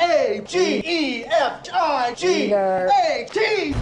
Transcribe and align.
A 0.00 0.40
G 0.46 0.82
E 0.84 1.24
F 1.26 1.68
I 1.74 2.14
G 2.14 2.52
A 2.52 3.26
T. 3.30 3.74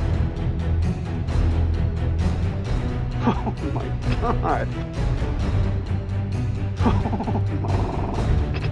Oh 3.21 3.55
my 3.73 3.87
god. 4.21 4.69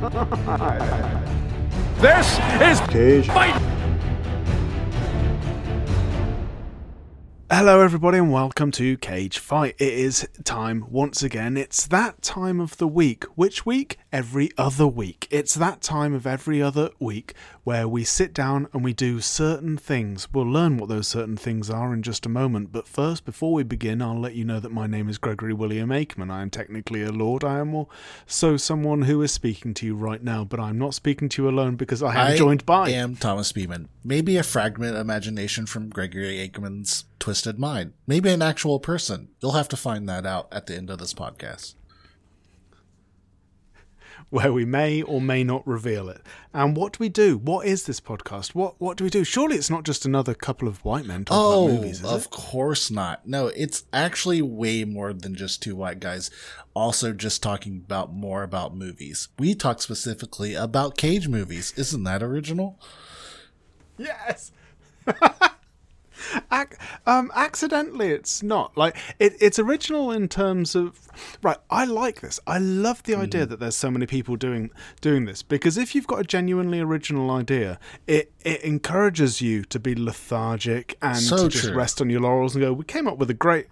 Oh 0.03 0.27
my 0.45 0.79
god. 0.79 1.22
This 1.98 2.38
is 2.61 2.80
Cage. 2.88 3.28
Fight! 3.28 3.76
Hello, 7.49 7.81
everybody, 7.81 8.19
and 8.19 8.33
welcome 8.33 8.72
to 8.72 8.97
Cage 8.97 9.38
Fight. 9.38 9.76
It 9.78 9.92
is 9.92 10.28
time 10.42 10.85
once 10.90 11.22
again. 11.22 11.56
It's 11.56 11.87
that 11.87 12.21
time 12.21 12.58
of 12.58 12.76
the 12.78 12.88
week. 12.88 13.22
Which 13.37 13.65
week? 13.65 13.99
Every 14.13 14.51
other 14.58 14.88
week. 14.88 15.28
It's 15.31 15.54
that 15.54 15.81
time 15.81 16.12
of 16.12 16.27
every 16.27 16.60
other 16.60 16.91
week 16.98 17.34
where 17.66 17.88
we 17.88 18.05
sit 18.05 18.33
down 18.33 18.69
and 18.73 18.84
we 18.84 18.92
do 18.92 19.20
certain 19.20 19.77
things. 19.77 20.28
We'll 20.32 20.45
learn 20.45 20.77
what 20.77 20.88
those 20.88 21.09
certain 21.09 21.36
things 21.36 21.68
are 21.68 21.92
in 21.92 22.00
just 22.00 22.24
a 22.24 22.28
moment. 22.28 22.70
But 22.70 22.86
first, 22.86 23.24
before 23.24 23.52
we 23.52 23.64
begin, 23.64 24.00
I'll 24.00 24.20
let 24.20 24.36
you 24.36 24.45
know 24.45 24.60
that 24.60 24.70
my 24.70 24.86
name 24.86 25.08
is 25.08 25.18
Gregory 25.18 25.52
William 25.52 25.88
Aikman. 25.88 26.30
I 26.30 26.42
am 26.42 26.50
technically 26.50 27.02
a 27.02 27.10
lord. 27.10 27.42
I 27.42 27.58
am 27.58 27.74
also 27.74 28.56
someone 28.56 29.02
who 29.02 29.20
is 29.20 29.32
speaking 29.32 29.74
to 29.74 29.86
you 29.86 29.96
right 29.96 30.22
now, 30.22 30.44
but 30.44 30.60
I'm 30.60 30.78
not 30.78 30.94
speaking 30.94 31.28
to 31.30 31.42
you 31.42 31.48
alone 31.48 31.74
because 31.74 32.05
I 32.05 32.14
am 32.14 32.32
I 32.34 32.36
joined 32.36 32.64
by. 32.64 32.86
I 32.86 32.91
am 32.91 33.16
Thomas 33.16 33.50
Beeman. 33.50 33.88
Maybe 34.05 34.36
a 34.36 34.44
fragment 34.44 34.94
of 34.94 35.00
imagination 35.00 35.66
from 35.66 35.88
Gregory 35.88 36.48
Aikman's 36.48 37.06
twisted 37.19 37.58
mind. 37.58 37.94
Maybe 38.06 38.30
an 38.30 38.42
actual 38.42 38.78
person. 38.78 39.30
You'll 39.42 39.52
have 39.52 39.69
to 39.70 39.77
find 39.77 40.08
that 40.08 40.24
out 40.24 40.46
at 40.52 40.66
the 40.66 40.77
end 40.77 40.88
of 40.88 41.00
this 41.00 41.14
podcast. 41.14 41.74
Where 44.30 44.52
we 44.52 44.64
may 44.64 45.02
or 45.02 45.20
may 45.20 45.44
not 45.44 45.66
reveal 45.66 46.08
it. 46.08 46.20
And 46.52 46.76
what 46.76 46.94
do 46.94 46.98
we 47.00 47.08
do? 47.08 47.38
What 47.38 47.66
is 47.66 47.84
this 47.84 48.00
podcast? 48.00 48.54
What 48.54 48.74
what 48.80 48.96
do 48.96 49.04
we 49.04 49.10
do? 49.10 49.22
Surely 49.24 49.56
it's 49.56 49.70
not 49.70 49.84
just 49.84 50.04
another 50.04 50.34
couple 50.34 50.66
of 50.68 50.84
white 50.84 51.05
men 51.06 51.24
talking 51.24 51.42
Oh, 51.42 51.64
about 51.68 51.74
movies, 51.80 52.00
is 52.00 52.05
of 52.05 52.24
it? 52.24 52.30
course 52.30 52.91
not. 52.91 53.27
No, 53.27 53.48
it's 53.48 53.84
actually 53.92 54.42
way 54.42 54.84
more 54.84 55.12
than 55.12 55.34
just 55.34 55.62
two 55.62 55.77
white 55.77 56.00
guys. 56.00 56.30
Also, 56.74 57.12
just 57.12 57.42
talking 57.42 57.77
about 57.84 58.12
more 58.12 58.42
about 58.42 58.74
movies. 58.77 59.28
We 59.38 59.55
talk 59.55 59.80
specifically 59.80 60.55
about 60.55 60.96
cage 60.96 61.28
movies. 61.28 61.72
Isn't 61.77 62.05
that 62.05 62.22
original? 62.22 62.78
Yes. 63.96 64.52
Ac- 66.52 66.77
um, 67.06 67.30
accidentally, 67.34 68.08
it's 68.10 68.42
not 68.42 68.77
like 68.77 68.96
it, 69.19 69.34
it's 69.41 69.58
original 69.58 70.10
in 70.10 70.28
terms 70.28 70.74
of 70.74 70.98
right. 71.42 71.58
I 71.70 71.84
like 71.84 72.20
this. 72.20 72.38
I 72.46 72.58
love 72.58 73.02
the 73.05 73.14
idea 73.14 73.42
Mm-hmm. 73.42 73.50
that 73.50 73.60
there's 73.60 73.77
so 73.77 73.91
many 73.91 74.06
people 74.06 74.36
doing 74.36 74.70
doing 75.00 75.24
this 75.27 75.42
because 75.42 75.77
if 75.77 75.94
you've 75.94 76.06
got 76.06 76.20
a 76.20 76.24
genuinely 76.24 76.80
original 76.80 77.30
idea, 77.30 77.78
it 78.06 78.33
it 78.44 78.60
encourages 78.62 79.41
you 79.41 79.62
to 79.64 79.78
be 79.78 79.94
lethargic 79.94 80.96
and 81.02 81.18
So 81.18 81.36
to 81.36 81.48
just 81.48 81.64
true. 81.66 81.77
rest 81.77 82.00
on 82.00 82.10
your 82.10 82.20
laurels 82.20 82.55
and 82.55 82.62
go. 82.64 82.72
We 82.72 82.84
came 82.84 83.06
up 83.08 83.18
with 83.18 83.30
a 83.30 83.34
great. 83.34 83.66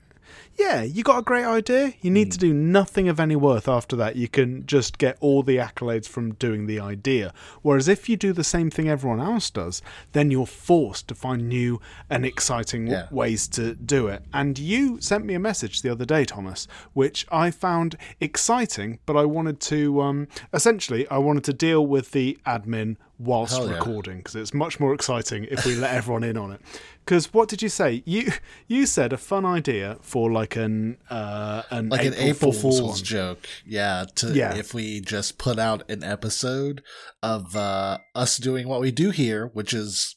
Yeah, 0.56 0.82
you 0.82 1.02
got 1.02 1.18
a 1.18 1.22
great 1.22 1.44
idea. 1.44 1.94
You 2.00 2.10
need 2.10 2.30
to 2.32 2.38
do 2.38 2.54
nothing 2.54 3.08
of 3.08 3.18
any 3.18 3.34
worth 3.34 3.68
after 3.68 3.96
that. 3.96 4.14
You 4.16 4.28
can 4.28 4.64
just 4.66 4.98
get 4.98 5.16
all 5.20 5.42
the 5.42 5.56
accolades 5.56 6.06
from 6.08 6.34
doing 6.34 6.66
the 6.66 6.78
idea. 6.78 7.32
Whereas 7.62 7.88
if 7.88 8.08
you 8.08 8.16
do 8.16 8.32
the 8.32 8.44
same 8.44 8.70
thing 8.70 8.88
everyone 8.88 9.20
else 9.20 9.50
does, 9.50 9.82
then 10.12 10.30
you're 10.30 10.46
forced 10.46 11.08
to 11.08 11.14
find 11.14 11.48
new 11.48 11.80
and 12.08 12.24
exciting 12.24 12.86
Yeah. 12.86 13.08
ways 13.10 13.48
to 13.48 13.74
do 13.74 14.06
it. 14.06 14.22
And 14.32 14.56
you 14.58 15.00
sent 15.00 15.24
me 15.24 15.34
a 15.34 15.40
message 15.40 15.82
the 15.82 15.90
other 15.90 16.04
day, 16.04 16.24
Thomas, 16.24 16.68
which 16.92 17.26
I 17.32 17.50
found 17.50 17.96
exciting, 18.20 19.00
but 19.06 19.16
I 19.16 19.24
wanted 19.24 19.58
to 19.60 20.00
um, 20.02 20.28
essentially 20.52 21.08
I 21.08 21.18
wanted 21.18 21.44
to 21.44 21.52
deal 21.52 21.84
with 21.86 22.12
the 22.12 22.38
admin 22.46 22.96
whilst 23.18 23.60
yeah. 23.60 23.70
recording 23.74 24.18
because 24.18 24.34
it's 24.34 24.52
much 24.52 24.80
more 24.80 24.92
exciting 24.92 25.44
if 25.50 25.64
we 25.64 25.74
let 25.76 25.94
everyone 25.94 26.24
in 26.24 26.36
on 26.36 26.50
it. 26.52 26.60
Because 27.04 27.32
what 27.34 27.48
did 27.48 27.62
you 27.62 27.68
say? 27.68 28.02
You 28.06 28.32
you 28.66 28.86
said 28.86 29.12
a 29.12 29.16
fun 29.18 29.44
idea 29.44 29.98
for 30.00 30.32
like 30.32 30.56
an 30.56 30.96
uh, 31.10 31.62
an 31.70 31.90
like 31.90 32.00
April 32.00 32.20
an 32.22 32.28
April 32.28 32.52
Fool's, 32.52 32.80
Fool's, 32.80 33.02
joke. 33.02 33.46
Yeah, 33.66 34.06
to 34.16 34.32
Yeah. 34.32 34.54
if 34.54 34.74
we 34.74 35.00
just 35.00 35.38
put 35.38 35.58
out 35.58 35.88
an 35.90 36.02
episode 36.02 36.82
of 37.22 37.54
uh, 37.54 37.98
us 38.14 38.36
doing 38.38 38.66
what 38.68 38.80
we 38.80 38.90
do 38.90 39.10
here, 39.10 39.46
which 39.52 39.72
is 39.74 40.16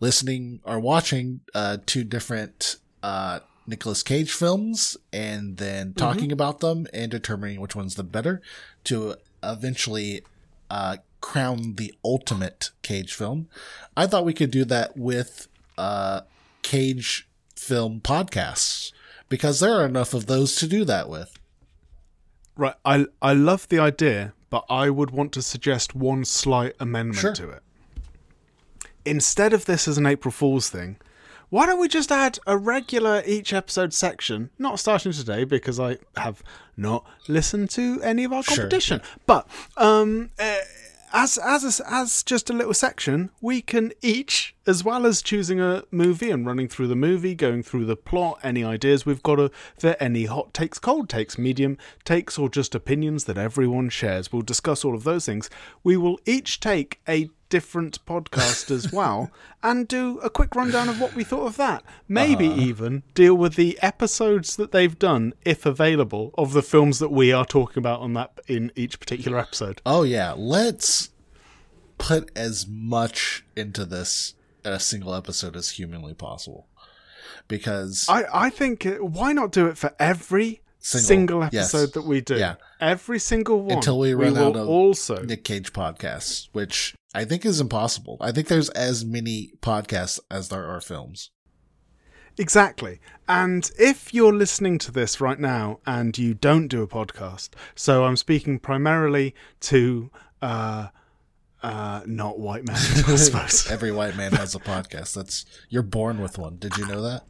listening 0.00 0.60
or 0.64 0.78
watching 0.80 1.40
uh, 1.54 1.78
two 1.86 2.04
different 2.04 2.76
uh, 3.02 3.40
Nicolas 3.66 4.02
Cage 4.02 4.30
films 4.32 4.96
and 5.12 5.56
then 5.58 5.88
Mm-hmm. 5.88 5.98
talking 5.98 6.32
about 6.32 6.60
them 6.60 6.86
and 6.94 7.10
determining 7.10 7.60
which 7.60 7.76
one's 7.76 7.96
the 7.96 8.04
better 8.04 8.40
to 8.84 9.16
eventually 9.42 10.22
uh, 10.70 10.96
crown 11.20 11.74
the 11.76 11.92
ultimate 12.04 12.70
Cage 12.82 13.14
film. 13.14 13.48
I 13.96 14.06
thought 14.06 14.24
we 14.24 14.34
could 14.34 14.50
do 14.50 14.64
that 14.66 14.96
with 14.96 15.48
uh, 15.76 16.22
Cage 16.62 17.28
film 17.56 18.00
podcasts 18.00 18.92
because 19.28 19.60
there 19.60 19.72
are 19.72 19.84
enough 19.86 20.14
of 20.14 20.26
those 20.26 20.54
to 20.56 20.66
do 20.66 20.84
that 20.84 21.08
with. 21.08 21.38
Right. 22.56 22.74
I 22.84 23.06
I 23.22 23.34
love 23.34 23.68
the 23.68 23.78
idea, 23.78 24.32
but 24.50 24.64
I 24.68 24.90
would 24.90 25.10
want 25.10 25.32
to 25.32 25.42
suggest 25.42 25.94
one 25.94 26.24
slight 26.24 26.74
amendment 26.80 27.18
Sure. 27.20 27.32
to 27.34 27.50
it. 27.50 27.62
Instead 29.04 29.52
of 29.52 29.64
this 29.66 29.86
as 29.88 29.96
an 29.98 30.06
April 30.06 30.32
Fool's 30.32 30.68
thing, 30.68 30.96
why 31.50 31.64
don't 31.66 31.80
we 31.80 31.88
just 31.88 32.12
add 32.12 32.38
a 32.46 32.58
regular 32.58 33.22
each 33.24 33.52
episode 33.52 33.94
section? 33.94 34.50
Not 34.58 34.78
starting 34.78 35.12
today 35.12 35.44
because 35.44 35.80
I 35.80 35.98
have 36.16 36.42
not 36.76 37.06
listened 37.26 37.70
to 37.70 38.00
any 38.02 38.24
of 38.24 38.32
our 38.32 38.42
Sure, 38.42 38.56
competition, 38.56 39.00
but 39.26 39.48
um. 39.76 40.30
Uh, 41.12 41.22
as 41.22 41.38
as 41.38 41.80
a, 41.80 41.92
as 41.92 42.22
just 42.22 42.50
a 42.50 42.52
little 42.52 42.74
section, 42.74 43.30
we 43.40 43.60
can 43.60 43.92
each, 44.02 44.54
as 44.66 44.84
well 44.84 45.06
as 45.06 45.22
choosing 45.22 45.60
a 45.60 45.84
movie 45.90 46.30
and 46.30 46.46
running 46.46 46.68
through 46.68 46.86
the 46.86 46.96
movie, 46.96 47.34
going 47.34 47.62
through 47.62 47.84
the 47.84 47.96
plot, 47.96 48.38
any 48.42 48.64
ideas 48.64 49.06
we've 49.06 49.22
got 49.22 49.38
a, 49.38 49.50
for 49.78 49.96
any 50.00 50.26
hot 50.26 50.52
takes, 50.54 50.78
cold 50.78 51.08
takes, 51.08 51.38
medium 51.38 51.76
takes, 52.04 52.38
or 52.38 52.48
just 52.48 52.74
opinions 52.74 53.24
that 53.24 53.38
everyone 53.38 53.88
shares. 53.88 54.32
We'll 54.32 54.42
discuss 54.42 54.84
all 54.84 54.94
of 54.94 55.04
those 55.04 55.26
things. 55.26 55.50
We 55.82 55.96
will 55.96 56.18
each 56.26 56.60
take 56.60 57.00
a 57.08 57.30
different 57.48 58.04
podcast 58.06 58.70
as 58.70 58.92
well 58.92 59.30
and 59.62 59.88
do 59.88 60.18
a 60.20 60.30
quick 60.30 60.54
rundown 60.54 60.88
of 60.88 61.00
what 61.00 61.14
we 61.14 61.24
thought 61.24 61.46
of 61.46 61.56
that. 61.56 61.82
Maybe 62.06 62.46
even 62.46 63.02
deal 63.14 63.34
with 63.34 63.54
the 63.56 63.78
episodes 63.82 64.56
that 64.56 64.72
they've 64.72 64.98
done, 64.98 65.34
if 65.44 65.66
available, 65.66 66.34
of 66.36 66.52
the 66.52 66.62
films 66.62 66.98
that 66.98 67.10
we 67.10 67.32
are 67.32 67.44
talking 67.44 67.80
about 67.80 68.00
on 68.00 68.14
that 68.14 68.40
in 68.46 68.72
each 68.76 69.00
particular 69.00 69.38
episode. 69.38 69.80
Oh 69.84 70.02
yeah, 70.02 70.34
let's 70.36 71.10
put 71.98 72.30
as 72.36 72.66
much 72.66 73.44
into 73.56 73.84
this 73.84 74.34
in 74.64 74.72
a 74.72 74.80
single 74.80 75.14
episode 75.14 75.56
as 75.56 75.70
humanly 75.70 76.14
possible. 76.14 76.66
Because 77.46 78.06
I, 78.08 78.24
I 78.32 78.50
think 78.50 78.84
uh, 78.84 78.96
why 78.96 79.32
not 79.32 79.52
do 79.52 79.66
it 79.66 79.78
for 79.78 79.94
every 79.98 80.60
Single, 80.80 81.06
single, 81.06 81.48
yes. 81.52 81.74
episode 81.74 81.92
that 81.94 82.06
we 82.06 82.20
do? 82.20 82.36
Yeah. 82.36 82.54
Every 82.80 83.18
single 83.18 83.62
one. 83.62 83.76
until 83.76 83.98
we 83.98 84.14
run 84.14 84.34
will 84.34 84.48
out 84.48 84.56
of 84.56 84.68
also 84.68 85.22
Nick 85.22 85.44
Cage 85.44 85.72
podcasts, 85.72 86.48
which 86.52 86.94
I 87.14 87.24
think 87.24 87.44
is 87.44 87.60
impossible. 87.60 88.18
I 88.20 88.32
think 88.32 88.48
there's 88.48 88.68
as 88.70 89.04
many 89.04 89.52
podcasts 89.60 90.20
as 90.30 90.48
there 90.48 90.66
are 90.66 90.80
films. 90.80 91.30
Exactly. 92.36 93.00
And 93.26 93.70
if 93.78 94.14
you're 94.14 94.34
listening 94.34 94.78
to 94.78 94.92
this 94.92 95.20
right 95.20 95.40
now 95.40 95.80
and 95.86 96.16
you 96.16 96.34
don't 96.34 96.68
do 96.68 96.82
a 96.82 96.86
podcast, 96.86 97.50
so 97.74 98.04
I'm 98.04 98.16
speaking 98.16 98.58
primarily 98.58 99.34
to 99.60 100.10
uh 100.40 100.88
uh 101.62 102.02
not 102.06 102.38
white 102.38 102.64
men, 102.64 102.76
I 102.76 103.16
suppose. 103.16 103.66
Every 103.70 103.90
white 103.90 104.16
man 104.16 104.32
has 104.32 104.54
a 104.54 104.60
podcast. 104.60 105.14
That's 105.14 105.44
you're 105.68 105.82
born 105.82 106.20
with 106.20 106.38
one. 106.38 106.56
Did 106.58 106.76
you 106.76 106.86
know 106.86 107.02
that? 107.02 107.24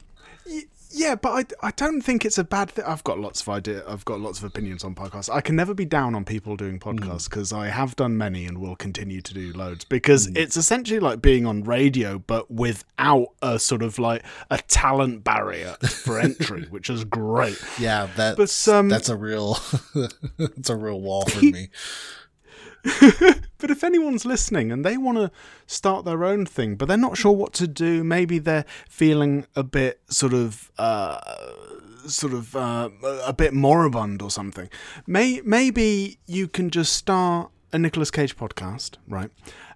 Yeah, 0.91 1.17
but 1.17 1.55
I, 1.63 1.69
I 1.69 1.71
don't 1.73 2.01
think 2.01 2.25
it's 2.25 2.39
a 2.39 2.45
bad 2.45 2.71
thing. 2.71 2.85
I've 2.87 3.05
got 3.05 3.19
lots 3.19 3.43
of 3.43 3.49
idea. 3.49 3.83
I've 3.87 4.05
got 4.05 4.21
lots 4.21 4.39
of 4.39 4.45
opinions 4.45 4.85
on 4.85 4.95
podcasts. 4.95 5.33
I 5.33 5.41
can 5.41 5.55
never 5.55 5.75
be 5.75 5.85
down 5.85 6.15
on 6.15 6.25
people 6.25 6.57
doing 6.57 6.79
podcasts 6.79 7.29
because 7.29 7.53
I 7.53 7.69
have 7.69 7.95
done 7.97 8.17
many 8.17 8.47
and 8.47 8.59
will 8.59 8.77
continue 8.77 9.21
to 9.21 9.35
do 9.35 9.53
loads. 9.53 9.85
Because 9.85 10.29
it's 10.29 10.57
essentially 10.57 11.01
like 11.01 11.21
being 11.21 11.45
on 11.47 11.63
radio, 11.63 12.19
but 12.19 12.51
without 12.51 13.29
a 13.43 13.59
sort 13.59 13.83
of 13.83 13.99
like 13.99 14.25
a 14.51 14.59
talent 14.59 15.25
barrier 15.25 15.77
for 15.83 16.19
entry, 16.19 16.67
which 16.71 16.89
is 16.89 17.05
great. 17.05 17.63
Yeah, 17.79 18.09
that's 18.17 18.67
But, 18.67 18.75
um, 18.75 18.89
that's 18.89 19.09
a 19.11 19.17
real 19.17 19.59
that's 20.39 20.71
a 20.71 20.77
real 20.77 21.01
wall 21.01 21.27
for 21.27 21.41
me. 21.45 21.69
But 23.59 23.73
if 23.73 23.83
anyone's 23.83 24.25
listening 24.25 24.71
and 24.71 24.85
they 24.85 24.97
want 24.97 25.19
to 25.19 25.33
start 25.67 26.05
their 26.05 26.25
own 26.25 26.47
thing, 26.47 26.77
but 26.77 26.87
they're 26.87 26.97
not 26.97 27.17
sure 27.17 27.33
what 27.33 27.53
to 27.55 27.67
do, 27.67 28.05
maybe 28.05 28.39
they're 28.39 28.65
feeling 28.89 29.47
a 29.57 29.65
bit 29.65 30.01
sort 30.09 30.33
of, 30.33 30.71
uh, 30.79 31.19
sort 32.07 32.33
of 32.33 32.55
uh, 32.55 32.89
a 33.27 33.33
bit 33.33 33.53
moribund 33.53 34.23
or 34.23 34.31
something. 34.31 34.71
May 35.07 35.43
maybe 35.45 36.19
you 36.27 36.47
can 36.47 36.71
just 36.71 36.93
start 36.93 37.51
a 37.73 37.79
Nicolas 37.79 38.13
Cage 38.13 38.37
podcast, 38.37 38.97
right? 39.09 39.31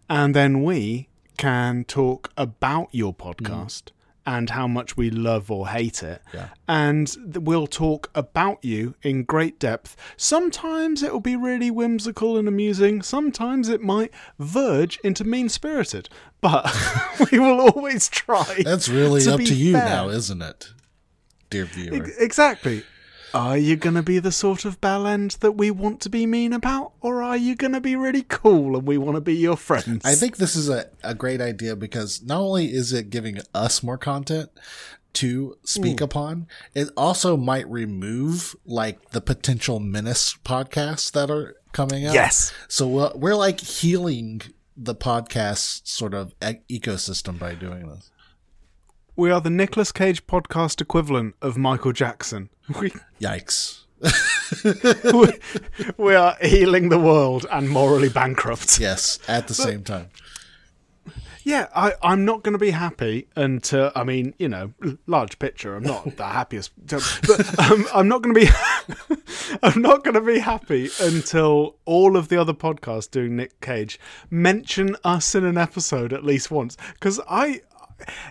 And 0.09 0.35
then 0.35 0.63
we 0.63 1.09
can 1.37 1.85
talk 1.85 2.31
about 2.37 2.89
your 2.93 3.13
podcast 3.13 3.91
and 4.25 4.51
how 4.51 4.67
much 4.69 4.97
we 4.97 5.11
love 5.11 5.51
or 5.51 5.69
hate 5.69 6.03
it. 6.03 6.23
Yeah. 6.33 6.49
And 6.69 7.15
we'll 7.35 7.67
talk 7.67 8.11
about 8.15 8.65
you 8.65 8.95
in 9.03 9.25
great 9.25 9.59
depth. 9.59 9.97
Sometimes 10.17 11.03
it'll 11.03 11.21
be 11.21 11.37
really 11.37 11.71
whimsical 11.71 12.37
and 12.37 12.47
amusing, 12.47 13.03
sometimes 13.03 13.69
it 13.69 13.81
might 13.81 14.13
verge 14.39 14.99
into 15.03 15.25
mean 15.25 15.49
spirited, 15.49 16.09
but 16.41 16.71
we 17.33 17.39
will 17.39 17.61
always 17.61 18.09
try. 18.09 18.63
That's 18.65 18.89
really 18.89 19.23
to 19.23 19.35
up 19.35 19.41
to 19.41 19.55
you 19.55 19.73
fair. 19.73 19.85
now, 19.89 20.09
isn't 20.09 20.43
it, 20.43 20.73
dear 21.51 21.65
viewer? 21.65 21.97
Ex- 21.97 22.17
Exactly. 22.19 22.85
Are 23.35 23.57
you 23.57 23.77
going 23.77 23.95
to 23.95 24.03
be 24.03 24.19
the 24.19 24.33
sort 24.33 24.65
of 24.65 24.81
bell 24.81 25.07
end 25.07 25.33
that 25.41 25.53
we 25.53 25.71
want 25.71 26.01
to 26.03 26.11
be 26.11 26.27
mean 26.27 26.53
about? 26.53 26.93
Or 27.01 27.23
are 27.23 27.37
you 27.37 27.55
going 27.55 27.73
to 27.73 27.81
be 27.81 27.97
really 27.97 28.23
cool 28.23 28.77
and 28.77 28.87
we 28.87 28.99
want 28.99 29.17
to 29.17 29.21
be 29.21 29.35
your 29.35 29.57
friends? 29.57 30.05
I 30.05 30.15
think 30.15 30.37
this 30.37 30.55
is 30.55 30.69
a, 30.69 30.87
a 31.03 31.15
great 31.15 31.41
idea 31.41 31.77
because 31.77 32.23
not 32.23 32.41
only 32.41 32.73
is 32.73 32.93
it 32.93 33.11
giving 33.11 33.39
us 33.55 33.83
more 33.83 33.99
content 33.99 34.51
to 35.15 35.57
speak 35.65 35.99
hmm. 35.99 36.05
upon, 36.05 36.47
it 36.75 36.89
also 36.97 37.37
might 37.37 37.69
remove 37.69 38.55
like 38.67 39.11
the 39.11 39.21
potential 39.21 39.81
menace 39.81 40.37
podcasts 40.45 41.11
that 41.13 41.31
are 41.31 41.57
coming 41.73 42.07
out. 42.07 42.15
Yes. 42.15 42.53
So 42.69 42.87
we're, 42.87 43.13
we're 43.15 43.35
like 43.35 43.61
healing 43.61 44.43
the 44.77 44.95
podcast 44.95 45.87
sort 45.87 46.15
of 46.15 46.35
e- 46.43 46.79
ecosystem 46.79 47.39
by 47.39 47.55
doing 47.55 47.89
this. 47.89 48.11
We 49.15 49.31
are 49.31 49.43
the 49.43 49.51
Nicolas 49.51 49.93
Cage 49.93 50.27
podcast 50.27 50.81
equivalent 50.81 51.35
of 51.43 51.59
Michael 51.59 51.93
Jackson. 51.93 52.49
We, 52.81 52.93
Yikes. 53.21 53.81
we, 55.13 55.95
we 56.03 56.15
are 56.15 56.37
healing 56.41 56.89
the 56.89 56.99
world 56.99 57.45
and 57.51 57.69
morally 57.69 58.09
bankrupt. 58.09 58.79
Yes, 58.81 59.19
at 59.29 59.49
the 59.49 59.55
same 59.55 59.83
time. 59.85 60.09
Yeah, 61.45 61.67
I, 61.75 61.95
I'm 62.03 62.25
not 62.25 62.43
going 62.45 62.53
to 62.53 62.59
be 62.59 62.71
happy 62.71 63.27
until, 63.37 63.91
I 63.97 64.05
mean, 64.05 64.33
you 64.39 64.49
know, 64.49 64.73
large 65.07 65.39
picture, 65.41 65.75
I'm 65.75 65.83
not 65.83 66.17
the 66.17 66.25
happiest, 66.25 66.71
but 66.87 67.59
um, 67.59 67.85
I'm 67.93 68.07
not 68.07 68.23
going 68.23 68.35
to 68.35 68.41
be, 68.41 69.17
I'm 69.63 69.83
not 69.83 70.05
going 70.05 70.15
to 70.15 70.21
be 70.21 70.39
happy 70.39 70.89
until 71.01 71.77
all 71.85 72.17
of 72.17 72.29
the 72.29 72.41
other 72.41 72.55
podcasts 72.55 73.11
doing 73.11 73.37
Nick 73.37 73.61
Cage 73.61 73.99
mention 74.31 74.97
us 75.05 75.35
in 75.35 75.45
an 75.45 75.59
episode 75.59 76.13
at 76.13 76.25
least 76.25 76.53
once. 76.53 76.77
Because 76.95 77.21
I, 77.29 77.63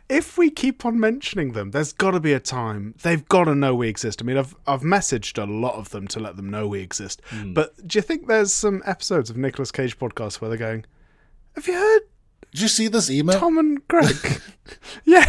if 0.09 0.37
we 0.37 0.49
keep 0.49 0.85
on 0.85 0.99
mentioning 0.99 1.53
them, 1.53 1.71
there's 1.71 1.93
got 1.93 2.11
to 2.11 2.19
be 2.19 2.33
a 2.33 2.39
time 2.39 2.95
they've 3.03 3.27
got 3.27 3.45
to 3.45 3.55
know 3.55 3.75
we 3.75 3.87
exist. 3.87 4.21
I 4.21 4.25
mean, 4.25 4.37
I've 4.37 4.55
I've 4.67 4.81
messaged 4.81 5.41
a 5.41 5.49
lot 5.49 5.75
of 5.75 5.89
them 5.89 6.07
to 6.09 6.19
let 6.19 6.35
them 6.35 6.49
know 6.49 6.67
we 6.67 6.81
exist. 6.81 7.21
Hmm. 7.29 7.53
But 7.53 7.87
do 7.87 7.97
you 7.97 8.03
think 8.03 8.27
there's 8.27 8.53
some 8.53 8.81
episodes 8.85 9.29
of 9.29 9.37
Nicolas 9.37 9.71
Cage 9.71 9.97
podcasts 9.97 10.41
where 10.41 10.49
they're 10.49 10.57
going, 10.57 10.85
"Have 11.55 11.67
you 11.67 11.73
heard 11.73 12.01
Did 12.51 12.61
you 12.61 12.67
see 12.67 12.87
this 12.89 13.09
email? 13.09 13.39
Tom 13.39 13.57
and 13.57 13.87
Greg. 13.87 14.15
yeah. 15.05 15.25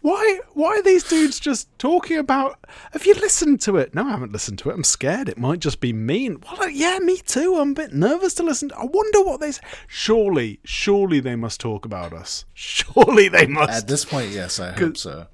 Why 0.00 0.40
why 0.52 0.76
are 0.76 0.82
these 0.82 1.04
dudes 1.04 1.38
just 1.40 1.68
talking 1.78 2.18
about 2.18 2.58
have 2.92 3.04
you 3.06 3.14
listened 3.14 3.60
to 3.62 3.76
it? 3.76 3.94
No, 3.94 4.06
I 4.06 4.10
haven't 4.10 4.32
listened 4.32 4.58
to 4.60 4.70
it. 4.70 4.74
I'm 4.74 4.84
scared 4.84 5.28
it 5.28 5.38
might 5.38 5.60
just 5.60 5.80
be 5.80 5.92
mean. 5.92 6.42
Well 6.58 6.68
yeah, 6.70 6.98
me 7.00 7.18
too. 7.18 7.56
I'm 7.56 7.70
a 7.70 7.74
bit 7.74 7.92
nervous 7.92 8.34
to 8.34 8.42
listen 8.42 8.70
to 8.70 8.78
I 8.78 8.84
wonder 8.84 9.22
what 9.22 9.40
they 9.40 9.48
s- 9.48 9.60
Surely, 9.86 10.60
surely 10.64 11.20
they 11.20 11.36
must 11.36 11.60
talk 11.60 11.84
about 11.84 12.12
us. 12.12 12.44
Surely 12.54 13.28
they 13.28 13.46
must. 13.46 13.70
At 13.82 13.88
this 13.88 14.04
point, 14.04 14.30
yes, 14.30 14.58
I 14.60 14.72
hope 14.72 14.96
so. 14.96 15.26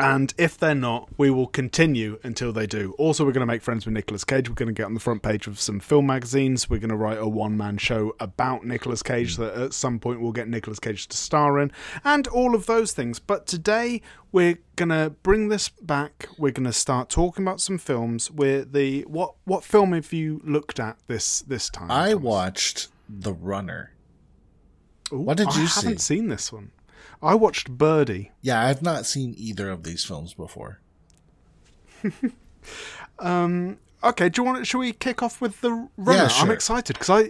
And 0.00 0.32
if 0.38 0.56
they're 0.56 0.74
not, 0.74 1.08
we 1.18 1.30
will 1.30 1.46
continue 1.46 2.18
until 2.22 2.52
they 2.52 2.66
do. 2.66 2.94
Also, 2.98 3.24
we're 3.24 3.32
going 3.32 3.40
to 3.40 3.46
make 3.46 3.62
friends 3.62 3.84
with 3.84 3.94
Nicolas 3.94 4.24
Cage. 4.24 4.48
We're 4.48 4.54
going 4.54 4.68
to 4.68 4.72
get 4.72 4.86
on 4.86 4.94
the 4.94 5.00
front 5.00 5.22
page 5.22 5.46
of 5.46 5.60
some 5.60 5.78
film 5.80 6.06
magazines. 6.06 6.70
We're 6.70 6.80
going 6.80 6.90
to 6.90 6.96
write 6.96 7.18
a 7.18 7.28
one 7.28 7.56
man 7.56 7.78
show 7.78 8.14
about 8.18 8.64
Nicolas 8.64 9.02
Cage 9.02 9.36
that 9.36 9.54
at 9.54 9.74
some 9.74 9.98
point 9.98 10.20
we'll 10.20 10.32
get 10.32 10.48
Nicolas 10.48 10.78
Cage 10.80 11.06
to 11.08 11.16
star 11.16 11.58
in, 11.58 11.70
and 12.04 12.26
all 12.28 12.54
of 12.54 12.66
those 12.66 12.92
things. 12.92 13.18
But 13.18 13.46
today, 13.46 14.00
we're 14.32 14.58
going 14.76 14.88
to 14.88 15.10
bring 15.22 15.48
this 15.48 15.68
back. 15.68 16.28
We're 16.38 16.52
going 16.52 16.64
to 16.64 16.72
start 16.72 17.08
talking 17.10 17.44
about 17.44 17.60
some 17.60 17.78
films. 17.78 18.30
We're 18.30 18.64
the 18.64 19.02
what 19.02 19.34
what 19.44 19.64
film 19.64 19.92
have 19.92 20.12
you 20.12 20.40
looked 20.44 20.80
at 20.80 20.96
this 21.06 21.40
this 21.42 21.68
time? 21.68 21.90
I 21.90 22.14
watched 22.14 22.88
The 23.08 23.32
Runner. 23.34 23.92
Ooh, 25.12 25.18
what 25.18 25.36
did 25.36 25.54
you 25.56 25.62
I 25.62 25.66
see? 25.66 25.86
haven't 25.86 26.00
seen 26.00 26.28
this 26.28 26.52
one. 26.52 26.70
I 27.22 27.34
watched 27.34 27.70
Birdy. 27.70 28.32
Yeah, 28.42 28.60
I've 28.64 28.82
not 28.82 29.06
seen 29.06 29.34
either 29.36 29.70
of 29.70 29.82
these 29.84 30.04
films 30.04 30.34
before. 30.34 30.80
um, 33.18 33.78
Okay, 34.02 34.30
do 34.30 34.40
you 34.40 34.46
want? 34.46 34.66
Should 34.66 34.78
we 34.78 34.92
kick 34.94 35.22
off 35.22 35.42
with 35.42 35.60
the 35.60 35.86
runner? 35.98 36.22
Yeah, 36.22 36.28
sure. 36.28 36.46
I'm 36.46 36.50
excited 36.50 36.94
because 36.98 37.10
I 37.10 37.28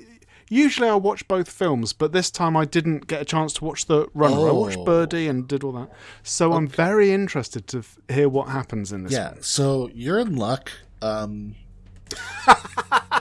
usually 0.49 0.89
I 0.89 0.95
watch 0.95 1.27
both 1.27 1.51
films, 1.51 1.93
but 1.93 2.13
this 2.13 2.31
time 2.31 2.57
I 2.57 2.65
didn't 2.65 3.09
get 3.09 3.21
a 3.21 3.25
chance 3.25 3.53
to 3.55 3.65
watch 3.65 3.87
the 3.87 4.07
runner. 4.15 4.49
I 4.49 4.53
watched 4.53 4.79
Oh. 4.79 4.85
Birdy 4.85 5.27
and 5.27 5.49
did 5.49 5.65
all 5.65 5.73
that, 5.73 5.91
so 6.23 6.53
I'm 6.53 6.69
very 6.69 7.11
interested 7.11 7.67
to 7.69 7.79
f- 7.79 7.99
hear 8.09 8.29
what 8.29 8.51
happens 8.51 8.93
in 8.93 9.03
this. 9.03 9.13
Yeah, 9.13 9.33
one. 9.33 9.43
so 9.43 9.91
you're 9.93 10.21
in 10.21 10.37
luck. 10.37 10.71
Um, 11.03 11.57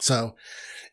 so, 0.00 0.34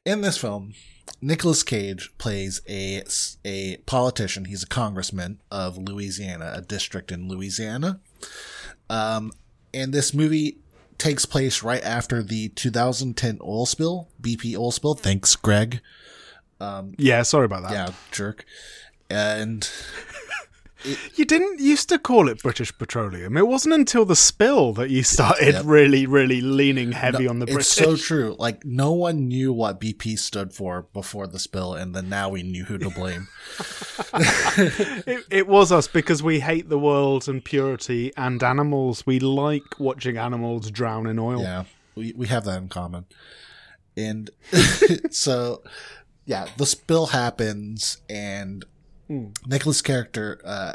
in 0.06 0.21
this 0.21 0.38
film, 0.38 0.74
Nicolas 1.21 1.63
Cage 1.63 2.12
plays 2.18 2.62
a 2.68 3.03
a 3.45 3.77
politician. 3.85 4.45
He's 4.45 4.63
a 4.63 4.68
congressman 4.68 5.39
of 5.51 5.77
Louisiana, 5.77 6.51
a 6.56 6.62
district 6.62 7.12
in 7.12 7.27
Louisiana. 7.27 8.00
Um, 8.89 9.31
and 9.73 9.94
this 9.94 10.13
movie 10.13 10.57
takes 10.97 11.25
place 11.25 11.63
right 11.63 11.83
after 11.83 12.21
the 12.21 12.50
2010 12.50 13.39
oil 13.41 13.65
spill, 13.65 14.09
BP 14.21 14.56
oil 14.57 14.71
spill. 14.71 14.95
Thanks, 14.95 15.35
Greg. 15.35 15.81
Um, 16.59 16.94
yeah. 16.97 17.21
Sorry 17.23 17.45
about 17.45 17.63
that. 17.63 17.71
Yeah, 17.71 17.94
jerk. 18.12 18.45
And 19.09 19.69
You 21.16 21.25
didn't 21.25 21.60
used 21.60 21.89
to 21.89 22.00
call 22.00 22.28
it 22.30 22.42
British 22.42 22.75
Petroleum. 22.78 23.38
It 23.38 23.48
wasn't 23.48 23.74
until 23.75 24.04
the 24.06 24.16
spill 24.16 24.74
that 24.74 24.89
you 24.89 25.04
started 25.04 25.54
Yep. 25.54 25.63
really, 25.66 26.06
really 26.06 26.42
leaning 26.42 26.92
heavy 26.94 27.28
on 27.28 27.39
the 27.39 27.45
British. 27.45 27.68
it's 27.68 27.74
so 27.75 27.95
true. 27.95 28.36
Like 28.39 28.66
no 28.66 28.92
one 28.92 29.28
knew 29.28 29.54
what 29.54 29.80
BP 29.80 30.18
stood 30.18 30.54
for 30.54 30.83
before 30.94 31.28
the 31.28 31.39
spill, 31.39 31.74
and 31.74 31.95
then 31.95 32.10
now 32.10 32.30
we 32.30 32.44
knew 32.44 32.66
who 32.66 32.78
to 32.80 32.89
blame. 32.89 33.28
it, 34.13 35.25
it 35.30 35.48
was 35.48 35.72
us 35.72 35.88
because 35.88 36.24
we 36.24 36.39
hate 36.39 36.69
the 36.69 36.80
world 36.80 37.28
and 37.28 37.44
purity 37.44 38.12
and 38.18 38.42
animals. 38.44 39.06
We 39.06 39.19
like 39.19 39.80
watching 39.80 40.18
animals 40.18 40.72
drown 40.72 41.07
in 41.07 41.19
oil. 41.19 41.42
yeah, 41.42 41.63
we 41.95 42.13
we 42.16 42.28
have 42.28 42.45
that 42.45 42.57
in 42.57 42.69
common. 42.69 43.06
And 43.98 44.30
so, 45.12 45.63
yeah, 46.25 46.48
the 46.57 46.66
spill 46.66 47.07
happens, 47.07 48.01
and 48.10 48.63
Nicolas' 49.45 49.81
character 49.81 50.41
uh, 50.45 50.47
uh, 50.49 50.73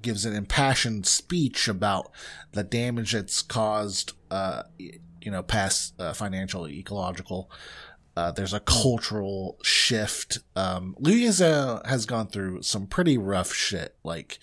gives 0.00 0.24
an 0.24 0.34
impassioned 0.34 1.06
speech 1.06 1.68
about 1.68 2.10
the 2.52 2.64
damage 2.64 3.12
that's 3.12 3.42
caused, 3.42 4.12
uh, 4.30 4.64
you 4.78 5.30
know, 5.30 5.42
past 5.42 5.94
uh, 6.00 6.12
financial, 6.12 6.68
ecological. 6.68 7.50
Uh, 8.16 8.32
there's 8.32 8.54
a 8.54 8.60
cultural 8.60 9.58
shift. 9.62 10.38
Um, 10.56 10.96
Louisiana 10.98 11.82
has 11.84 12.06
gone 12.06 12.28
through 12.28 12.62
some 12.62 12.86
pretty 12.86 13.18
rough 13.18 13.52
shit. 13.52 13.94
Like, 14.02 14.38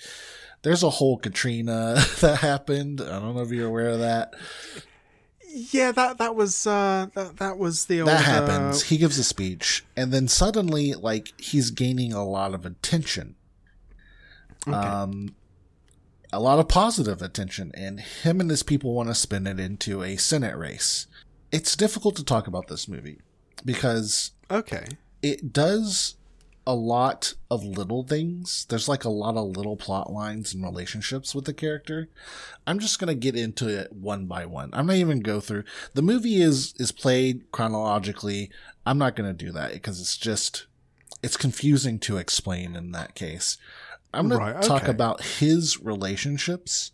there's 0.61 0.83
a 0.83 0.91
whole 0.91 1.17
Katrina 1.17 1.95
that 2.21 2.39
happened. 2.39 3.01
I 3.01 3.19
don't 3.19 3.35
know 3.35 3.41
if 3.41 3.51
you're 3.51 3.67
aware 3.67 3.89
of 3.89 3.99
that. 3.99 4.33
Yeah, 5.55 5.91
that 5.91 6.17
that 6.17 6.35
was 6.35 6.65
uh, 6.65 7.07
that 7.13 7.37
that 7.37 7.59
was 7.59 7.85
the 7.85 8.01
old. 8.01 8.09
that 8.09 8.21
uh, 8.21 8.23
happens. 8.23 8.83
he 8.83 8.97
gives 8.97 9.19
a 9.19 9.23
speech, 9.23 9.85
and 9.95 10.11
then 10.11 10.27
suddenly, 10.27 10.93
like 10.95 11.39
he's 11.39 11.69
gaining 11.69 12.11
a 12.11 12.25
lot 12.25 12.55
of 12.55 12.65
attention. 12.65 13.35
Um, 14.65 15.35
a 16.31 16.39
lot 16.39 16.57
of 16.57 16.67
positive 16.67 17.21
attention, 17.21 17.71
and 17.75 17.99
him 17.99 18.39
and 18.41 18.49
his 18.49 18.63
people 18.63 18.95
want 18.95 19.09
to 19.09 19.15
spin 19.15 19.45
it 19.45 19.59
into 19.59 20.01
a 20.01 20.15
Senate 20.15 20.57
race. 20.57 21.05
It's 21.51 21.75
difficult 21.75 22.15
to 22.15 22.23
talk 22.23 22.47
about 22.47 22.67
this 22.67 22.87
movie 22.87 23.19
because 23.63 24.31
okay. 24.49 24.87
it 25.21 25.53
does 25.53 26.15
a 26.65 26.73
lot 26.75 27.33
of 27.51 27.63
little 27.63 28.03
things. 28.03 28.65
There's 28.69 28.87
like 28.87 29.03
a 29.03 29.09
lot 29.09 29.35
of 29.35 29.55
little 29.57 29.75
plot 29.75 30.11
lines 30.11 30.53
and 30.53 30.63
relationships 30.63 31.35
with 31.35 31.45
the 31.45 31.53
character. 31.53 32.09
I'm 32.65 32.79
just 32.79 32.99
gonna 32.99 33.15
get 33.15 33.35
into 33.35 33.67
it 33.67 33.91
one 33.91 34.25
by 34.27 34.45
one. 34.45 34.69
I'm 34.73 34.85
not 34.87 34.95
even 34.95 35.19
go 35.19 35.39
through 35.41 35.65
the 35.93 36.01
movie 36.01 36.41
is 36.41 36.73
is 36.77 36.91
played 36.91 37.51
chronologically. 37.51 38.49
I'm 38.85 38.97
not 38.97 39.15
gonna 39.15 39.33
do 39.33 39.51
that 39.51 39.73
because 39.73 39.99
it's 39.99 40.17
just 40.17 40.67
it's 41.21 41.37
confusing 41.37 41.99
to 41.99 42.17
explain 42.17 42.75
in 42.75 42.91
that 42.91 43.13
case. 43.15 43.57
I'm 44.13 44.29
gonna 44.29 44.53
Right, 44.53 44.61
talk 44.61 44.87
about 44.87 45.21
his 45.23 45.79
relationships 45.81 46.91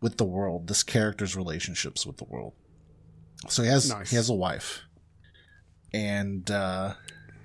with 0.00 0.16
the 0.16 0.24
world, 0.24 0.68
this 0.68 0.82
character's 0.82 1.34
relationships 1.36 2.06
with 2.06 2.18
the 2.18 2.24
world. 2.24 2.52
So 3.48 3.62
he 3.62 3.68
has 3.68 3.88
Nice. 3.88 4.10
he 4.10 4.16
has 4.16 4.28
a 4.28 4.34
wife. 4.34 4.82
And 5.92 6.50
uh 6.50 6.94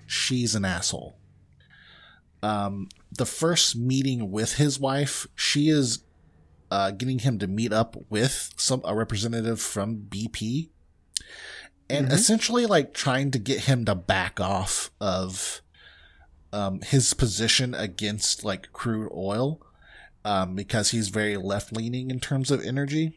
she's 0.06 0.56
an 0.56 0.66
asshole. 0.66 1.18
Um, 2.44 2.90
the 3.12 3.26
first 3.26 3.76
meeting 3.76 4.32
with 4.32 4.56
his 4.56 4.80
wife, 4.80 5.28
she 5.36 5.70
is 5.70 6.04
uh, 6.70 6.92
getting 6.92 7.20
him 7.20 7.40
to 7.40 7.48
meet 7.48 7.74
up 7.74 7.96
with 8.10 8.54
some 8.58 8.82
a 8.84 8.96
representative 8.96 9.62
from 9.62 10.08
BP, 10.10 10.70
and 11.90 12.12
essentially 12.12 12.66
like 12.66 12.94
trying 12.94 13.32
to 13.32 13.40
get 13.40 13.62
him 13.62 13.86
to 13.86 13.96
back 13.96 14.40
off 14.40 14.92
of 15.00 15.62
um, 16.54 16.82
his 16.82 17.14
position 17.14 17.74
against 17.74 18.44
like 18.44 18.72
crude 18.74 19.12
oil 19.16 19.62
um, 20.26 20.56
because 20.56 20.92
he's 20.92 21.10
very 21.10 21.38
left 21.38 21.72
leaning 21.72 22.12
in 22.12 22.20
terms 22.20 22.52
of 22.52 22.64
energy. 22.64 23.14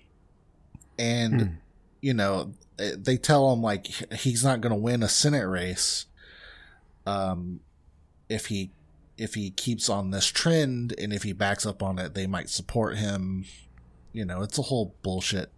And, 0.99 1.59
you 2.01 2.15
know, 2.15 2.53
eh, 2.79 2.93
they 2.97 3.17
tell 3.17 3.53
him 3.53 3.63
like 3.63 3.87
he's 4.13 4.45
not 4.45 4.61
going 4.61 4.71
to 4.75 4.81
win 4.81 5.03
a 5.03 5.09
Senate 5.09 5.47
race 5.47 6.07
um, 7.07 7.61
if 8.29 8.47
he 8.47 8.71
if 9.21 9.35
he 9.35 9.51
keeps 9.51 9.89
on 9.89 10.11
this 10.11 10.27
trend 10.27 10.95
and 10.99 11.13
if 11.13 11.23
he 11.23 11.33
backs 11.33 11.67
up 11.67 11.83
on 11.83 11.99
it, 11.99 12.15
they 12.15 12.27
might 12.27 12.49
support 12.49 12.97
him. 12.97 13.45
You 14.13 14.25
know, 14.25 14.43
it's 14.43 14.59
a 14.59 14.63
whole 14.63 14.97
bullshit. 15.03 15.53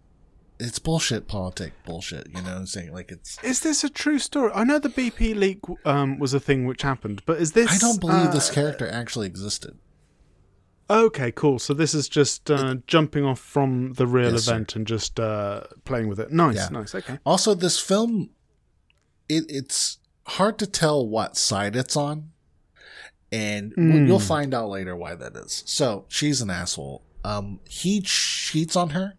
It's 0.59 0.77
bullshit 0.79 1.27
politic 1.27 1.73
bullshit. 1.85 2.27
You 2.27 2.41
know 2.41 2.51
what 2.51 2.57
I'm 2.57 2.65
saying? 2.67 2.93
Like 2.93 3.11
it's. 3.11 3.41
Is 3.43 3.61
this 3.61 3.83
a 3.83 3.89
true 3.89 4.19
story? 4.19 4.51
I 4.53 4.63
know 4.63 4.79
the 4.79 4.89
BP 4.89 5.35
leak 5.35 5.59
um, 5.85 6.19
was 6.19 6.33
a 6.33 6.39
thing 6.39 6.65
which 6.65 6.83
happened, 6.83 7.23
but 7.25 7.37
is 7.39 7.53
this? 7.53 7.71
I 7.73 7.77
don't 7.79 7.99
believe 7.99 8.31
this 8.31 8.49
uh, 8.51 8.53
character 8.53 8.87
actually 8.89 9.27
existed. 9.27 9.77
Okay, 10.89 11.31
cool. 11.31 11.59
So 11.59 11.73
this 11.73 11.93
is 11.93 12.07
just 12.09 12.51
uh, 12.51 12.75
jumping 12.87 13.23
off 13.25 13.39
from 13.39 13.93
the 13.93 14.05
real 14.05 14.33
Yes, 14.33 14.43
sir. 14.43 14.51
event 14.53 14.75
and 14.75 14.85
just 14.85 15.19
uh, 15.19 15.61
playing 15.85 16.07
with 16.09 16.19
it. 16.19 16.31
Nice, 16.31 16.55
Yeah. 16.55 16.67
nice. 16.71 16.93
Okay. 16.93 17.17
Also, 17.25 17.55
this 17.55 17.79
film, 17.79 18.29
it, 19.29 19.45
it's 19.49 19.97
hard 20.27 20.59
to 20.59 20.67
tell 20.67 21.07
what 21.07 21.37
side 21.37 21.75
it's 21.77 21.95
on, 21.95 22.29
and 23.33 23.73
Hmm. 23.73 24.05
you'll 24.07 24.19
find 24.19 24.53
out 24.53 24.69
later 24.69 24.95
why 24.95 25.15
that 25.15 25.35
is. 25.35 25.63
So 25.65 26.05
she's 26.07 26.39
an 26.41 26.49
asshole. 26.49 27.03
Um, 27.25 27.59
he 27.67 27.99
cheats 28.01 28.75
on 28.75 28.91
her. 28.91 29.15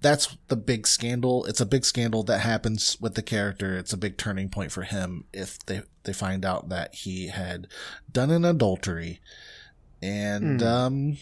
That's 0.00 0.36
the 0.48 0.56
big 0.56 0.86
scandal. 0.86 1.44
It's 1.44 1.60
a 1.60 1.66
big 1.66 1.84
scandal 1.84 2.22
that 2.24 2.40
happens 2.40 2.96
with 3.00 3.14
the 3.14 3.22
character. 3.22 3.76
It's 3.76 3.92
a 3.92 3.96
big 3.96 4.16
turning 4.16 4.48
point 4.48 4.72
for 4.72 4.82
him 4.82 5.24
if 5.32 5.58
they 5.66 5.82
they 6.04 6.12
find 6.12 6.44
out 6.44 6.68
that 6.70 6.94
he 6.94 7.28
had 7.28 7.68
done 8.10 8.30
an 8.32 8.44
adultery, 8.44 9.20
and 10.02 10.60
um, 10.62 11.18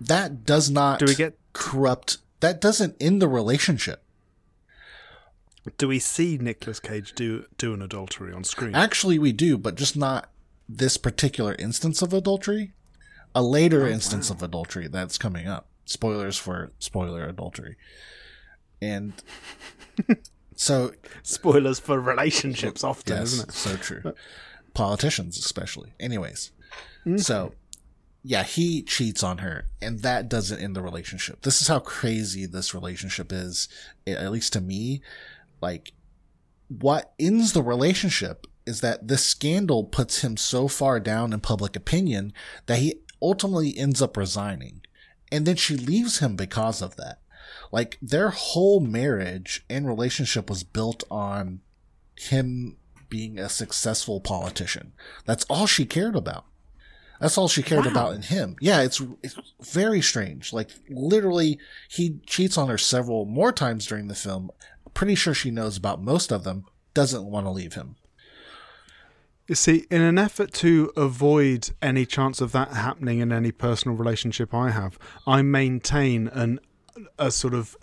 that 0.00 0.44
does 0.44 0.70
not 0.70 1.00
Hmm. 1.00 1.06
Do 1.06 1.10
we 1.12 1.16
get? 1.16 1.38
corrupt. 1.52 2.18
That 2.40 2.60
doesn't 2.60 2.94
end 3.00 3.20
the 3.20 3.26
relationship. 3.28 4.04
Do 5.76 5.88
we 5.88 5.98
see 5.98 6.38
Nicolas 6.38 6.80
Cage 6.80 7.12
do 7.14 7.44
do 7.58 7.74
an 7.74 7.82
adultery 7.82 8.32
on 8.32 8.44
screen? 8.44 8.74
Actually, 8.76 9.18
we 9.18 9.32
do, 9.32 9.58
but 9.58 9.74
just 9.74 9.96
not 9.96 10.30
this 10.68 10.96
particular 10.96 11.56
instance 11.58 12.02
of 12.02 12.12
adultery. 12.12 12.72
A 13.34 13.42
later 13.42 13.84
oh, 13.84 13.88
instance 13.88 14.30
of 14.30 14.42
adultery 14.42 14.88
that's 14.88 15.18
coming 15.18 15.46
up. 15.46 15.68
Spoilers 15.84 16.36
for 16.36 16.70
spoiler 16.78 17.26
adultery. 17.26 17.76
And 18.80 19.12
so, 20.56 20.92
Spoilers 21.22 21.78
for 21.78 22.00
relationships, 22.00 22.82
often, 22.82 23.16
yes, 23.16 23.32
isn't 23.32 23.48
it? 23.48 23.54
so 23.54 23.76
true. 23.76 24.12
Politicians, 24.74 25.38
especially. 25.38 25.92
Anyways, 26.00 26.52
mm. 27.06 27.20
so 27.20 27.52
yeah, 28.22 28.42
he 28.42 28.82
cheats 28.82 29.22
on 29.22 29.38
her, 29.38 29.66
and 29.80 30.00
that 30.00 30.28
doesn't 30.28 30.60
end 30.60 30.76
the 30.76 30.82
relationship. 30.82 31.42
This 31.42 31.62
is 31.62 31.68
how 31.68 31.78
crazy 31.78 32.46
this 32.46 32.74
relationship 32.74 33.32
is, 33.32 33.68
at 34.06 34.30
least 34.30 34.52
to 34.54 34.60
me. 34.60 35.00
Like, 35.60 35.92
what 36.68 37.12
ends 37.18 37.52
the 37.52 37.62
relationship 37.62 38.46
is 38.68 38.80
that 38.82 39.08
this 39.08 39.24
scandal 39.24 39.82
puts 39.84 40.20
him 40.22 40.36
so 40.36 40.68
far 40.68 41.00
down 41.00 41.32
in 41.32 41.40
public 41.40 41.74
opinion 41.74 42.32
that 42.66 42.78
he 42.78 43.00
ultimately 43.20 43.76
ends 43.76 44.00
up 44.02 44.16
resigning. 44.16 44.82
And 45.32 45.46
then 45.46 45.56
she 45.56 45.76
leaves 45.76 46.18
him 46.18 46.36
because 46.36 46.80
of 46.82 46.96
that. 46.96 47.20
Like, 47.72 47.98
their 48.00 48.28
whole 48.30 48.80
marriage 48.80 49.64
and 49.68 49.86
relationship 49.86 50.48
was 50.48 50.62
built 50.64 51.02
on 51.10 51.60
him 52.16 52.76
being 53.08 53.38
a 53.38 53.48
successful 53.48 54.20
politician. 54.20 54.92
That's 55.24 55.44
all 55.46 55.66
she 55.66 55.86
cared 55.86 56.14
about. 56.14 56.44
That's 57.20 57.36
all 57.36 57.48
she 57.48 57.62
cared 57.62 57.86
Wow. 57.86 57.90
about 57.90 58.14
in 58.14 58.22
him. 58.22 58.56
Yeah, 58.60 58.82
it's, 58.82 59.02
it's 59.22 59.36
very 59.60 60.00
strange. 60.02 60.52
Like 60.52 60.70
literally, 60.88 61.58
he 61.88 62.20
cheats 62.26 62.56
on 62.56 62.68
her 62.68 62.78
several 62.78 63.24
more 63.24 63.50
times 63.52 63.86
during 63.86 64.08
the 64.08 64.14
film. 64.14 64.50
Pretty 64.94 65.14
sure 65.14 65.34
she 65.34 65.50
knows 65.50 65.76
about 65.76 66.02
most 66.02 66.30
of 66.30 66.44
them. 66.44 66.64
Doesn't 66.94 67.24
want 67.24 67.46
to 67.46 67.50
leave 67.50 67.74
him. 67.74 67.96
You 69.48 69.54
see, 69.54 69.86
in 69.90 70.02
an 70.02 70.18
effort 70.18 70.52
to 70.54 70.92
avoid 70.94 71.70
any 71.80 72.04
chance 72.04 72.42
of 72.42 72.52
that 72.52 72.74
happening 72.74 73.20
in 73.20 73.32
any 73.32 73.50
personal 73.50 73.96
relationship 73.96 74.52
I 74.52 74.70
have, 74.70 74.98
I 75.26 75.40
maintain 75.40 76.28
an 76.28 76.60
a 77.18 77.30
sort 77.30 77.54
of 77.54 77.76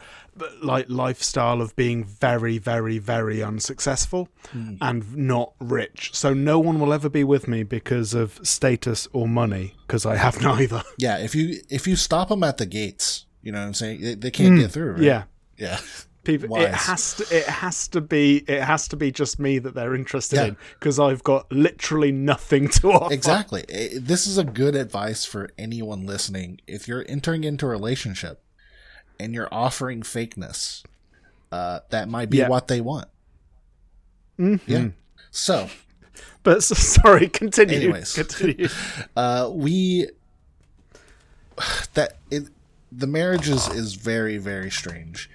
like 0.62 0.86
lifestyle 0.90 1.62
of 1.62 1.76
being 1.76 2.04
very, 2.04 2.58
very, 2.58 2.98
very 2.98 3.42
unsuccessful 3.42 4.30
hmm. 4.52 4.76
and 4.82 5.16
not 5.16 5.54
rich. 5.60 6.12
So 6.14 6.34
no 6.34 6.60
one 6.60 6.80
will 6.80 6.94
ever 6.94 7.10
be 7.10 7.24
with 7.24 7.48
me 7.48 7.64
because 7.64 8.14
of 8.14 8.40
status 8.44 9.08
or 9.14 9.28
money, 9.28 9.76
because 9.88 10.06
I 10.06 10.18
have 10.18 10.42
neither. 10.42 10.84
Yeah, 10.98 11.18
if 11.18 11.34
you 11.34 11.62
if 11.70 11.88
you 11.88 11.96
stop 11.96 12.30
them 12.30 12.44
at 12.44 12.58
the 12.58 12.66
gates, 12.66 13.26
you 13.42 13.52
know 13.52 13.60
what 13.60 13.68
I'm 13.68 13.74
saying. 13.74 14.02
They, 14.02 14.16
they 14.16 14.32
can't 14.32 14.56
hmm. 14.56 14.60
get 14.60 14.72
through. 14.72 14.94
Right? 14.94 15.02
Yeah. 15.02 15.24
yeah. 15.58 15.80
People, 16.26 16.58
it 16.58 16.74
has 16.74 17.14
to. 17.16 17.38
It 17.38 17.46
has 17.46 17.88
to 17.90 18.02
be. 18.02 18.38
It 18.48 18.62
has 18.62 18.88
to 18.90 18.96
be 18.98 19.12
just 19.12 19.40
me 19.40 19.60
that 19.60 19.74
they're 19.76 19.96
interested 19.96 20.36
Yeah. 20.38 20.46
in 20.46 20.58
because 20.80 21.00
I've 21.00 21.24
got 21.24 21.52
literally 21.52 22.12
nothing 22.12 22.68
to 22.70 22.92
offer. 22.92 23.14
Exactly. 23.14 23.64
This 23.98 24.28
is 24.28 24.38
a 24.38 24.44
good 24.44 24.76
advice 24.76 25.24
for 25.26 25.50
anyone 25.58 26.06
listening. 26.06 26.60
If 26.68 26.88
you're 26.88 27.06
entering 27.08 27.44
into 27.44 27.66
a 27.66 27.70
relationship 27.70 28.42
and 29.20 29.34
you're 29.34 29.50
offering 29.52 30.02
fakeness, 30.02 30.84
uh, 31.52 31.80
that 31.92 32.10
might 32.10 32.30
be 32.30 32.38
Yeah. 32.40 32.50
what 32.50 32.68
they 32.68 32.82
want. 32.82 33.08
Mm-hmm. 34.40 34.72
Yeah. 34.72 34.88
So, 35.32 35.70
But 36.44 36.58
s- 36.58 36.78
sorry, 36.78 37.30
continue. 37.30 37.76
Anyways. 37.78 38.14
continue. 38.16 38.68
uh, 39.16 39.50
we 39.54 40.10
that 41.94 42.18
it 42.32 42.50
the 42.92 43.08
marriage 43.08 43.50
is 43.50 43.68
is 43.70 43.94
very 43.96 44.38
very 44.38 44.70
strange, 44.70 45.30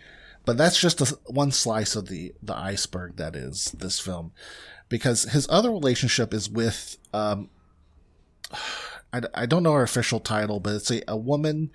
but 0.51 0.57
that's 0.57 0.81
just 0.81 1.01
a, 1.01 1.17
one 1.27 1.53
slice 1.53 1.95
of 1.95 2.09
the 2.09 2.35
the 2.43 2.57
iceberg 2.57 3.19
that 3.19 3.37
is 3.37 3.67
this 3.67 4.01
film, 4.01 4.33
because 4.89 5.23
his 5.23 5.47
other 5.49 5.71
relationship 5.71 6.35
is 6.35 6.51
with 6.51 6.99
um. 7.15 7.51
I, 9.13 9.21
I 9.33 9.47
don't 9.47 9.63
know 9.63 9.75
her 9.75 9.83
official 9.85 10.19
title, 10.19 10.59
but 10.59 10.75
it's 10.75 10.91
a, 10.91 11.03
a 11.07 11.17
woman 11.17 11.71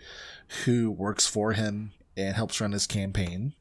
who 0.65 0.91
works 0.91 1.25
for 1.25 1.53
him 1.53 1.93
and 2.17 2.35
helps 2.35 2.59
run 2.59 2.73
his 2.73 2.85
campaign. 2.85 3.53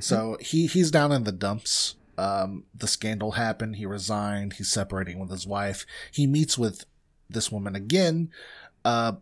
So 0.00 0.36
he 0.40 0.66
he's 0.66 0.90
down 0.90 1.12
in 1.12 1.22
the 1.22 1.30
dumps. 1.30 1.94
Um, 2.18 2.64
the 2.74 2.88
scandal 2.88 3.32
happened. 3.32 3.76
He 3.76 3.86
resigned. 3.86 4.54
He's 4.54 4.72
separating 4.72 5.20
with 5.20 5.30
his 5.30 5.46
wife. 5.46 5.86
He 6.10 6.26
meets 6.26 6.58
with 6.58 6.86
this 7.28 7.52
woman 7.52 7.76
again. 7.76 8.30
Uh, 8.84 9.12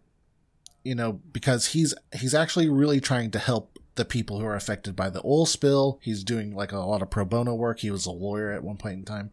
you 0.84 0.94
know, 0.94 1.12
because 1.12 1.66
he's 1.66 1.92
he's 2.14 2.34
actually 2.34 2.70
really 2.70 2.98
trying 2.98 3.30
to 3.32 3.38
help 3.38 3.77
the 3.98 4.06
people 4.06 4.40
who 4.40 4.46
are 4.46 4.54
affected 4.54 4.96
by 4.96 5.10
the 5.10 5.20
oil 5.24 5.44
spill. 5.44 5.98
He's 6.00 6.24
doing 6.24 6.54
like 6.54 6.72
a 6.72 6.78
lot 6.78 7.02
of 7.02 7.10
pro 7.10 7.26
bono 7.26 7.54
work. 7.54 7.80
He 7.80 7.90
was 7.90 8.06
a 8.06 8.10
lawyer 8.10 8.52
at 8.52 8.62
one 8.64 8.78
point 8.78 8.94
in 8.94 9.04
time, 9.04 9.32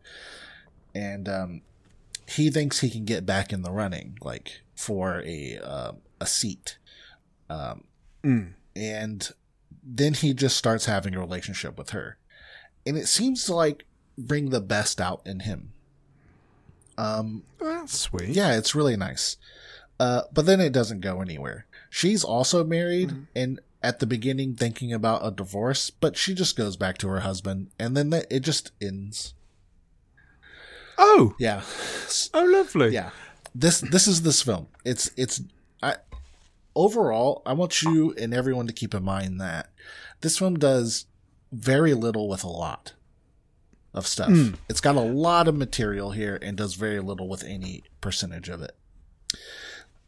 and 0.93 1.29
um, 1.29 1.61
he 2.27 2.49
thinks 2.49 2.81
he 2.81 2.89
can 2.89 3.05
get 3.05 3.25
back 3.25 3.53
in 3.53 3.61
the 3.61 3.71
running, 3.71 4.17
like 4.21 4.61
for 4.75 5.21
a 5.25 5.57
uh, 5.63 5.91
a 6.19 6.25
seat. 6.25 6.77
Um, 7.49 7.85
and 8.75 9.29
then 9.83 10.15
he 10.15 10.33
just 10.33 10.57
starts 10.57 10.85
having 10.85 11.15
a 11.15 11.19
relationship 11.19 11.77
with 11.77 11.91
her, 11.91 12.17
and 12.85 12.97
it 12.97 13.07
seems 13.07 13.45
to 13.45 13.53
like 13.53 13.85
bring 14.17 14.49
the 14.49 14.61
best 14.61 14.99
out 14.99 15.21
in 15.25 15.41
him. 15.41 15.71
Um, 16.97 17.43
That's 17.59 17.97
sweet. 17.97 18.29
yeah, 18.29 18.57
it's 18.57 18.73
really 18.73 18.97
nice. 18.97 19.37
Uh, 19.99 20.23
but 20.33 20.45
then 20.45 20.59
it 20.59 20.73
doesn't 20.73 21.01
go 21.01 21.21
anywhere. 21.21 21.67
She's 21.89 22.23
also 22.23 22.63
married 22.63 23.13
and 23.35 23.59
at 23.83 23.99
the 23.99 24.05
beginning 24.07 24.55
thinking 24.55 24.91
about 24.93 25.25
a 25.25 25.31
divorce, 25.31 25.89
but 25.89 26.17
she 26.17 26.33
just 26.33 26.55
goes 26.55 26.75
back 26.75 26.97
to 26.99 27.07
her 27.09 27.19
husband 27.21 27.69
and 27.79 27.95
then 27.95 28.11
it 28.29 28.39
just 28.41 28.71
ends. 28.81 29.33
Oh, 30.97 31.35
Yeah. 31.39 31.61
oh, 32.33 32.43
lovely. 32.45 32.89
Yeah. 32.93 33.11
This 33.53 33.79
this 33.79 34.07
is 34.07 34.23
this 34.23 34.41
film. 34.41 34.67
It's 34.83 35.09
it's 35.15 35.41
I 35.81 35.95
overall, 36.75 37.41
I 37.45 37.53
want 37.53 37.81
you 37.81 38.13
and 38.17 38.33
everyone 38.33 38.67
to 38.67 38.73
keep 38.73 38.93
in 38.93 39.03
mind 39.03 39.39
that 39.39 39.71
this 40.21 40.37
film 40.37 40.57
does 40.59 41.05
very 41.53 41.93
little 41.93 42.27
with 42.27 42.43
a 42.43 42.49
lot 42.49 42.93
of 43.93 44.05
stuff. 44.07 44.27
Hmm. 44.29 44.55
It's 44.67 44.81
got 44.81 44.95
a 44.95 45.01
lot 45.01 45.47
of 45.47 45.55
material 45.55 46.11
here 46.11 46.37
and 46.41 46.57
does 46.57 46.73
very 46.73 46.99
little 46.99 47.29
with 47.29 47.43
any 47.45 47.83
percentage 48.01 48.49
of 48.49 48.61
it. 48.61 48.75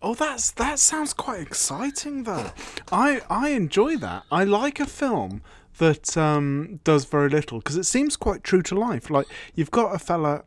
Oh, 0.01 0.13
that's 0.13 0.51
that 0.51 0.79
sounds 0.79 1.13
quite 1.13 1.41
exciting. 1.41 2.23
Though 2.23 2.51
I 2.91 3.21
I 3.29 3.49
enjoy 3.49 3.97
that. 3.97 4.23
I 4.31 4.43
like 4.43 4.79
a 4.79 4.85
film 4.85 5.41
that 5.79 6.15
um, 6.17 6.79
does 6.83 7.05
very 7.05 7.29
little 7.29 7.59
because 7.59 7.77
it 7.77 7.85
seems 7.85 8.15
quite 8.15 8.43
true 8.43 8.61
to 8.63 8.75
life. 8.75 9.09
Like 9.09 9.27
you've 9.55 9.71
got 9.71 9.95
a 9.95 9.99
fella 9.99 10.43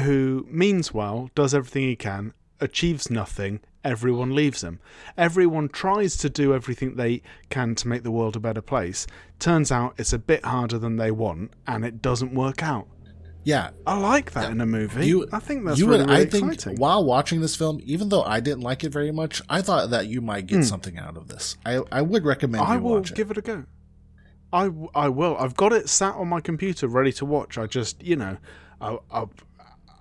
who 0.00 0.46
means 0.48 0.94
well, 0.94 1.30
does 1.34 1.54
everything 1.54 1.82
he 1.82 1.96
can, 1.96 2.32
achieves 2.60 3.10
nothing. 3.10 3.60
Everyone 3.84 4.32
leaves 4.32 4.62
him. 4.62 4.78
Everyone 5.18 5.68
tries 5.68 6.16
to 6.18 6.30
do 6.30 6.54
everything 6.54 6.94
they 6.94 7.22
can 7.50 7.74
to 7.74 7.88
make 7.88 8.04
the 8.04 8.12
world 8.12 8.36
a 8.36 8.40
better 8.40 8.62
place. 8.62 9.08
Turns 9.40 9.72
out 9.72 9.94
it's 9.98 10.12
a 10.12 10.18
bit 10.18 10.44
harder 10.44 10.78
than 10.78 10.96
they 10.96 11.10
want, 11.10 11.50
and 11.66 11.84
it 11.84 12.00
doesn't 12.00 12.32
work 12.32 12.62
out. 12.62 12.86
Yeah, 13.44 13.70
I 13.86 13.98
like 13.98 14.32
that 14.32 14.50
in 14.50 14.60
a 14.60 14.66
movie. 14.66 15.06
you. 15.06 15.28
I 15.32 15.40
think 15.40 15.64
that's 15.64 15.78
you 15.78 15.86
really, 15.86 16.00
would- 16.00 16.10
really 16.10 16.22
I 16.22 16.26
think 16.26 16.52
exciting. 16.52 16.78
while 16.78 17.04
watching 17.04 17.40
this 17.40 17.56
film, 17.56 17.80
even 17.84 18.08
though 18.08 18.22
I 18.22 18.40
didn't 18.40 18.62
like 18.62 18.84
it 18.84 18.90
very 18.90 19.10
much, 19.10 19.42
I 19.48 19.62
thought 19.62 19.90
that 19.90 20.06
you 20.06 20.20
might 20.20 20.46
get 20.46 20.56
hmm. 20.56 20.62
something 20.62 20.98
out 20.98 21.16
of 21.16 21.28
this. 21.28 21.56
I 21.66 21.82
I 21.90 22.02
would 22.02 22.24
recommend. 22.24 22.64
I 22.64 22.76
you 22.76 22.80
will 22.82 22.94
watch 22.96 23.10
it. 23.10 23.16
give 23.16 23.30
it 23.30 23.38
a 23.38 23.42
go. 23.42 23.64
I, 24.52 24.70
I 24.94 25.08
will. 25.08 25.36
I've 25.38 25.56
got 25.56 25.72
it 25.72 25.88
sat 25.88 26.14
on 26.14 26.28
my 26.28 26.40
computer 26.40 26.86
ready 26.86 27.12
to 27.14 27.24
watch. 27.24 27.56
I 27.56 27.66
just, 27.66 28.02
you 28.02 28.16
know, 28.16 28.36
I, 28.80 28.98
I, 29.10 29.24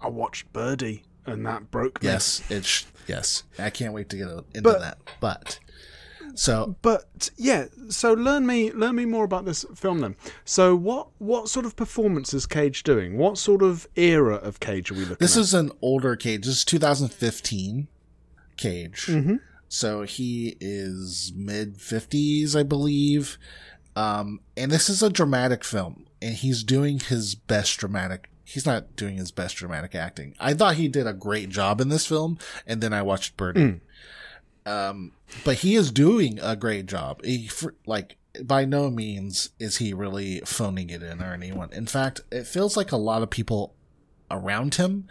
I 0.02 0.10
watched 0.10 0.52
Birdy 0.52 1.04
and 1.26 1.46
that 1.46 1.72
broke 1.72 2.02
me. 2.02 2.10
Yes, 2.10 2.44
it's 2.50 2.86
yes. 3.08 3.44
I 3.58 3.70
can't 3.70 3.94
wait 3.94 4.10
to 4.10 4.18
get 4.18 4.28
into 4.28 4.62
But- 4.62 4.82
that. 4.82 4.98
But 5.20 5.60
so 6.36 6.76
But 6.82 7.30
yeah, 7.38 7.66
so 7.90 8.14
learn 8.14 8.46
me 8.46 8.72
learn 8.72 8.96
me 8.96 9.06
more 9.06 9.24
about 9.26 9.46
this 9.46 9.66
film 9.76 10.00
then. 10.00 10.16
So 10.46 10.76
what 10.76 11.08
what 11.18 11.50
sort 11.50 11.66
of 11.66 11.76
performance 11.76 12.34
is 12.34 12.46
Cage 12.46 12.84
doing? 12.84 13.18
What 13.18 13.38
sort 13.38 13.62
of 13.62 13.88
era 13.96 14.36
of 14.36 14.60
Cage 14.60 14.92
are 14.92 14.96
we 14.96 15.02
looking 15.02 15.18
this 15.20 15.38
at? 15.38 15.42
is 15.42 15.54
an 15.54 15.72
older 15.82 16.16
Cage. 16.16 16.46
This 16.46 16.58
is 16.58 16.66
2015 16.66 17.88
Cage. 18.58 19.06
Mm-hmm. 19.08 19.36
So 19.68 20.04
he 20.04 20.58
is 20.60 21.32
mid 21.36 21.78
50s, 21.78 22.56
I 22.56 22.64
believe. 22.64 23.38
Um, 23.96 24.40
and 24.56 24.72
this 24.72 24.90
is 24.90 25.02
a 25.04 25.10
dramatic 25.10 25.64
film, 25.64 26.06
and 26.22 26.36
he's 26.36 26.64
doing 26.64 27.00
his 27.00 27.36
best 27.36 27.78
dramatic. 27.80 28.30
He's 28.44 28.66
not 28.66 28.96
doing 28.96 29.18
his 29.18 29.32
best 29.32 29.56
dramatic 29.58 29.96
acting. 29.96 30.36
I 30.40 30.54
thought 30.54 30.76
he 30.76 30.88
did 30.90 31.08
a 31.08 31.14
great 31.14 31.50
job 31.50 31.80
in 31.80 31.88
this 31.90 32.06
film, 32.06 32.38
and 32.68 32.82
then 32.82 32.92
I 32.94 33.02
watched 33.02 33.38
Birdy. 33.38 33.80
Um, 34.66 35.14
but 35.44 35.58
he 35.58 35.76
is 35.76 35.92
doing 35.92 36.40
a 36.42 36.56
great 36.56 36.86
job. 36.86 37.24
He 37.24 37.50
like 37.86 38.18
by 38.44 38.66
no 38.66 38.90
means 38.90 39.50
is 39.60 39.78
he 39.78 39.94
really 39.94 40.42
phoning 40.42 40.90
it 40.90 41.04
in 41.04 41.22
or 41.22 41.34
anyone. 41.34 41.72
In 41.74 41.86
fact, 41.88 42.22
it 42.32 42.48
feels 42.48 42.78
like 42.78 42.92
a 42.92 42.98
lot 42.98 43.24
of 43.24 43.30
people 43.30 43.76
around 44.30 44.76
him, 44.76 45.08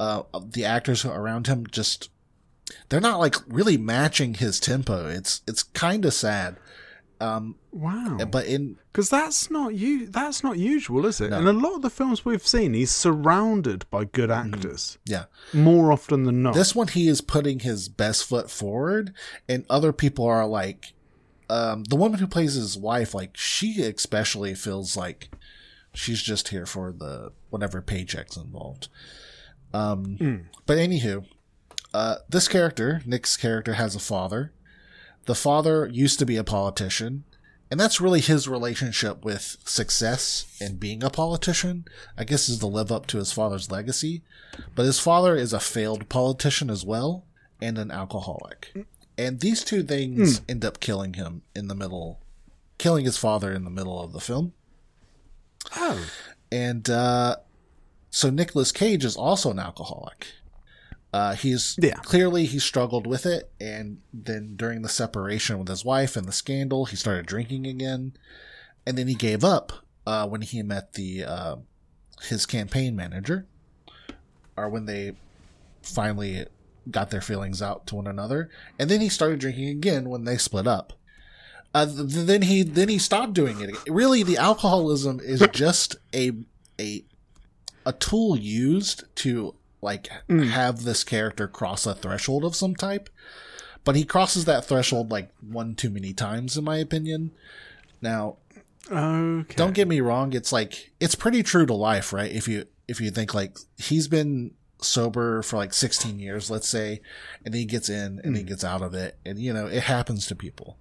uh, 0.00 0.22
the 0.50 0.64
actors 0.64 1.04
around 1.04 1.46
him, 1.46 1.66
just 1.66 2.10
they're 2.88 3.00
not 3.00 3.20
like 3.20 3.36
really 3.46 3.76
matching 3.76 4.34
his 4.34 4.58
tempo. 4.58 5.08
It's 5.08 5.42
it's 5.46 5.62
kind 5.62 6.04
of 6.04 6.14
sad. 6.14 6.56
Um, 7.18 7.56
wow. 7.72 8.18
but 8.30 8.46
in 8.46 8.76
Because 8.92 9.08
that's 9.08 9.50
not 9.50 9.74
you. 9.74 10.06
That's 10.06 10.44
not 10.44 10.58
usual, 10.58 11.06
is 11.06 11.20
it? 11.20 11.32
And 11.32 11.48
a 11.48 11.52
lot 11.52 11.76
of 11.76 11.82
the 11.82 11.90
films 11.90 12.24
we've 12.24 12.46
seen, 12.46 12.74
he's 12.74 12.90
surrounded 12.90 13.88
by 13.90 14.04
good 14.04 14.30
actors 14.30 14.98
yeah, 15.06 15.24
more 15.54 15.92
often 15.92 16.24
than 16.24 16.42
not. 16.42 16.54
this 16.54 16.74
one 16.74 16.88
he 16.88 17.08
is 17.08 17.20
putting 17.20 17.60
his 17.60 17.88
best 17.88 18.26
foot 18.26 18.50
forward, 18.50 19.14
and 19.48 19.64
other 19.70 19.92
people 19.92 20.26
are 20.26 20.46
like, 20.46 20.92
um, 21.48 21.84
the 21.84 21.96
woman 21.96 22.18
who 22.18 22.26
plays 22.26 22.54
his 22.54 22.76
wife, 22.76 23.14
like 23.14 23.36
she 23.36 23.82
especially 23.82 24.54
feels 24.54 24.96
like 24.96 25.30
she's 25.94 26.22
just 26.22 26.48
here 26.48 26.66
for 26.66 26.92
the 26.92 27.32
whatever 27.50 27.80
paychecks 27.80 28.36
involved. 28.36 28.88
Um, 29.72 30.16
but 30.66 30.78
anywho, 30.78 31.24
uh, 31.94 32.16
this 32.28 32.48
character, 32.48 33.02
Nick's 33.06 33.36
character, 33.36 33.74
has 33.74 33.94
a 33.94 34.00
father. 34.00 34.52
The 35.26 35.34
father 35.34 35.86
used 35.92 36.18
to 36.20 36.26
be 36.26 36.36
a 36.36 36.44
politician, 36.44 37.24
and 37.70 37.78
that's 37.78 38.00
really 38.00 38.20
his 38.20 38.48
relationship 38.48 39.24
with 39.24 39.56
success 39.64 40.46
and 40.60 40.80
being 40.80 41.02
a 41.02 41.10
politician. 41.10 41.84
I 42.16 42.24
guess 42.24 42.48
is 42.48 42.58
to 42.60 42.66
live 42.66 42.90
up 42.92 43.06
to 43.08 43.18
his 43.18 43.32
father's 43.32 43.70
legacy. 43.70 44.22
But 44.74 44.86
his 44.86 45.00
father 45.00 45.36
is 45.36 45.52
a 45.52 45.60
failed 45.60 46.08
politician 46.08 46.70
as 46.70 46.84
well, 46.84 47.24
and 47.60 47.76
an 47.76 47.90
alcoholic. 47.90 48.72
And 49.18 49.40
these 49.40 49.64
two 49.64 49.82
things 49.82 50.40
end 50.48 50.64
up 50.64 50.78
killing 50.80 51.14
him 51.14 51.42
in 51.54 51.68
the 51.68 51.74
middle, 51.74 52.20
killing 52.78 53.04
his 53.04 53.16
father 53.18 53.52
in 53.52 53.64
the 53.64 53.70
middle 53.70 54.00
of 54.00 54.12
the 54.12 54.20
film. 54.20 54.52
oh, 55.74 56.06
And 56.52 56.88
uh, 56.88 57.36
so 58.10 58.30
Nicolas 58.30 58.72
Cage 58.72 59.04
is 59.04 59.16
also 59.16 59.50
an 59.50 59.58
alcoholic. 59.58 60.28
Uh, 61.16 61.34
he's 61.34 61.78
Yeah. 61.80 61.94
clearly 61.94 62.44
he 62.44 62.58
struggled 62.58 63.06
with 63.06 63.24
it, 63.24 63.50
and 63.58 64.02
then 64.12 64.54
during 64.54 64.82
the 64.82 64.88
separation 64.88 65.58
with 65.58 65.68
his 65.68 65.82
wife 65.82 66.14
and 66.14 66.26
the 66.28 66.32
scandal, 66.32 66.84
he 66.84 66.94
started 66.96 67.24
drinking 67.24 67.66
again, 67.66 68.12
and 68.86 68.98
then 68.98 69.08
he 69.08 69.14
gave 69.14 69.42
up 69.42 69.72
uh, 70.06 70.28
when 70.28 70.42
he 70.42 70.62
met 70.62 70.92
the 70.92 71.24
uh, 71.24 71.56
his 72.28 72.44
campaign 72.44 72.94
manager, 72.94 73.46
or 74.58 74.68
when 74.68 74.84
they 74.84 75.12
finally 75.82 76.44
got 76.90 77.08
their 77.10 77.22
feelings 77.22 77.62
out 77.62 77.86
to 77.86 77.94
one 77.94 78.06
another, 78.06 78.50
and 78.78 78.90
then 78.90 79.00
he 79.00 79.08
started 79.08 79.38
drinking 79.40 79.68
again 79.68 80.10
when 80.10 80.24
they 80.24 80.36
split 80.36 80.66
up. 80.66 80.92
Uh, 81.72 81.86
th- 81.86 82.26
then 82.26 82.42
he 82.42 82.62
then 82.62 82.88
he 82.90 82.98
stopped 82.98 83.32
doing 83.32 83.60
it. 83.62 83.70
Really, 83.88 84.22
the 84.22 84.36
alcoholism 84.36 85.20
is 85.20 85.40
just 85.52 85.96
a 86.14 86.32
a 86.78 87.04
a 87.86 87.92
tool 87.94 88.36
used 88.38 89.04
to 89.16 89.54
like 89.86 90.10
mm. 90.28 90.48
have 90.48 90.82
this 90.82 91.04
character 91.04 91.48
cross 91.48 91.86
a 91.86 91.94
threshold 91.94 92.44
of 92.44 92.56
some 92.56 92.74
type. 92.74 93.08
But 93.84 93.94
he 93.94 94.04
crosses 94.04 94.44
that 94.44 94.64
threshold 94.64 95.10
like 95.12 95.30
one 95.40 95.76
too 95.76 95.90
many 95.90 96.12
times, 96.12 96.56
in 96.56 96.64
my 96.64 96.76
opinion. 96.76 97.30
Now, 98.02 98.36
okay. 98.90 99.54
don't 99.54 99.74
get 99.74 99.86
me 99.86 100.00
wrong; 100.00 100.32
it's 100.32 100.52
like 100.52 100.92
it's 101.00 101.14
pretty 101.14 101.44
true 101.44 101.64
to 101.66 101.74
life, 101.74 102.12
right? 102.12 102.30
If 102.30 102.48
you 102.48 102.66
if 102.88 103.00
you 103.00 103.10
think 103.10 103.32
like 103.32 103.56
he's 103.78 104.08
been 104.08 104.50
sober 104.82 105.42
for 105.42 105.56
like 105.56 105.72
16 105.72 106.18
years, 106.18 106.50
let's 106.50 106.68
say, 106.68 107.00
and 107.44 107.54
he 107.54 107.64
gets 107.64 107.88
in 107.88 108.20
and 108.24 108.36
he 108.36 108.42
mm. 108.42 108.48
gets 108.48 108.64
out 108.64 108.82
of 108.82 108.92
it, 108.92 109.16
and 109.24 109.38
you 109.38 109.54
know 109.54 109.66
it 109.66 109.84
happens 109.84 110.26
to 110.26 110.34
people. 110.34 110.76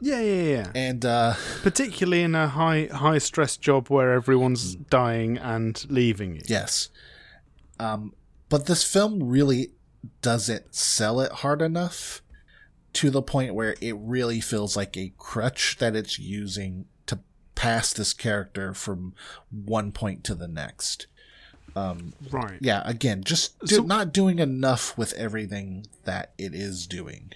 Yeah, 0.00 0.20
yeah, 0.20 0.42
yeah. 0.42 0.72
And 0.74 1.04
uh, 1.04 1.34
Particularly 1.62 2.22
in 2.22 2.34
a 2.34 2.48
high 2.48 2.88
high 2.90 3.18
stress 3.18 3.58
job 3.58 3.88
where 3.88 4.14
everyone's 4.14 4.76
mm. 4.76 4.88
dying 4.88 5.36
and 5.36 5.84
leaving 5.90 6.36
you. 6.36 6.42
Yes. 6.46 6.88
Um, 7.82 8.14
but 8.48 8.66
this 8.66 8.84
film 8.84 9.22
really 9.22 9.72
doesn't 10.20 10.74
sell 10.74 11.20
it 11.20 11.32
hard 11.32 11.62
enough 11.62 12.22
to 12.94 13.10
the 13.10 13.22
point 13.22 13.54
where 13.54 13.74
it 13.80 13.96
really 13.98 14.40
feels 14.40 14.76
like 14.76 14.96
a 14.96 15.12
crutch 15.16 15.78
that 15.78 15.96
it's 15.96 16.18
using 16.18 16.84
to 17.06 17.20
pass 17.54 17.92
this 17.92 18.12
character 18.12 18.74
from 18.74 19.14
one 19.50 19.92
point 19.92 20.22
to 20.24 20.34
the 20.34 20.48
next. 20.48 21.06
Right. 21.74 22.58
Yeah, 22.60 22.82
again, 22.84 23.24
just 23.24 23.58
do, 23.60 23.76
So- 23.76 23.82
not 23.82 24.12
doing 24.12 24.38
enough 24.38 24.96
with 24.98 25.12
everything 25.14 25.86
that 26.04 26.32
it 26.36 26.54
is 26.54 26.86
doing. 26.86 27.32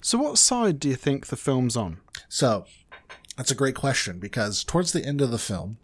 So, 0.00 0.18
what 0.18 0.38
side 0.38 0.80
do 0.80 0.88
you 0.88 0.96
think 0.96 1.26
the 1.26 1.36
film's 1.36 1.76
on? 1.76 1.98
So 2.28 2.66
that's 3.36 3.50
a 3.50 3.56
great 3.56 3.74
question 3.76 4.18
because 4.18 4.64
towards 4.64 4.92
the 4.92 5.04
end 5.04 5.20
of 5.20 5.30
the 5.30 5.38
film, 5.38 5.78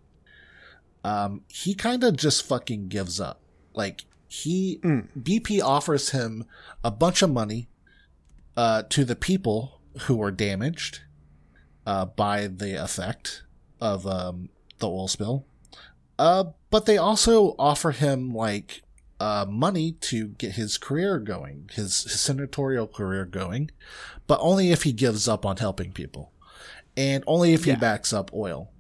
um, 1.05 1.43
he 1.49 1.75
kind 1.75 2.05
of 2.05 2.17
just 2.17 2.45
fucking 2.47 2.89
gives 2.89 3.21
up. 3.21 3.41
Like 3.75 4.05
he 4.29 4.79
BP 4.83 5.63
offers 5.63 6.11
him 6.11 6.45
a 6.85 6.91
bunch 6.91 7.23
of 7.23 7.31
money 7.31 7.69
uh, 8.57 8.83
to 8.91 9.05
the 9.05 9.17
people 9.17 9.81
who 10.03 10.17
were 10.17 10.31
damaged 10.31 11.01
uh, 11.87 12.05
by 12.05 12.47
the 12.47 12.75
effect 12.83 13.43
of 13.81 14.07
um, 14.07 14.49
the 14.79 14.89
oil 14.89 15.09
spill. 15.09 15.47
Uh, 16.19 16.45
but 16.71 16.85
they 16.87 16.99
also 16.99 17.55
offer 17.59 17.93
him 17.93 18.35
like 18.35 18.83
uh, 19.21 19.47
money 19.49 19.93
to 19.93 20.29
get 20.29 20.53
his 20.53 20.77
career 20.79 21.19
going, 21.21 21.71
his, 21.73 22.03
his 22.03 22.21
senatorial 22.21 22.87
career 22.89 23.25
going, 23.25 23.71
but 24.27 24.39
only 24.43 24.71
if 24.73 24.83
he 24.83 24.93
gives 24.93 25.27
up 25.29 25.47
on 25.47 25.57
helping 25.59 25.93
people, 25.93 26.33
and 26.97 27.23
only 27.27 27.53
if 27.55 27.65
he 27.65 27.71
Yeah. 27.71 27.77
backs 27.79 28.13
up 28.13 28.33
oil. 28.35 28.71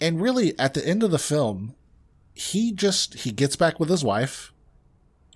And 0.00 0.20
really, 0.20 0.58
at 0.58 0.74
the 0.74 0.86
end 0.86 1.02
of 1.02 1.10
the 1.10 1.18
film, 1.18 1.74
he 2.34 2.72
just 2.72 3.14
he 3.14 3.32
gets 3.32 3.56
back 3.56 3.80
with 3.80 3.88
his 3.88 4.04
wife, 4.04 4.52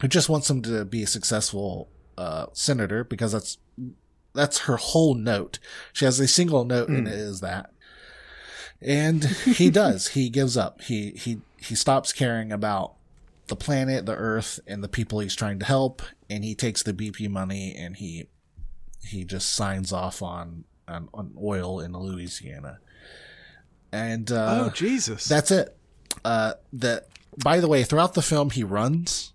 who 0.00 0.08
just 0.08 0.28
wants 0.28 0.50
him 0.50 0.62
to 0.62 0.84
be 0.84 1.02
a 1.02 1.06
successful 1.06 1.88
uh, 2.18 2.46
senator 2.52 3.04
because 3.04 3.32
that's 3.32 3.58
that's 4.34 4.60
her 4.60 4.76
whole 4.76 5.14
note. 5.14 5.58
She 5.92 6.04
has 6.04 6.20
a 6.20 6.28
single 6.28 6.64
note, 6.64 6.88
and 6.88 7.08
it 7.08 7.14
is 7.14 7.40
that. 7.40 7.72
And 8.80 9.24
he 9.24 9.70
does. 9.70 10.08
he 10.08 10.28
gives 10.28 10.56
up. 10.56 10.82
He 10.82 11.12
he 11.12 11.40
he 11.56 11.74
stops 11.74 12.12
caring 12.12 12.52
about 12.52 12.94
the 13.46 13.56
planet, 13.56 14.06
the 14.06 14.14
Earth, 14.14 14.60
and 14.66 14.84
the 14.84 14.88
people 14.88 15.20
he's 15.20 15.34
trying 15.34 15.58
to 15.58 15.66
help, 15.66 16.02
and 16.28 16.44
he 16.44 16.54
takes 16.54 16.82
the 16.82 16.94
BP 16.94 17.28
money 17.28 17.74
and 17.74 17.96
he 17.96 18.28
he 19.02 19.24
just 19.24 19.50
signs 19.50 19.92
off 19.92 20.22
on 20.22 20.64
on, 20.86 21.08
on 21.12 21.34
oil 21.42 21.80
in 21.80 21.92
Louisiana. 21.92 22.78
And 23.92 24.30
uh, 24.30 24.66
oh, 24.66 24.70
Jesus. 24.70 25.26
that's 25.26 25.50
it. 25.50 25.76
Uh, 26.24 26.54
that 26.72 27.08
by 27.36 27.60
the 27.60 27.68
way, 27.68 27.82
throughout 27.82 28.14
the 28.14 28.22
film, 28.22 28.50
he 28.50 28.64
runs. 28.64 29.32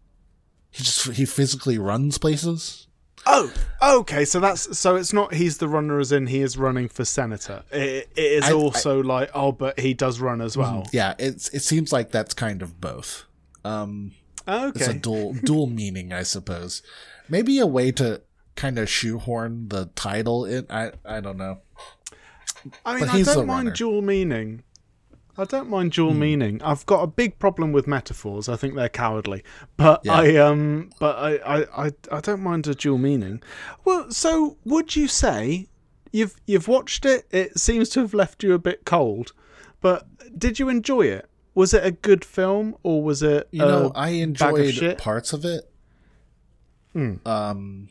He 0.71 0.83
just 0.83 1.07
he 1.11 1.25
physically 1.25 1.77
runs 1.77 2.17
places. 2.17 2.87
Oh, 3.25 3.51
okay. 3.81 4.25
So 4.25 4.39
that's 4.39 4.77
so 4.77 4.95
it's 4.95 5.13
not 5.13 5.33
he's 5.33 5.57
the 5.57 5.67
runner 5.67 5.99
as 5.99 6.11
in 6.11 6.27
he 6.27 6.41
is 6.41 6.57
running 6.57 6.89
for 6.89 7.05
senator. 7.05 7.63
It, 7.71 8.09
it 8.15 8.21
is 8.21 8.43
I- 8.43 8.53
also 8.53 9.01
like 9.01 9.31
oh, 9.33 9.51
but 9.51 9.79
he 9.79 9.93
does 9.93 10.19
run 10.19 10.41
as 10.41 10.55
well. 10.57 10.85
Yeah, 10.91 11.15
it's 11.17 11.49
it 11.49 11.61
seems 11.61 11.91
like 11.91 12.11
that's 12.11 12.33
kind 12.33 12.61
of 12.61 12.79
both. 12.79 13.25
Um, 13.63 14.11
it's 14.47 14.87
a 14.87 14.93
dual 14.93 15.33
dual 15.33 15.67
meaning, 15.81 16.13
I 16.13 16.23
suppose. 16.23 16.83
Maybe 17.27 17.57
a 17.59 17.65
way 17.65 17.91
to 17.93 18.21
kind 18.55 18.77
of 18.77 18.89
shoehorn 18.89 19.69
the 19.69 19.87
title 19.95 20.45
in. 20.45 20.67
I 20.69 20.91
I 21.03 21.19
don't 21.19 21.37
know. 21.37 21.59
I 22.85 22.95
mean, 22.99 23.09
I 23.09 23.21
don't 23.21 23.45
mind 23.47 23.67
runner. 23.67 23.71
dual 23.71 24.01
meaning. 24.01 24.63
I 25.37 25.43
don't 25.43 25.69
mind 25.69 25.91
dual 25.91 26.13
meaning. 26.13 26.61
I've 26.63 26.85
got 26.85 27.01
a 27.03 27.07
big 27.07 27.39
problem 27.39 27.73
with 27.73 27.87
metaphors. 27.87 28.47
I 28.47 28.55
think 28.55 28.75
they're 28.75 28.87
cowardly. 28.89 29.43
But 29.75 30.01
Yeah. 30.05 30.13
I 30.13 30.35
um 30.37 30.91
but 30.99 31.17
I, 31.17 31.35
I, 31.59 31.85
I, 31.87 31.91
I 32.11 32.19
don't 32.21 32.41
mind 32.41 32.67
a 32.67 32.73
dual 32.75 32.97
meaning. 32.97 33.41
Well, 33.83 34.09
so 34.11 34.57
would 34.63 34.95
you 34.95 35.07
say 35.09 35.67
you've 36.13 36.35
you've 36.47 36.69
watched 36.69 37.05
it? 37.05 37.25
It 37.31 37.59
seems 37.59 37.89
to 37.89 37.99
have 37.99 38.13
left 38.13 38.43
you 38.43 38.53
a 38.53 38.59
bit 38.59 38.85
cold. 38.85 39.33
But 39.81 40.07
did 40.39 40.57
you 40.57 40.69
enjoy 40.69 41.01
it? 41.07 41.29
Was 41.53 41.73
it 41.73 41.85
a 41.85 41.91
good 41.91 42.23
film 42.23 42.75
or 42.83 43.03
was 43.03 43.21
it 43.21 43.47
You 43.51 43.59
know, 43.59 43.91
I 43.93 44.09
of 44.11 44.21
enjoyed 44.21 44.73
shit? 44.73 44.97
parts 44.97 45.33
of 45.33 45.43
it. 45.45 45.69
Um, 47.25 47.89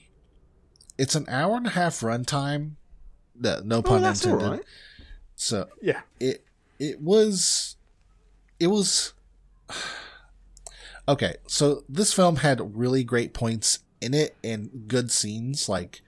it's 0.97 1.15
an 1.15 1.27
hour 1.29 1.57
and 1.57 1.67
a 1.67 1.71
half 1.71 2.01
runtime. 2.01 2.73
No, 3.37 3.61
no 3.65 3.77
Oh, 3.79 3.83
pun 3.83 4.05
intended. 4.05 4.51
right. 4.51 4.65
So 5.37 5.69
Yeah. 5.83 6.03
it 6.21 6.45
it 6.79 7.01
was 7.01 7.77
it 8.61 8.69
was 8.69 9.13
okay. 11.09 11.37
So 11.47 11.85
this 11.89 12.13
film 12.13 12.37
had 12.37 12.77
really 12.77 13.05
great 13.05 13.35
points 13.35 13.81
in 14.01 14.15
it 14.15 14.37
and 14.45 14.85
good 14.87 15.11
scenes. 15.11 15.69
Like 15.69 16.01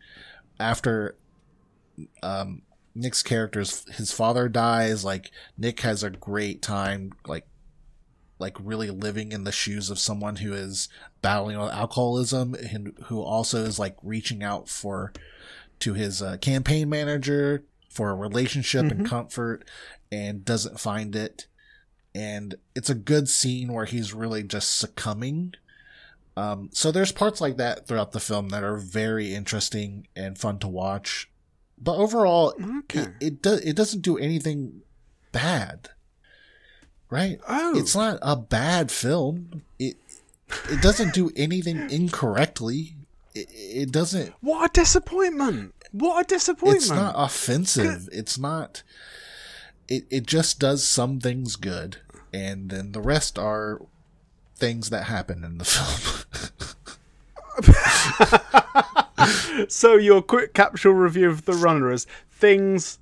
after 0.60 1.16
um, 2.22 2.62
Nick's 2.94 3.22
character's 3.22 3.84
his 3.96 4.12
father 4.12 4.48
dies, 4.48 5.04
like 5.04 5.30
Nick 5.58 5.80
has 5.80 6.02
a 6.02 6.10
great 6.10 6.62
time, 6.62 7.12
like 7.26 7.46
like 8.38 8.56
really 8.60 8.90
living 8.90 9.32
in 9.32 9.44
the 9.44 9.52
shoes 9.52 9.88
of 9.88 9.98
someone 9.98 10.36
who 10.36 10.52
is 10.52 10.88
battling 11.22 11.58
with 11.58 11.70
alcoholism 11.72 12.54
and 12.54 12.92
who 13.04 13.22
also 13.22 13.64
is 13.64 13.78
like 13.78 13.96
reaching 14.02 14.42
out 14.42 14.68
for 14.68 15.10
to 15.80 15.94
his 15.94 16.22
uh, 16.22 16.36
campaign 16.38 16.88
manager 16.88 17.64
for 17.90 18.10
a 18.10 18.14
relationship 18.14 18.90
and 18.90 19.06
comfort 19.08 19.64
and 20.12 20.44
doesn't 20.44 20.80
find 20.80 21.16
it. 21.16 21.46
And 22.14 22.54
it's 22.74 22.90
a 22.90 22.94
good 22.94 23.28
scene 23.28 23.72
where 23.72 23.84
he's 23.84 24.14
really 24.14 24.42
just 24.42 24.76
succumbing. 24.76 25.54
Um, 26.36 26.68
so 26.72 26.90
there's 26.90 27.12
parts 27.12 27.40
like 27.40 27.56
that 27.56 27.86
throughout 27.86 28.12
the 28.12 28.20
film 28.20 28.50
that 28.50 28.62
are 28.64 28.76
very 28.76 29.34
interesting 29.34 30.06
and 30.14 30.38
fun 30.38 30.58
to 30.60 30.68
watch. 30.68 31.30
But 31.78 31.96
overall 31.96 32.54
Okay. 32.80 33.00
it, 33.00 33.08
it 33.20 33.42
does 33.42 33.60
it 33.60 33.76
doesn't 33.76 34.00
do 34.00 34.16
anything 34.18 34.82
bad. 35.32 35.90
Right? 37.08 37.38
Oh. 37.48 37.78
it's 37.78 37.94
not 37.94 38.18
a 38.22 38.34
bad 38.36 38.90
film. 38.90 39.62
It 39.78 39.96
it 40.70 40.80
doesn't 40.82 41.14
do 41.14 41.30
anything 41.36 41.88
incorrectly 41.90 42.96
it, 43.37 43.49
it 43.53 43.92
doesn't 43.92 44.33
What 44.40 44.70
a 44.70 44.72
disappointment. 44.81 45.75
What 45.92 46.25
a 46.25 46.27
disappointment. 46.27 46.77
it's 46.83 46.90
not 46.90 47.14
offensive 47.16 48.09
it's 48.12 48.38
not 48.38 48.83
it, 49.88 50.05
it 50.11 50.27
just 50.27 50.59
does 50.59 50.83
some 50.85 51.20
things 51.20 51.57
good 51.57 51.99
and 52.33 52.70
then 52.70 52.92
the 52.92 53.01
rest 53.01 53.38
are 53.38 53.81
things 54.57 54.90
that 54.90 55.05
happen 55.05 55.44
in 55.44 55.59
the 55.59 55.64
film 55.66 56.25
So 59.68 59.94
your 59.96 60.22
quick 60.22 60.53
capsule 60.55 60.92
review 60.92 61.31
of 61.31 61.46
the 61.46 61.55
runner 61.55 61.90
is 61.90 62.07
things 62.31 62.99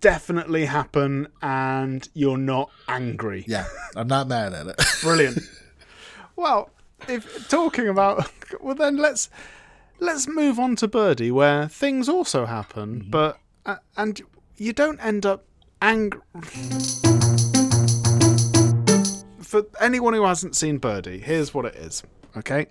definitely 0.00 0.64
happen 0.66 1.28
and 1.40 2.08
you're 2.14 2.36
not 2.36 2.68
angry. 2.88 3.44
yeah 3.46 3.64
i'm 3.96 4.06
not 4.08 4.28
mad 4.28 4.52
at 4.52 4.66
it 4.66 4.78
Brilliant. 5.02 5.38
well, 6.36 6.68
if 7.08 7.48
talking 7.48 7.88
about 7.88 8.30
well 8.60 8.74
then 8.74 8.96
let's 8.96 9.28
let's 9.98 10.26
move 10.26 10.58
on 10.58 10.76
to 10.76 10.88
Birdy 10.88 11.30
where 11.30 11.68
things 11.68 12.08
also 12.08 12.46
happen, 12.46 13.06
but 13.08 13.38
uh, 13.66 13.76
and 13.96 14.20
you 14.56 14.72
don't 14.72 14.98
end 15.00 15.24
up 15.24 15.44
angry. 15.80 16.20
For 19.40 19.64
anyone 19.80 20.14
who 20.14 20.24
hasn't 20.24 20.56
seen 20.56 20.78
Birdy, 20.78 21.18
here's 21.18 21.52
what 21.52 21.66
it 21.66 21.74
is. 21.76 22.02
Okay, 22.34 22.66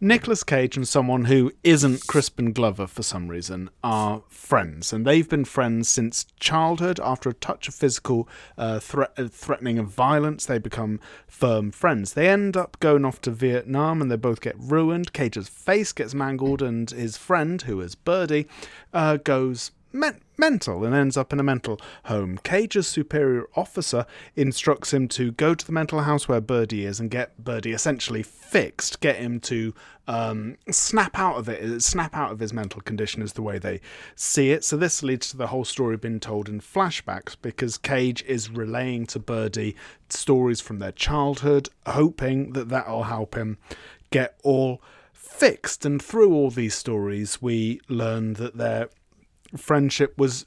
Nicolas 0.00 0.44
Cage 0.44 0.76
and 0.76 0.86
someone 0.86 1.24
who 1.24 1.50
isn't 1.64 2.06
Crispin 2.06 2.52
Glover 2.52 2.86
for 2.86 3.02
some 3.02 3.26
reason 3.26 3.68
are 3.82 4.22
friends, 4.28 4.92
and 4.92 5.04
they've 5.04 5.28
been 5.28 5.44
friends 5.44 5.88
since 5.88 6.26
childhood. 6.38 7.00
After 7.02 7.28
a 7.28 7.34
touch 7.34 7.66
of 7.66 7.74
physical 7.74 8.28
uh, 8.56 8.78
threat, 8.78 9.10
uh, 9.18 9.26
threatening 9.26 9.80
of 9.80 9.88
violence, 9.88 10.46
they 10.46 10.58
become 10.58 11.00
firm 11.26 11.72
friends. 11.72 12.12
They 12.12 12.28
end 12.28 12.56
up 12.56 12.78
going 12.78 13.04
off 13.04 13.20
to 13.22 13.32
Vietnam, 13.32 14.00
and 14.00 14.12
they 14.12 14.16
both 14.16 14.40
get 14.40 14.54
ruined. 14.56 15.12
Cage's 15.12 15.48
face 15.48 15.92
gets 15.92 16.14
mangled, 16.14 16.62
and 16.62 16.88
his 16.88 17.16
friend, 17.16 17.60
who 17.62 17.80
is 17.80 17.96
Birdy, 17.96 18.46
uh, 18.92 19.16
goes 19.16 19.72
men- 19.92 20.20
mental 20.36 20.84
and 20.84 20.94
ends 20.94 21.16
up 21.16 21.32
in 21.32 21.40
a 21.40 21.42
mental 21.42 21.80
home. 22.04 22.38
Cage's 22.42 22.88
superior 22.88 23.46
officer 23.54 24.06
instructs 24.36 24.92
him 24.92 25.08
to 25.08 25.32
go 25.32 25.54
to 25.54 25.66
the 25.66 25.72
mental 25.72 26.00
house 26.00 26.28
where 26.28 26.40
Birdy 26.40 26.84
is 26.84 27.00
and 27.00 27.10
get 27.10 27.42
Birdy 27.42 27.72
essentially 27.72 28.22
fixed, 28.22 29.00
get 29.00 29.16
him 29.16 29.40
to 29.40 29.74
um, 30.08 30.56
snap 30.70 31.18
out 31.18 31.36
of 31.36 31.48
it, 31.48 31.82
snap 31.82 32.16
out 32.16 32.32
of 32.32 32.40
his 32.40 32.52
mental 32.52 32.80
condition, 32.80 33.22
is 33.22 33.34
the 33.34 33.42
way 33.42 33.58
they 33.58 33.80
see 34.14 34.50
it. 34.50 34.64
So 34.64 34.76
this 34.76 35.02
leads 35.02 35.30
to 35.30 35.36
the 35.36 35.48
whole 35.48 35.64
story 35.64 35.96
being 35.96 36.20
told 36.20 36.48
in 36.48 36.60
flashbacks 36.60 37.36
because 37.40 37.78
Cage 37.78 38.24
is 38.26 38.50
relaying 38.50 39.06
to 39.06 39.18
Birdy 39.18 39.76
stories 40.08 40.60
from 40.60 40.78
their 40.78 40.92
childhood, 40.92 41.68
hoping 41.86 42.54
that 42.54 42.68
that'll 42.68 43.04
help 43.04 43.36
him 43.36 43.58
get 44.10 44.36
all 44.42 44.82
fixed. 45.12 45.84
And 45.84 46.02
through 46.02 46.34
all 46.34 46.50
these 46.50 46.74
stories, 46.74 47.40
we 47.40 47.80
learn 47.88 48.34
that 48.34 48.56
their 48.56 48.88
friendship 49.56 50.16
was 50.16 50.46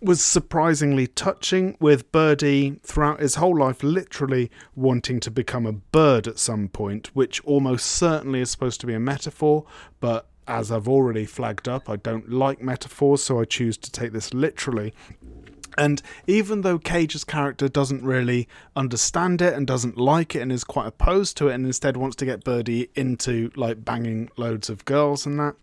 was 0.00 0.22
surprisingly 0.22 1.06
touching 1.06 1.76
with 1.80 2.12
Birdy 2.12 2.78
throughout 2.82 3.20
his 3.20 3.36
whole 3.36 3.58
life 3.58 3.82
literally 3.82 4.50
wanting 4.76 5.18
to 5.20 5.30
become 5.30 5.64
a 5.64 5.72
bird 5.72 6.28
at 6.28 6.38
some 6.38 6.68
point, 6.68 7.10
which 7.14 7.42
almost 7.44 7.86
certainly 7.86 8.40
is 8.40 8.50
supposed 8.50 8.80
to 8.82 8.86
be 8.86 8.92
a 8.92 9.00
metaphor, 9.00 9.64
but 10.00 10.26
as 10.46 10.70
I've 10.70 10.88
already 10.88 11.24
flagged 11.24 11.68
up, 11.68 11.88
I 11.88 11.96
don't 11.96 12.30
like 12.30 12.60
metaphors, 12.60 13.22
so 13.22 13.40
I 13.40 13.44
choose 13.44 13.78
to 13.78 13.90
take 13.90 14.12
this 14.12 14.34
literally. 14.34 14.92
And 15.76 16.02
even 16.26 16.60
though 16.60 16.78
Cage's 16.78 17.24
character 17.24 17.68
doesn't 17.68 18.04
really 18.04 18.46
understand 18.76 19.42
it 19.42 19.54
and 19.54 19.66
doesn't 19.66 19.96
like 19.96 20.36
it 20.36 20.40
and 20.40 20.52
is 20.52 20.62
quite 20.64 20.86
opposed 20.86 21.36
to 21.38 21.48
it 21.48 21.54
and 21.54 21.66
instead 21.66 21.96
wants 21.96 22.16
to 22.16 22.26
get 22.26 22.44
Birdy 22.44 22.90
into 22.94 23.50
like 23.56 23.84
banging 23.84 24.30
loads 24.36 24.70
of 24.70 24.84
girls 24.84 25.26
and 25.26 25.38
that, 25.40 25.56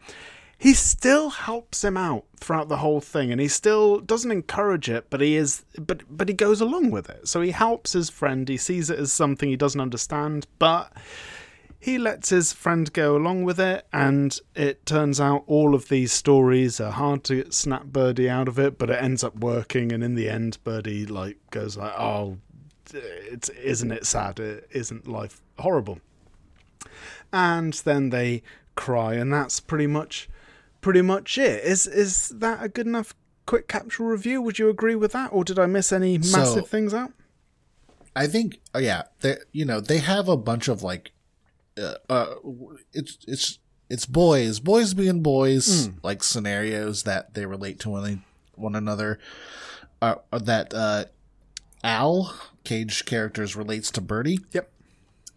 he 0.62 0.76
still 0.76 1.32
helps 1.32 1.84
him 1.84 1.98
out 1.98 2.24
throughout 2.38 2.70
the 2.70 2.78
whole 2.78 3.02
thing 3.02 3.32
and 3.32 3.42
he 3.42 3.48
still 3.48 4.00
doesn't 4.00 4.32
encourage 4.32 4.88
it 4.88 5.10
but 5.10 5.20
he 5.20 5.36
is 5.36 5.66
but 5.80 6.04
but 6.08 6.28
he 6.28 6.36
goes 6.36 6.62
along 6.62 6.92
with 6.92 7.10
it. 7.10 7.28
So 7.28 7.42
he 7.42 7.50
helps 7.50 7.94
his 7.94 8.12
friend 8.12 8.48
he 8.48 8.58
sees 8.58 8.92
it 8.92 9.00
as 9.00 9.12
something 9.12 9.50
he 9.50 9.56
doesn't 9.56 9.82
understand 9.82 10.46
but 10.60 10.94
he 11.80 11.98
lets 11.98 12.30
his 12.30 12.54
friend 12.54 12.94
go 12.94 13.18
along 13.18 13.44
with 13.44 13.60
it 13.60 13.88
and 13.92 14.38
it 14.54 14.86
turns 14.86 15.20
out 15.20 15.44
all 15.48 15.74
of 15.74 15.90
these 15.90 16.12
stories 16.12 16.80
are 16.80 16.92
hard 16.92 17.24
to 17.24 17.52
snap 17.52 17.86
birdy 17.86 18.30
out 18.30 18.48
of 18.48 18.60
it 18.60 18.78
but 18.78 18.92
it 18.92 19.02
ends 19.02 19.24
up 19.24 19.36
working 19.40 19.92
and 19.92 20.04
in 20.04 20.14
the 20.14 20.30
end 20.30 20.60
birdy 20.64 21.08
like 21.08 21.38
goes 21.50 21.76
like 21.76 21.94
oh 21.98 22.38
it's 22.94 23.50
isn't 23.50 23.92
it 23.92 24.06
sad? 24.06 24.40
It 24.40 24.68
isn't 24.72 25.08
life 25.08 25.42
horrible. 25.58 26.00
And 27.34 27.74
then 27.74 28.12
they 28.12 28.44
cry 28.76 29.16
and 29.16 29.34
that's 29.34 29.60
pretty 29.60 29.88
much 29.88 30.30
pretty 30.82 31.02
much 31.02 31.38
it 31.38 31.64
is 31.64 31.88
is 31.88 32.30
that 32.30 32.62
a 32.64 32.68
good 32.68 32.88
enough 32.88 33.14
quick 33.46 33.68
capsule 33.68 34.08
review 34.08 34.42
would 34.42 34.58
you 34.60 34.70
agree 34.70 34.96
with 34.96 35.12
that 35.14 35.28
or 35.32 35.44
did 35.44 35.58
i 35.60 35.66
miss 35.66 35.92
any 35.92 36.18
massive 36.18 36.34
So- 36.36 36.62
things 36.62 36.94
out 36.94 37.12
I 38.14 38.28
think, 38.28 38.60
oh 38.76 38.80
yeah, 38.80 39.04
they 39.22 39.38
you 39.54 39.64
know 39.64 39.80
they 39.80 40.00
have 40.00 40.28
a 40.28 40.36
bunch 40.36 40.68
of 40.68 40.84
like, 40.84 41.14
uh, 41.82 41.94
uh 42.10 42.34
it's 42.92 43.18
it's 43.26 43.60
it's 43.90 44.06
boys, 44.06 44.60
boys 44.60 44.94
being 44.94 45.22
boys, 45.24 45.90
like 46.04 46.22
scenarios 46.22 47.04
that 47.04 47.36
they 47.36 47.46
relate 47.46 47.80
to 47.80 47.90
one 47.90 48.24
one 48.56 48.76
another. 48.76 49.18
Uh, 50.02 50.16
uh, 50.34 50.40
that 50.40 50.74
uh, 50.74 51.06
Al 51.86 52.36
Cage 52.66 53.06
characters 53.06 53.56
relates 53.56 53.90
to 53.92 54.02
Birdy. 54.02 54.40
Yep. 54.52 54.70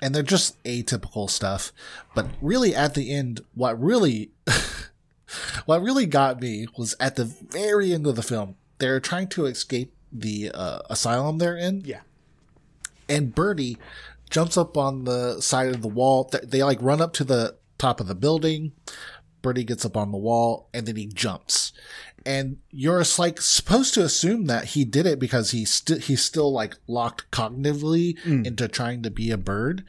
and 0.03 0.13
they're 0.13 0.25
just 0.25 0.61
atypical 0.65 1.31
stuff. 1.31 1.71
But 2.13 2.27
really, 2.43 2.75
at 2.75 2.95
the 2.95 3.13
end, 3.13 3.43
what 3.55 3.81
really, 3.81 4.33
what 5.67 5.83
really 5.83 6.07
got 6.07 6.41
me 6.41 6.67
was 6.77 6.95
at 7.01 7.17
the 7.17 7.25
very 7.25 7.93
end 7.93 8.07
of 8.07 8.17
the 8.17 8.23
film. 8.23 8.57
They're 8.79 9.01
trying 9.01 9.29
to 9.29 9.47
escape 9.47 9.93
the 10.13 10.51
uh, 10.55 10.81
asylum 10.91 11.39
they're 11.39 11.57
in, 11.57 11.83
yeah 11.85 12.01
and 13.09 13.35
Birdy 13.35 13.77
jumps 14.31 14.57
up 14.57 14.77
on 14.79 15.05
the 15.05 15.41
side 15.41 15.75
of 15.75 15.83
the 15.83 15.89
wall. 15.89 16.25
Th- 16.25 16.45
They 16.45 16.63
like 16.63 16.81
run 16.81 17.01
up 17.03 17.13
to 17.15 17.25
the 17.25 17.57
top 17.79 18.01
of 18.01 18.07
the 18.07 18.15
building. 18.15 18.73
Birdy 19.43 19.63
gets 19.65 19.85
up 19.85 19.95
on 19.97 20.11
the 20.11 20.17
wall 20.19 20.71
and 20.73 20.87
then 20.87 20.97
he 20.97 21.07
jumps. 21.07 21.73
And 22.25 22.57
you're 22.71 23.05
like 23.19 23.43
supposed 23.43 23.93
to 23.95 24.03
assume 24.05 24.47
that 24.47 24.65
he 24.69 24.87
did 24.87 25.05
it 25.05 25.19
because 25.19 25.51
he's 25.51 25.71
still 25.71 25.99
he's 25.99 26.23
still 26.25 26.51
like 26.51 26.77
locked 26.87 27.31
cognitively 27.31 28.17
into 28.47 28.69
trying 28.69 29.03
to 29.03 29.11
be 29.11 29.31
a 29.31 29.37
bird. 29.37 29.85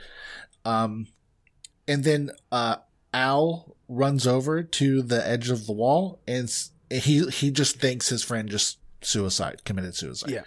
Um, 0.66 1.08
and 1.88 2.04
then 2.04 2.32
uh, 2.52 2.78
Al 3.14 3.75
runs 3.88 4.26
over 4.28 4.64
to 4.64 5.02
the 5.02 5.26
edge 5.28 5.50
of 5.50 5.66
the 5.68 5.72
wall 5.74 6.20
and 6.28 6.52
he 6.90 7.28
he 7.30 7.52
just 7.52 7.80
thinks 7.80 8.10
his 8.10 8.24
friend 8.24 8.50
just 8.50 8.78
suicide, 9.02 9.64
committed 9.66 9.96
suicide. 9.96 10.32
Yeah. 10.32 10.42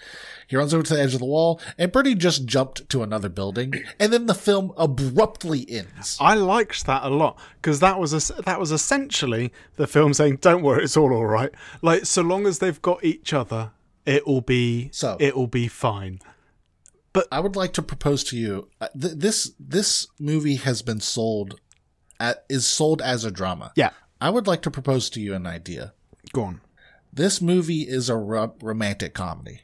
He 0.48 0.56
runs 0.56 0.74
over 0.74 0.82
to 0.82 0.94
the 0.94 1.00
edge 1.00 1.12
of 1.14 1.20
the 1.20 1.26
wall, 1.26 1.60
and 1.76 1.92
Birdy 1.92 2.14
just 2.16 2.44
jumped 2.44 2.88
to 2.88 3.02
another 3.04 3.28
building, 3.28 3.72
and 4.00 4.12
then 4.12 4.26
the 4.26 4.34
film 4.34 4.72
abruptly 4.76 5.64
ends. 5.70 6.16
I 6.20 6.34
liked 6.34 6.86
that 6.86 7.04
a 7.04 7.08
lot 7.08 7.38
because 7.60 7.80
that 7.80 7.98
was 8.00 8.12
a, 8.30 8.42
that 8.42 8.58
was 8.58 8.72
essentially 8.72 9.52
the 9.76 9.86
film 9.86 10.14
saying, 10.14 10.38
"Don't 10.40 10.62
worry, 10.62 10.84
it's 10.84 10.96
all 10.96 11.12
all 11.12 11.26
right." 11.26 11.50
Like 11.82 12.06
so 12.06 12.22
long 12.22 12.46
as 12.46 12.58
they've 12.58 12.80
got 12.82 13.04
each 13.04 13.32
other, 13.32 13.70
it 14.06 14.26
will 14.26 14.40
be 14.40 14.90
So- 14.92 15.16
it 15.20 15.36
will 15.36 15.46
be 15.46 15.68
fine. 15.68 16.18
But 17.12 17.26
I 17.32 17.40
would 17.40 17.56
like 17.56 17.72
to 17.74 17.82
propose 17.82 18.22
to 18.24 18.36
you 18.36 18.68
uh, 18.80 18.88
th- 19.00 19.14
this 19.16 19.52
this 19.58 20.06
movie 20.20 20.56
has 20.56 20.82
been 20.82 21.00
sold 21.00 21.60
at 22.20 22.44
is 22.48 22.66
sold 22.66 23.00
as 23.02 23.24
a 23.24 23.30
drama. 23.30 23.72
Yeah, 23.76 23.90
I 24.20 24.30
would 24.30 24.46
like 24.46 24.62
to 24.62 24.70
propose 24.70 25.08
to 25.10 25.20
you 25.20 25.34
an 25.34 25.46
idea. 25.46 25.92
go 26.32 26.42
on. 26.42 26.60
This 27.12 27.40
movie 27.40 27.82
is 27.88 28.08
a 28.10 28.16
ro- 28.16 28.54
romantic 28.62 29.14
comedy. 29.14 29.62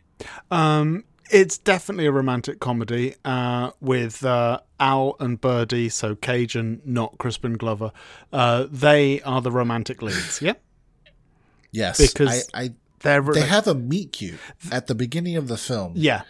Um, 0.51 1.05
it's 1.31 1.59
definitely 1.59 2.07
a 2.07 2.13
romantic 2.13 2.59
comedy 2.61 3.15
uh, 3.25 3.71
with 3.81 4.25
uh, 4.25 4.61
Al 4.81 5.17
and 5.21 5.41
Birdy, 5.41 5.89
so 5.89 6.15
Cajun, 6.15 6.81
not 6.85 7.19
Crispin 7.19 7.55
Glover. 7.55 7.93
Uh, 8.33 8.67
they 8.71 9.21
are 9.23 9.41
the 9.43 9.51
romantic 9.51 10.01
leads. 10.03 10.41
Yeah, 10.43 10.55
Yes, 11.71 11.99
Because 11.99 12.49
I, 12.55 12.63
I 12.65 12.71
they're 13.01 13.21
they 13.23 13.41
have 13.43 13.67
a 13.67 13.75
meet 13.75 14.13
cute 14.13 14.39
at 14.73 14.87
the 14.87 14.95
beginning 14.95 15.37
of 15.37 15.49
the 15.49 15.57
film. 15.59 15.93
yeah, 15.97 16.23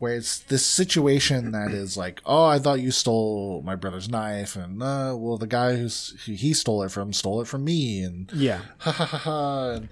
where 0.00 0.14
it's 0.14 0.38
this 0.38 0.64
situation 0.64 1.52
that 1.52 1.72
is 1.72 1.94
like, 1.94 2.22
oh, 2.24 2.46
I 2.46 2.58
thought 2.58 2.80
you 2.80 2.90
stole 2.90 3.60
my 3.66 3.76
brother's 3.76 4.08
knife, 4.08 4.56
and 4.56 4.82
uh, 4.82 5.14
well, 5.16 5.36
the 5.36 5.46
guy 5.46 5.76
who's 5.76 6.16
who 6.24 6.32
he 6.32 6.54
stole 6.54 6.82
it 6.82 6.90
from 6.90 7.12
stole 7.12 7.42
it 7.42 7.46
from 7.46 7.64
me, 7.64 8.02
and 8.02 8.32
yeah. 8.32 8.62
ha 8.78 8.92
ha 8.92 9.04
ha 9.04 9.18
ha. 9.18 9.70
And 9.72 9.88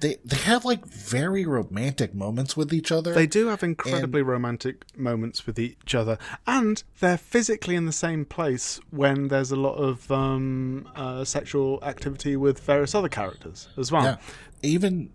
they 0.00 0.16
they 0.24 0.38
have 0.38 0.64
like 0.64 0.86
very 0.86 1.44
romantic 1.44 2.14
moments 2.14 2.56
with 2.56 2.72
each 2.72 2.90
other. 2.90 3.12
They 3.12 3.26
do 3.26 3.48
have 3.48 3.62
incredibly 3.62 4.22
romantic 4.22 4.96
moments 4.96 5.46
with 5.46 5.58
each 5.58 5.94
other, 5.94 6.16
and 6.46 6.82
they're 7.00 7.18
physically 7.18 7.76
in 7.76 7.84
the 7.84 7.92
same 7.92 8.24
place 8.24 8.80
when 8.88 9.28
there's 9.28 9.50
a 9.50 9.56
lot 9.56 9.74
of 9.74 10.10
um, 10.10 10.88
uh, 10.96 11.22
sexual 11.24 11.84
activity 11.84 12.34
with 12.34 12.60
various 12.60 12.94
other 12.94 13.10
characters 13.10 13.68
as 13.76 13.92
well. 13.92 14.04
yeah, 14.04 14.16
even 14.62 15.10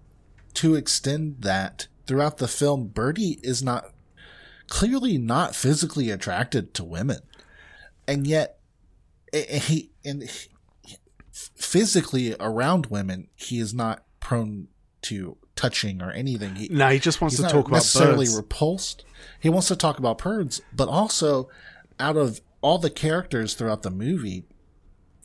to 0.54 0.76
extend 0.76 1.42
that 1.42 1.88
throughout 2.06 2.38
the 2.38 2.48
film, 2.48 2.90
Birdy 2.90 3.40
is 3.42 3.64
not 3.64 3.92
clearly 4.70 5.18
not 5.18 5.56
physically 5.56 6.10
attracted 6.12 6.74
to 6.76 6.84
women, 6.84 7.20
and 8.08 8.26
yet 8.28 8.60
he 9.34 9.92
and 10.04 10.24
he- 10.24 10.50
physically 11.32 12.36
around 12.40 12.88
women, 12.88 13.28
he 13.36 13.60
is 13.60 13.74
not 13.74 14.04
prone 14.20 14.68
to 15.04 15.38
touching 15.56 16.02
or 16.02 16.12
anything. 16.12 16.56
He, 16.56 16.68
No, 16.70 16.90
he 16.90 17.00
just 17.00 17.22
wants 17.22 17.36
to 17.38 17.44
talk 17.44 17.68
about 17.68 17.78
necessarily 17.78 18.26
birds. 18.26 18.36
repulsed. 18.36 19.06
He 19.40 19.50
wants 19.50 19.68
to 19.70 19.76
talk 19.76 20.00
about 20.00 20.18
birds, 20.18 20.62
but 20.74 20.88
also 20.88 21.50
out 22.00 22.18
of 22.18 22.42
all 22.62 22.78
the 22.78 22.90
characters 22.90 23.54
throughout 23.54 23.84
the 23.84 23.92
movie, 23.92 24.46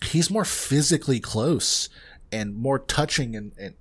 he's 0.04 0.30
more 0.30 0.44
physically 0.44 1.20
close 1.20 1.88
and 2.30 2.54
more 2.54 2.78
touching 2.78 3.34
and, 3.34 3.52
and 3.58 3.74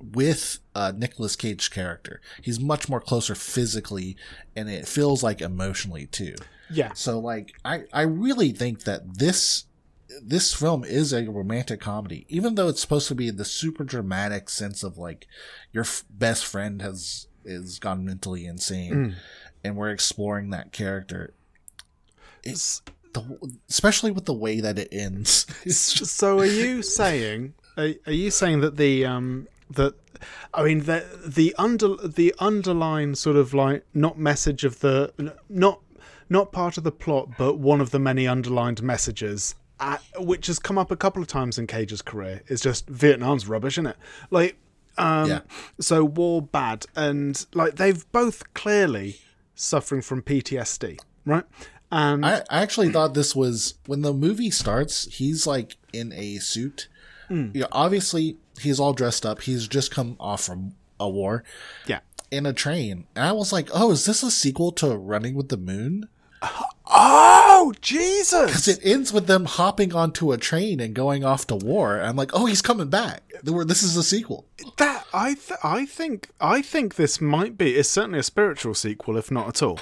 with 0.00 0.58
a 0.74 0.92
Nicolas 0.92 1.36
Cage 1.36 1.70
character. 1.70 2.20
He's 2.42 2.60
much 2.60 2.88
more 2.88 3.00
closer 3.00 3.34
physically, 3.34 4.16
and 4.54 4.68
it 4.68 4.86
feels 4.86 5.22
like 5.22 5.40
emotionally 5.40 6.06
too. 6.06 6.34
yeah, 6.70 6.92
So 6.94 7.18
like 7.18 7.52
I 7.64 7.84
I 7.92 8.02
really 8.02 8.52
think 8.52 8.84
that 8.84 9.18
this 9.18 9.64
this 10.22 10.54
film 10.54 10.84
is 10.84 11.12
a 11.12 11.24
romantic 11.30 11.80
comedy, 11.80 12.26
even 12.28 12.54
though 12.54 12.68
it's 12.68 12.80
supposed 12.80 13.08
to 13.08 13.14
be 13.14 13.30
the 13.30 13.44
super 13.44 13.84
dramatic 13.84 14.48
sense 14.48 14.82
of 14.82 14.96
like 14.98 15.26
your 15.72 15.84
f- 15.84 16.04
best 16.10 16.46
friend 16.46 16.80
has 16.82 17.26
is 17.44 17.78
gone 17.78 18.04
mentally 18.04 18.46
insane, 18.46 19.16
and 19.64 19.76
we're 19.76 19.90
exploring 19.90 20.50
that 20.50 20.72
character. 20.72 21.34
It's 22.42 22.82
the 23.12 23.38
especially 23.68 24.10
with 24.10 24.24
the 24.26 24.34
way 24.34 24.60
that 24.60 24.78
it 24.78 24.88
ends. 24.92 25.46
So, 25.74 26.38
are 26.40 26.44
you 26.46 26.82
saying? 27.00 27.54
Are, 27.76 27.90
are 28.06 28.12
you 28.12 28.30
saying 28.30 28.60
that 28.60 28.76
the 28.76 29.04
um 29.04 29.48
that 29.70 29.94
I 30.54 30.62
mean 30.62 30.80
the 30.84 31.04
the 31.26 31.54
under 31.58 31.96
the 31.96 32.34
underlying 32.38 33.14
sort 33.14 33.36
of 33.36 33.52
like 33.54 33.84
not 33.94 34.18
message 34.18 34.64
of 34.64 34.80
the 34.80 35.34
not 35.48 35.80
not 36.28 36.52
part 36.52 36.76
of 36.76 36.84
the 36.84 36.92
plot, 36.92 37.30
but 37.38 37.58
one 37.58 37.80
of 37.80 37.90
the 37.90 37.98
many 38.00 38.26
underlined 38.26 38.82
messages, 38.82 39.54
uh, 39.78 39.98
which 40.18 40.48
has 40.48 40.58
come 40.58 40.76
up 40.76 40.90
a 40.90 40.96
couple 40.96 41.22
of 41.22 41.28
times 41.28 41.56
in 41.58 41.66
Cage's 41.68 42.02
career, 42.02 42.42
is 42.48 42.60
just 42.60 42.88
Vietnam's 42.88 43.46
rubbish, 43.46 43.74
isn't 43.74 43.86
it? 43.86 43.96
Like, 44.30 44.56
um, 44.98 45.28
Yeah. 45.30 45.40
so 45.80 46.04
war 46.04 46.42
bad, 46.42 46.84
and 46.96 47.46
like 47.54 47.76
they've 47.76 48.10
both 48.10 48.52
clearly 48.54 49.20
suffering 49.54 50.02
from 50.02 50.20
PTSD, 50.22 50.98
right? 51.24 51.44
And 51.92 52.26
I, 52.26 52.38
I 52.50 52.62
actually 52.62 52.90
thought 52.90 53.14
this 53.14 53.36
was 53.36 53.74
when 53.86 54.02
the 54.02 54.12
movie 54.12 54.50
starts. 54.50 55.04
He's 55.14 55.46
like 55.46 55.76
in 55.92 56.12
a 56.12 56.38
suit. 56.38 56.88
Mm. 57.30 57.52
Yeah, 57.54 57.66
obviously 57.72 58.36
he's 58.60 58.78
all 58.80 58.92
dressed 58.92 59.24
up. 59.26 59.42
He's 59.42 59.66
just 59.68 59.90
come 59.90 60.16
off 60.20 60.44
from 60.44 60.74
a 60.98 61.08
war. 61.08 61.44
yeah, 61.86 62.00
in 62.30 62.46
a 62.46 62.52
train. 62.52 63.06
And 63.14 63.24
I 63.24 63.32
was 63.32 63.52
like, 63.52 63.68
oh, 63.72 63.92
is 63.92 64.04
this 64.04 64.22
a 64.22 64.30
sequel 64.30 64.72
to 64.72 64.96
Running 64.96 65.34
with 65.34 65.48
the 65.48 65.56
Moon? 65.56 66.08
Uh, 66.42 66.62
oh 66.86 67.72
Jesus! 67.80 68.46
Because 68.46 68.68
it 68.68 68.80
ends 68.84 69.12
with 69.12 69.26
them 69.26 69.44
hopping 69.46 69.94
onto 69.94 70.32
a 70.32 70.38
train 70.38 70.80
and 70.80 70.94
going 70.94 71.24
off 71.24 71.46
to 71.48 71.56
war. 71.56 71.96
And 71.96 72.06
I'm 72.06 72.16
like, 72.16 72.30
oh, 72.34 72.46
he's 72.46 72.62
coming 72.62 72.88
back. 72.88 73.22
This 73.42 73.82
is 73.82 73.96
a 73.96 74.02
sequel. 74.02 74.46
That 74.76 75.04
I 75.12 75.34
th- 75.34 75.58
I 75.62 75.86
think 75.86 76.28
I 76.40 76.62
think 76.62 76.96
this 76.96 77.20
might 77.20 77.56
be. 77.56 77.74
It's 77.76 77.88
certainly 77.88 78.18
a 78.18 78.22
spiritual 78.22 78.74
sequel, 78.74 79.16
if 79.16 79.30
not 79.30 79.48
at 79.48 79.62
all. 79.62 79.78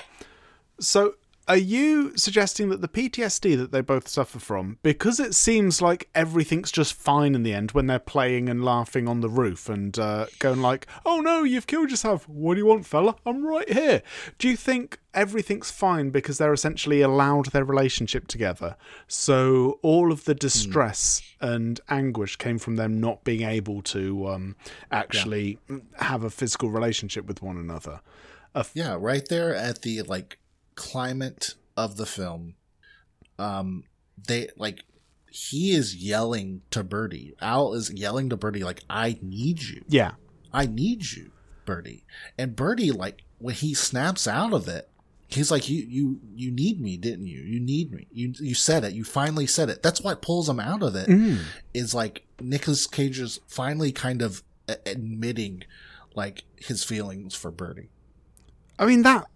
So, 0.80 1.14
are 1.46 1.56
you 1.56 2.16
suggesting 2.16 2.70
that 2.70 2.80
the 2.80 2.88
PTSD 2.88 3.56
that 3.58 3.70
they 3.70 3.80
both 3.80 4.08
suffer 4.08 4.38
from, 4.38 4.78
because 4.82 5.20
it 5.20 5.34
seems 5.34 5.82
like 5.82 6.08
everything's 6.14 6.72
just 6.72 6.94
fine 6.94 7.34
in 7.34 7.42
the 7.42 7.52
end 7.52 7.72
when 7.72 7.86
they're 7.86 7.98
playing 7.98 8.48
and 8.48 8.64
laughing 8.64 9.06
on 9.06 9.20
the 9.20 9.28
roof 9.28 9.68
and 9.68 9.98
uh, 9.98 10.26
going 10.38 10.62
like, 10.62 10.86
"Oh 11.04 11.20
no, 11.20 11.42
you've 11.42 11.66
killed 11.66 11.90
yourself. 11.90 12.28
What 12.28 12.54
do 12.54 12.60
you 12.60 12.66
want, 12.66 12.86
fella? 12.86 13.16
I'm 13.26 13.44
right 13.44 13.70
here." 13.70 14.02
Do 14.38 14.48
you 14.48 14.56
think 14.56 14.98
everything's 15.12 15.70
fine 15.70 16.10
because 16.10 16.38
they're 16.38 16.52
essentially 16.52 17.02
allowed 17.02 17.46
their 17.46 17.64
relationship 17.64 18.26
together? 18.26 18.76
So 19.06 19.78
all 19.82 20.12
of 20.12 20.24
the 20.24 20.34
distress 20.34 21.20
and 21.40 21.80
anguish 21.88 22.36
came 22.36 22.58
from 22.58 22.76
them 22.76 23.00
not 23.00 23.22
being 23.24 23.42
able 23.42 23.82
to 23.82 24.28
um, 24.28 24.56
actually 24.90 25.58
have 25.98 26.24
a 26.24 26.30
physical 26.30 26.70
relationship 26.70 27.26
with 27.26 27.42
one 27.42 27.58
another. 27.58 28.00
Yeah, 28.72 28.96
right 28.98 29.26
there 29.28 29.54
at 29.54 29.82
the 29.82 30.02
like 30.02 30.38
climate 30.74 31.54
of 31.76 31.96
the 31.96 32.06
film. 32.06 32.54
Um, 33.38 33.84
they 34.26 34.48
like 34.56 34.84
he 35.30 35.72
is 35.72 35.96
yelling 35.96 36.62
to 36.70 36.84
Birdy. 36.84 37.34
Al 37.40 37.74
is 37.74 37.92
yelling 37.92 38.30
to 38.30 38.36
Birdy 38.36 38.62
like, 38.62 38.82
"I 38.88 39.18
need 39.20 39.62
you. 39.62 39.84
Yeah. 39.88 40.12
I 40.52 40.66
need 40.66 41.10
you, 41.12 41.32
Birdy." 41.64 42.04
And 42.38 42.54
Birdy 42.54 42.92
like 42.92 43.24
when 43.38 43.54
he 43.54 43.74
snaps 43.74 44.28
out 44.28 44.52
of 44.52 44.68
it, 44.68 44.88
he's 45.26 45.50
like, 45.50 45.68
"You 45.68 45.84
you 45.88 46.20
you 46.34 46.50
need 46.52 46.80
me, 46.80 46.96
didn't 46.96 47.26
you? 47.26 47.40
You 47.40 47.58
need 47.58 47.92
me. 47.92 48.06
You 48.12 48.32
you 48.38 48.54
said 48.54 48.84
it. 48.84 48.92
You 48.92 49.04
finally 49.04 49.46
said 49.46 49.68
it." 49.68 49.82
That's 49.82 50.00
what 50.00 50.22
pulls 50.22 50.48
him 50.48 50.60
out 50.60 50.82
of 50.82 50.94
it. 50.94 51.08
Is 51.72 51.94
like 51.94 52.24
Nicolas 52.40 52.86
Cage 52.86 53.18
is 53.18 53.40
finally 53.48 53.90
kind 53.90 54.22
of 54.22 54.42
admitting 54.86 55.64
like 56.14 56.44
his 56.56 56.84
feelings 56.84 57.34
for 57.34 57.50
Birdy. 57.50 57.88
I 58.78 58.86
mean 58.86 59.02
that 59.02 59.26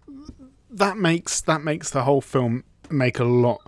that 0.69 0.97
makes 0.97 1.41
that 1.41 1.61
makes 1.61 1.89
the 1.89 2.03
whole 2.03 2.21
film 2.21 2.63
make 2.89 3.19
a 3.19 3.23
lot 3.23 3.61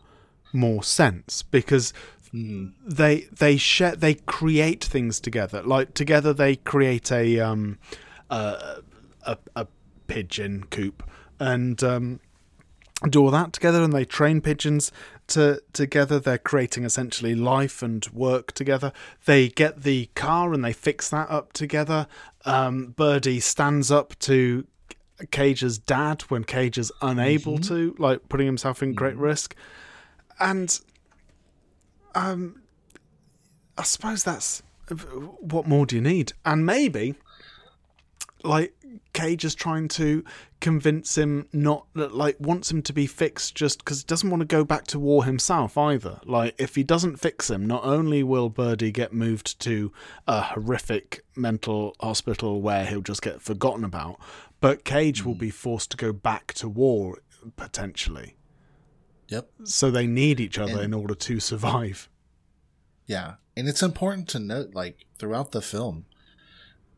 more 0.53 0.83
sense 0.83 1.43
because 1.43 1.93
they 2.33 3.21
they 3.31 3.57
share 3.57 3.95
they 3.95 4.15
create 4.15 4.83
things 4.83 5.19
together. 5.19 5.61
Like 5.63 5.93
together 5.93 6.33
they 6.33 6.55
create 6.55 7.11
a 7.11 7.39
um 7.39 7.77
a 8.29 8.77
a, 9.25 9.37
a 9.55 9.67
pigeon 10.07 10.65
coop 10.69 11.03
and 11.39 11.81
um 11.83 12.19
do 13.09 13.23
all 13.23 13.31
that 13.31 13.51
together 13.51 13.81
and 13.81 13.91
they 13.91 14.05
train 14.05 14.41
pigeons 14.41 14.91
to 15.27 15.61
together. 15.73 16.19
They're 16.19 16.37
creating 16.37 16.85
essentially 16.85 17.35
life 17.35 17.81
and 17.81 18.05
work 18.13 18.51
together. 18.53 18.93
They 19.25 19.49
get 19.49 19.83
the 19.83 20.07
car 20.15 20.53
and 20.53 20.63
they 20.63 20.73
fix 20.73 21.09
that 21.09 21.29
up 21.29 21.51
together. 21.53 22.07
Um, 22.45 22.93
birdy 22.95 23.39
stands 23.39 23.91
up 23.91 24.17
to 24.19 24.65
cage's 25.29 25.77
dad 25.77 26.21
when 26.23 26.43
cage 26.43 26.77
is 26.77 26.91
unable 27.01 27.57
mm-hmm. 27.57 27.75
to 27.75 27.95
like 27.99 28.27
putting 28.29 28.45
himself 28.45 28.81
in 28.81 28.93
great 28.93 29.13
mm-hmm. 29.13 29.23
risk. 29.23 29.55
And 30.39 30.79
um 32.13 32.61
i 33.77 33.83
suppose 33.83 34.21
that's 34.23 34.63
uh, 34.91 34.95
what 34.95 35.67
more 35.67 35.85
do 35.85 35.95
you 35.95 36.01
need? 36.01 36.33
And 36.45 36.65
maybe 36.65 37.15
like 38.43 38.73
Cage 39.13 39.45
is 39.45 39.55
trying 39.55 39.87
to 39.89 40.23
convince 40.59 41.17
him 41.17 41.47
not 41.53 41.85
like 41.93 42.35
wants 42.39 42.71
him 42.71 42.81
to 42.83 42.93
be 42.93 43.07
fixed 43.07 43.55
just 43.55 43.79
because 43.79 44.01
he 44.01 44.05
doesn't 44.05 44.29
want 44.29 44.41
to 44.41 44.45
go 44.45 44.63
back 44.63 44.85
to 44.87 44.99
war 44.99 45.23
himself 45.25 45.77
either. 45.77 46.19
Like 46.25 46.55
if 46.57 46.75
he 46.75 46.83
doesn't 46.83 47.17
fix 47.17 47.49
him, 47.49 47.65
not 47.65 47.83
only 47.83 48.23
will 48.23 48.49
Birdy 48.49 48.91
get 48.91 49.13
moved 49.13 49.59
to 49.61 49.91
a 50.27 50.41
horrific 50.41 51.23
mental 51.35 51.95
hospital 51.99 52.61
where 52.61 52.85
he'll 52.85 53.01
just 53.01 53.21
get 53.21 53.41
forgotten 53.41 53.83
about, 53.83 54.19
but 54.61 54.85
Cage 54.85 55.25
will 55.25 55.35
be 55.35 55.49
forced 55.49 55.91
to 55.91 55.97
go 55.97 56.13
back 56.13 56.53
to 56.55 56.69
war 56.69 57.19
potentially. 57.57 58.37
Yep. 59.27 59.49
So 59.63 59.91
they 59.91 60.07
need 60.07 60.39
each 60.39 60.57
other 60.57 60.73
And- 60.73 60.81
in 60.83 60.93
order 60.93 61.15
to 61.15 61.39
survive. 61.39 62.07
Yeah, 63.07 63.35
and 63.57 63.67
it's 63.67 63.81
important 63.83 64.29
to 64.29 64.39
note, 64.39 64.73
like 64.73 65.05
throughout 65.17 65.51
the 65.51 65.61
film, 65.61 66.05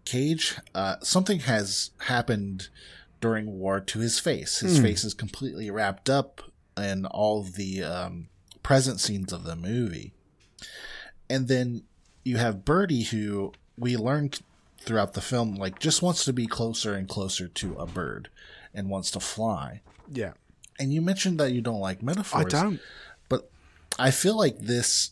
Cage, 0.05 0.55
uh, 0.75 0.97
something 1.01 1.39
has 1.39 1.91
happened 2.01 2.69
during 3.21 3.57
war 3.57 3.79
to 3.79 3.99
his 3.99 4.19
face. 4.19 4.59
His 4.59 4.79
face 4.79 5.03
is 5.05 5.13
completely 5.13 5.71
wrapped 5.71 6.09
up 6.09 6.41
in 6.77 7.05
all 7.05 7.39
of 7.39 7.55
the 7.55 7.81
um, 7.81 8.27
present 8.61 8.99
scenes 8.99 9.31
of 9.31 9.43
the 9.45 9.55
movie, 9.55 10.13
and 11.29 11.47
then 11.47 11.83
you 12.25 12.35
have 12.37 12.65
Birdy, 12.65 13.03
who 13.03 13.53
we 13.77 13.95
learn 13.95 14.29
throughout 14.83 15.13
the 15.13 15.21
film, 15.21 15.55
like 15.55 15.79
just 15.79 16.01
wants 16.01 16.25
to 16.25 16.33
be 16.33 16.45
closer 16.45 16.93
and 16.93 17.07
closer 17.07 17.47
to 17.47 17.75
a 17.75 17.85
bird, 17.85 18.29
and 18.73 18.89
wants 18.89 19.11
to 19.11 19.19
fly. 19.19 19.81
Yeah. 20.11 20.33
And 20.79 20.93
you 20.93 21.01
mentioned 21.01 21.39
that 21.39 21.51
you 21.51 21.61
don't 21.61 21.79
like 21.79 22.01
metaphors. 22.01 22.45
I 22.45 22.49
don't. 22.49 22.79
But 23.29 23.49
I 23.99 24.11
feel 24.11 24.37
like 24.37 24.59
this, 24.59 25.11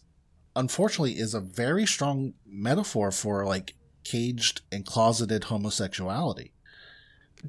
unfortunately, 0.55 1.19
is 1.19 1.34
a 1.34 1.39
very 1.39 1.86
strong 1.86 2.34
metaphor 2.45 3.12
for 3.12 3.45
like 3.45 3.75
caged 4.03 4.62
and 4.71 4.86
closeted 4.86 5.45
homosexuality. 5.45 6.51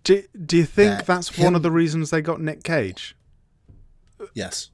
Do, 0.04 0.22
do 0.46 0.56
you 0.56 0.64
think 0.64 0.98
That 0.98 1.06
that's 1.06 1.36
one 1.38 1.54
of 1.54 1.62
the 1.62 1.70
reasons 1.70 2.10
they 2.10 2.22
got 2.22 2.40
Nick 2.40 2.62
Cage? 2.62 3.14
Yes. 4.34 4.70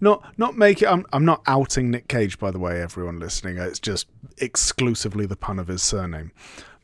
Not 0.00 0.38
not 0.38 0.56
make 0.56 0.82
it. 0.82 0.86
I'm 0.86 1.06
I'm 1.12 1.24
not 1.24 1.42
outing 1.46 1.90
Nick 1.90 2.08
Cage, 2.08 2.38
by 2.38 2.50
the 2.50 2.58
way, 2.58 2.80
everyone 2.82 3.18
listening. 3.18 3.58
It's 3.58 3.78
just 3.78 4.08
exclusively 4.38 5.26
the 5.26 5.36
pun 5.36 5.58
of 5.58 5.68
his 5.68 5.82
surname. 5.82 6.32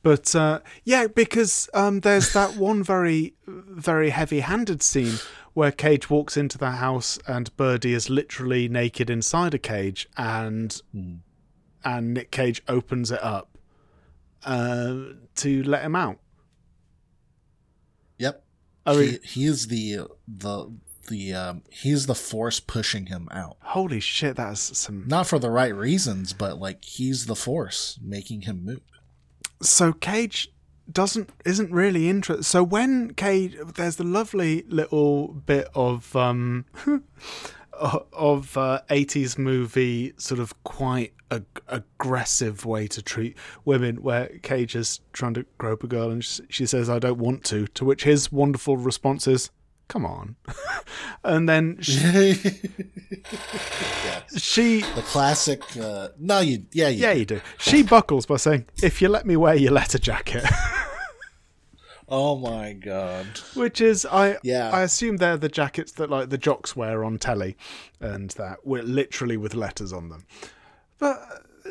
But 0.03 0.35
uh, 0.35 0.61
yeah, 0.85 1.07
because 1.07 1.68
um, 1.74 2.01
there's 2.01 2.33
that 2.33 2.57
one 2.57 2.83
very 2.83 3.35
very 3.46 4.11
heavy-handed 4.11 4.83
scene 4.83 5.16
where 5.55 5.72
Cage 5.72 6.09
walks 6.09 6.37
into 6.37 6.57
the 6.57 6.72
house 6.72 7.18
and 7.27 7.55
Birdy 7.57 7.92
is 7.92 8.09
literally 8.09 8.68
naked 8.68 9.11
inside 9.11 9.55
a 9.55 9.59
cage, 9.59 10.09
and 10.16 10.81
and 11.85 12.14
Nick 12.14 12.31
Cage 12.31 12.62
opens 12.68 13.11
it 13.11 13.22
up 13.22 13.59
uh, 14.44 14.94
to 15.37 15.62
let 15.64 15.83
him 15.83 15.96
out. 15.96 16.18
Yep. 18.18 18.44
I 18.87 18.94
he, 18.94 19.18
he 19.22 19.44
is 19.46 19.66
the 19.66 20.07
the 20.27 20.70
the 21.09 21.35
um, 21.35 21.62
he's 21.71 22.07
the 22.07 22.14
force 22.14 22.61
pushing 22.61 23.07
him 23.07 23.29
out. 23.31 23.57
Holy 23.61 24.01
shit, 24.01 24.37
that's 24.37 24.79
some 24.79 25.05
Not 25.07 25.27
for 25.27 25.38
the 25.38 25.51
right 25.51 25.75
reasons, 25.75 26.33
but 26.33 26.59
like 26.59 26.85
he's 26.85 27.27
the 27.27 27.37
force 27.37 27.99
making 28.03 28.42
him 28.42 28.64
move. 28.64 28.81
so 29.61 29.92
Cage 29.92 30.51
doesn't 30.90 31.31
isn't 31.44 31.71
really 31.71 32.09
interested. 32.09 32.44
So 32.44 32.62
when 32.62 33.12
Cage, 33.14 33.57
there's 33.75 33.97
the 33.97 34.05
lovely 34.05 34.64
little 34.68 35.29
bit 35.29 35.68
of 35.75 36.14
um 36.16 36.64
of 37.73 38.57
uh, 38.57 38.81
80s 38.90 39.38
movie 39.38 40.12
sort 40.16 40.40
of 40.40 40.64
quite 40.64 41.12
ag- 41.31 41.62
aggressive 41.68 42.64
way 42.64 42.87
to 42.88 43.03
treat 43.03 43.37
women, 43.64 44.03
where 44.03 44.29
Cage 44.42 44.75
is 44.75 45.01
trying 45.12 45.35
to 45.35 45.47
grope 45.59 45.85
a 45.85 45.87
girl 45.87 46.11
and 46.11 46.25
she 46.25 46.66
says, 46.66 46.88
"I 46.90 46.99
don't 46.99 47.18
want 47.18 47.44
to," 47.44 47.66
to 47.68 47.85
which 47.85 48.05
his 48.05 48.33
wonderful 48.33 48.77
response 48.77 49.27
is. 49.29 49.51
Come 49.88 50.05
on, 50.05 50.37
and 51.24 51.48
then 51.48 51.79
she, 51.81 51.98
she 54.37 54.81
The 54.83 55.03
classic. 55.07 55.62
Uh, 55.77 56.09
no, 56.18 56.40
you. 56.40 56.66
Yeah, 56.72 56.88
you. 56.88 57.03
yeah, 57.03 57.12
you 57.12 57.24
do. 57.24 57.40
She 57.59 57.83
buckles 57.83 58.27
by 58.27 58.37
saying, 58.37 58.66
"If 58.83 59.01
you 59.01 59.09
let 59.09 59.24
me 59.27 59.37
wear 59.37 59.55
your 59.55 59.72
letter 59.72 59.98
jacket." 59.98 60.44
Oh 62.11 62.38
my 62.38 62.72
god. 62.72 63.27
Which 63.55 63.83
is, 63.83 64.07
I 64.07 64.38
Yeah. 64.42 64.70
I 64.70 64.81
assume 64.81 65.18
they're 65.18 65.37
the 65.37 65.51
jackets 65.51 65.92
that 65.92 66.09
like 66.09 66.31
the 66.31 66.38
jocks 66.38 66.74
wear 66.74 67.05
on 67.05 67.18
telly, 67.18 67.55
and 68.01 68.31
that 68.31 68.66
were 68.66 68.83
literally 68.83 69.37
with 69.37 69.53
letters 69.55 69.92
on 69.92 70.09
them. 70.09 70.24
But 70.98 71.20
uh, 71.66 71.68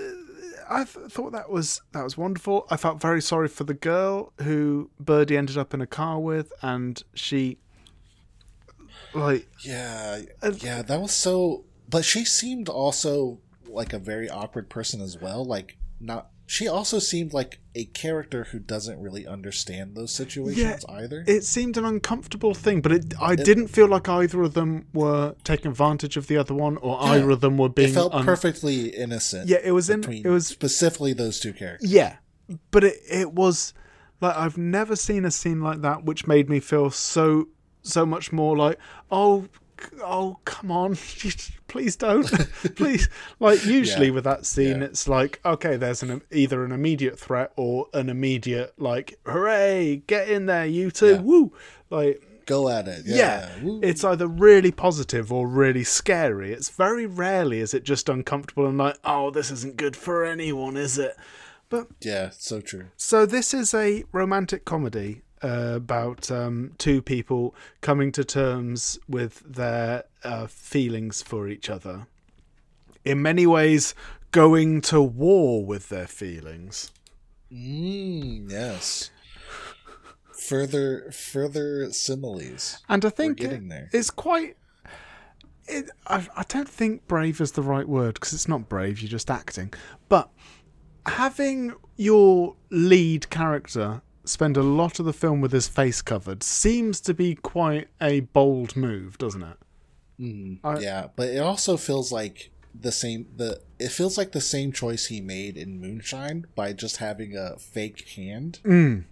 I 0.70 0.84
th- 0.84 1.08
thought 1.12 1.32
that 1.32 1.50
was 1.50 1.82
that 1.94 2.04
was 2.04 2.18
wonderful. 2.20 2.68
I 2.70 2.78
felt 2.78 3.02
very 3.02 3.20
sorry 3.20 3.48
for 3.48 3.64
the 3.64 3.74
girl 3.74 4.32
who 4.44 4.92
Birdy 5.00 5.36
ended 5.36 5.58
up 5.58 5.74
in 5.74 5.82
a 5.82 5.88
car 5.88 6.20
with, 6.20 6.54
and 6.62 7.02
she 7.16 7.58
like 9.18 9.48
Yeah, 9.64 10.22
yeah, 10.58 10.82
that 10.84 11.02
was 11.02 11.12
so. 11.12 11.66
But 11.90 12.04
she 12.06 12.26
seemed 12.26 12.70
also 12.70 13.40
like 13.68 13.94
a 13.94 14.00
very 14.00 14.30
awkward 14.30 14.70
person 14.70 15.02
as 15.02 15.18
well. 15.20 15.44
Like, 15.46 15.78
not. 16.00 16.30
She 16.50 16.66
also 16.70 17.00
seemed 17.00 17.34
like 17.34 17.60
a 17.76 17.84
character 17.86 18.46
who 18.46 18.60
doesn't 18.60 19.02
really 19.02 19.28
understand 19.28 19.96
those 19.98 20.14
situations 20.14 20.86
either. 20.88 21.26
it 21.28 21.44
seemed 21.44 21.76
an 21.76 21.84
uncomfortable 21.84 22.54
thing, 22.54 22.80
but 22.82 22.94
it 22.94 23.14
I 23.22 23.36
didn't 23.36 23.68
feel 23.68 23.88
like 23.88 24.08
either 24.08 24.42
of 24.44 24.54
them 24.54 24.88
were 24.94 25.36
taking 25.44 25.72
advantage 25.72 26.16
of 26.16 26.28
the 26.28 26.38
other 26.38 26.54
one, 26.54 26.78
or 26.78 27.02
either 27.04 27.32
of 27.32 27.42
them 27.42 27.58
were 27.58 27.68
being 27.68 27.90
it 27.90 27.94
felt 27.94 28.14
un- 28.14 28.24
perfectly 28.24 28.88
innocent. 28.96 29.50
Yeah, 29.50 29.58
it 29.62 29.72
was 29.72 29.90
in- 29.90 30.06
it 30.10 30.30
was- 30.30 30.48
specifically 30.48 31.12
those 31.12 31.38
two 31.42 31.52
characters. 31.52 31.92
Yeah, 31.92 32.16
but 32.72 32.86
it 32.86 32.96
it 33.10 33.34
was 33.34 33.74
like 34.22 34.38
I've 34.38 34.58
never 34.58 34.96
seen 34.96 35.26
a 35.26 35.32
scene 35.32 35.60
like 35.60 35.82
that, 35.82 36.06
which 36.06 36.28
made 36.28 36.50
me 36.50 36.62
feel 36.62 36.90
so 36.92 37.50
so 37.88 38.06
much 38.06 38.32
more 38.32 38.56
like 38.58 38.78
oh 39.12 39.48
oh 40.04 40.38
come 40.46 40.72
on, 40.72 40.96
please 41.68 41.96
don't, 41.96 42.26
please. 42.76 43.10
Like 43.40 43.64
usually 43.66 44.08
Yeah. 44.08 44.14
with 44.14 44.24
that 44.24 44.46
scene, 44.46 44.80
Yeah. 44.80 44.86
it's 44.86 45.08
like 45.08 45.40
okay, 45.46 45.78
there's 45.78 46.02
an 46.04 46.22
either 46.32 46.66
an 46.66 46.72
immediate 46.72 47.20
threat 47.20 47.52
or 47.56 47.88
an 47.94 48.10
immediate 48.10 48.74
like 48.80 49.20
hooray, 49.26 50.04
get 50.08 50.30
in 50.30 50.48
there, 50.48 50.66
you 50.66 50.90
two, 50.92 51.12
Yeah. 51.14 51.22
woo, 51.22 51.54
like. 51.90 52.24
Go 52.48 52.70
at 52.70 52.88
it. 52.88 53.02
Yeah, 53.06 53.50
Yeah, 53.62 53.80
it's 53.84 54.06
either 54.06 54.26
really 54.26 54.72
positive 54.72 55.34
or 55.34 55.50
really 55.50 55.84
scary. 55.84 56.54
It's 56.54 56.70
very 56.70 57.06
rarely 57.06 57.60
is 57.60 57.74
it 57.74 57.84
just 57.84 58.08
uncomfortable 58.08 58.66
and 58.68 58.78
like, 58.78 58.96
oh, 59.04 59.32
this 59.32 59.52
isn't 59.52 59.76
good 59.76 59.98
for 59.98 60.24
anyone, 60.24 60.78
is 60.78 60.98
it? 60.98 61.18
But 61.68 61.88
yeah, 62.00 62.30
so 62.32 62.62
true. 62.62 62.86
so 62.96 63.26
this 63.26 63.54
is 63.54 63.74
a 63.74 64.06
romantic 64.14 64.64
comedy 64.64 65.24
uh, 65.44 65.74
about 65.76 66.30
um, 66.32 66.72
two 66.78 67.02
people 67.02 67.54
coming 67.82 68.12
to 68.14 68.24
terms 68.24 69.00
with 69.08 69.40
their 69.46 70.04
uh, 70.24 70.48
feelings 70.48 71.22
for 71.22 71.48
each 71.48 71.70
other. 71.70 72.08
In 73.06 73.22
many 73.22 73.46
ways, 73.48 73.94
going 74.32 74.82
to 74.82 75.02
war 75.02 75.66
with 75.66 75.90
their 75.90 76.08
feelings. 76.08 76.92
Mm, 77.52 78.50
yes. 78.52 79.12
Further, 80.48 81.12
further 81.12 81.92
similes. 81.92 82.78
And 82.90 83.04
I 83.06 83.10
think 83.10 83.40
it- 83.42 83.50
it's 83.94 84.10
quite. 84.10 84.58
It, 85.70 85.90
I, 86.08 86.26
I 86.36 86.44
don't 86.48 86.70
think 86.70 87.08
brave 87.08 87.42
is 87.42 87.52
the 87.54 87.62
right 87.62 87.88
word 87.88 88.14
because 88.14 88.32
it's 88.34 88.48
not 88.48 88.70
brave, 88.70 89.02
you're 89.02 89.10
just 89.10 89.30
acting. 89.30 89.74
But 90.08 90.30
having 91.06 91.74
your 91.98 92.56
lead 92.70 93.30
character 93.30 94.02
spend 94.28 94.58
a 94.58 94.64
lot 94.64 95.00
of 95.00 95.06
the 95.06 95.14
film 95.14 95.42
with 95.42 95.52
his 95.52 95.68
face 95.68 96.02
covered 96.02 96.44
seems 96.44 97.00
to 97.02 97.14
be 97.14 97.36
quite 97.36 97.88
a 98.02 98.22
bold 98.22 98.76
move, 98.76 99.18
doesn't 99.18 99.44
it? 99.44 99.58
I- 100.64 100.80
yeah, 100.80 101.08
but 101.16 101.30
it 101.30 101.40
also 101.40 101.78
feels 101.78 102.12
like 102.12 102.52
the 102.80 102.92
same. 102.92 103.28
The 103.36 103.62
it 103.80 103.90
feels 103.90 104.18
like 104.18 104.32
the 104.32 104.42
same 104.42 104.72
choice 104.72 105.08
he 105.08 105.22
made 105.22 105.58
in 105.58 105.80
Moonstruck 105.80 106.54
by 106.56 106.74
just 106.74 106.98
having 106.98 107.36
a 107.38 107.58
fake 107.58 108.08
hand. 108.16 108.60
Mm. 108.64 109.06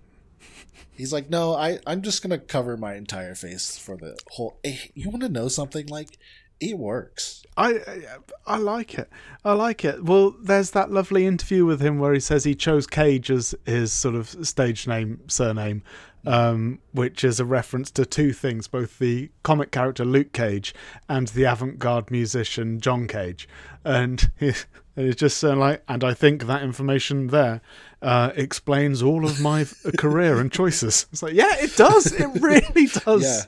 He's 0.95 1.12
like, 1.13 1.30
no, 1.30 1.54
I 1.56 1.80
I'm 1.86 2.01
just 2.01 2.21
gonna 2.21 2.38
cover 2.38 2.78
my 2.78 2.95
entire 2.95 3.36
face 3.36 3.78
for 3.78 3.97
the 3.97 4.17
whole. 4.32 4.58
Eh, 4.63 4.78
You 4.93 5.10
want 5.10 5.21
to 5.23 5.30
know 5.30 5.47
something? 5.47 5.88
Like, 5.88 6.17
it 6.59 6.77
works. 6.77 7.45
I, 7.57 7.69
I 7.73 8.01
I 8.47 8.57
like 8.57 8.95
it. 8.95 9.09
I 9.43 9.53
like 9.53 9.85
it. 9.85 10.03
Well, 10.03 10.35
there's 10.41 10.71
that 10.71 10.91
lovely 10.91 11.25
interview 11.25 11.65
with 11.65 11.81
him 11.81 11.99
where 11.99 12.13
he 12.13 12.19
says 12.19 12.43
he 12.43 12.55
chose 12.55 12.87
Cage 12.87 13.31
as 13.31 13.55
his 13.65 13.93
sort 13.93 14.15
of 14.15 14.47
stage 14.47 14.87
name, 14.87 15.21
surname, 15.27 15.83
um, 16.25 16.79
which 16.91 17.23
is 17.23 17.39
a 17.39 17.45
reference 17.45 17.91
to 17.91 18.05
two 18.05 18.33
things: 18.33 18.67
both 18.67 18.99
the 18.99 19.29
comic 19.43 19.71
character 19.71 20.05
Luke 20.05 20.33
Cage 20.33 20.73
and 21.07 21.27
the 21.29 21.43
avant-garde 21.43 22.11
musician 22.11 22.79
John 22.79 23.07
Cage. 23.07 23.47
And 23.83 24.29
it, 24.39 24.65
it's 24.95 25.19
just 25.19 25.37
saying 25.37 25.59
like, 25.59 25.83
and 25.87 26.03
I 26.03 26.13
think 26.13 26.43
that 26.43 26.63
information 26.63 27.27
there 27.27 27.61
uh, 28.01 28.31
explains 28.35 29.01
all 29.01 29.25
of 29.25 29.41
my 29.41 29.65
career 29.97 30.39
and 30.39 30.51
choices. 30.51 31.07
It's 31.11 31.23
like, 31.23 31.34
yeah, 31.34 31.55
it 31.57 31.75
does. 31.75 32.11
It 32.11 32.41
really 32.41 32.88
does. 33.05 33.23
Yeah, 33.23 33.41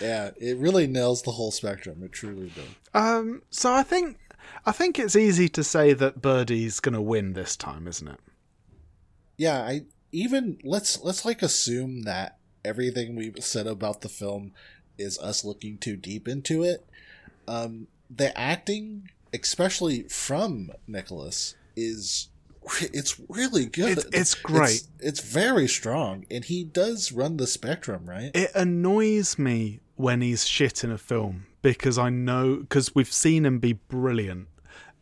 yeah. 0.00 0.30
It 0.38 0.58
really 0.58 0.86
nails 0.86 1.22
the 1.22 1.32
whole 1.32 1.50
spectrum. 1.50 2.02
It 2.02 2.12
truly 2.12 2.50
does. 2.54 2.64
Um, 2.94 3.42
so 3.50 3.72
I 3.72 3.82
think 3.82 4.18
I 4.64 4.72
think 4.72 4.98
it's 4.98 5.16
easy 5.16 5.48
to 5.50 5.64
say 5.64 5.92
that 5.92 6.20
Birdy's 6.20 6.80
going 6.80 6.94
to 6.94 7.02
win 7.02 7.32
this 7.32 7.56
time, 7.56 7.86
isn't 7.86 8.08
it? 8.08 8.20
Yeah, 9.36 9.60
I 9.60 9.82
even 10.12 10.58
let's 10.64 11.02
let's 11.02 11.24
like 11.24 11.42
assume 11.42 12.02
that 12.02 12.38
everything 12.64 13.14
we've 13.14 13.42
said 13.44 13.66
about 13.66 14.00
the 14.00 14.08
film 14.08 14.52
is 14.98 15.18
us 15.18 15.44
looking 15.44 15.78
too 15.78 15.96
deep 15.96 16.26
into 16.26 16.62
it. 16.62 16.86
Um, 17.46 17.86
the 18.10 18.36
acting, 18.38 19.10
especially 19.32 20.04
from 20.04 20.70
Nicolas, 20.86 21.54
is 21.76 22.28
it's 22.80 23.20
really 23.28 23.66
good. 23.66 23.98
It's- 23.98 24.06
it's 24.12 24.34
great. 24.34 24.70
It's, 24.70 24.88
it's 25.00 25.20
very 25.20 25.68
strong, 25.68 26.24
and 26.30 26.44
he 26.44 26.64
does 26.64 27.12
run 27.12 27.36
the 27.36 27.46
spectrum, 27.46 28.06
right? 28.06 28.30
It 28.34 28.50
annoys 28.54 29.38
me 29.38 29.80
when 29.96 30.20
he's 30.20 30.46
shit 30.46 30.84
in 30.84 30.90
a 30.90 30.98
film 30.98 31.46
because 31.62 31.98
I 31.98 32.10
know 32.10 32.56
because 32.56 32.94
we've 32.94 33.12
seen 33.12 33.44
him 33.44 33.58
be 33.58 33.72
brilliant 33.72 34.48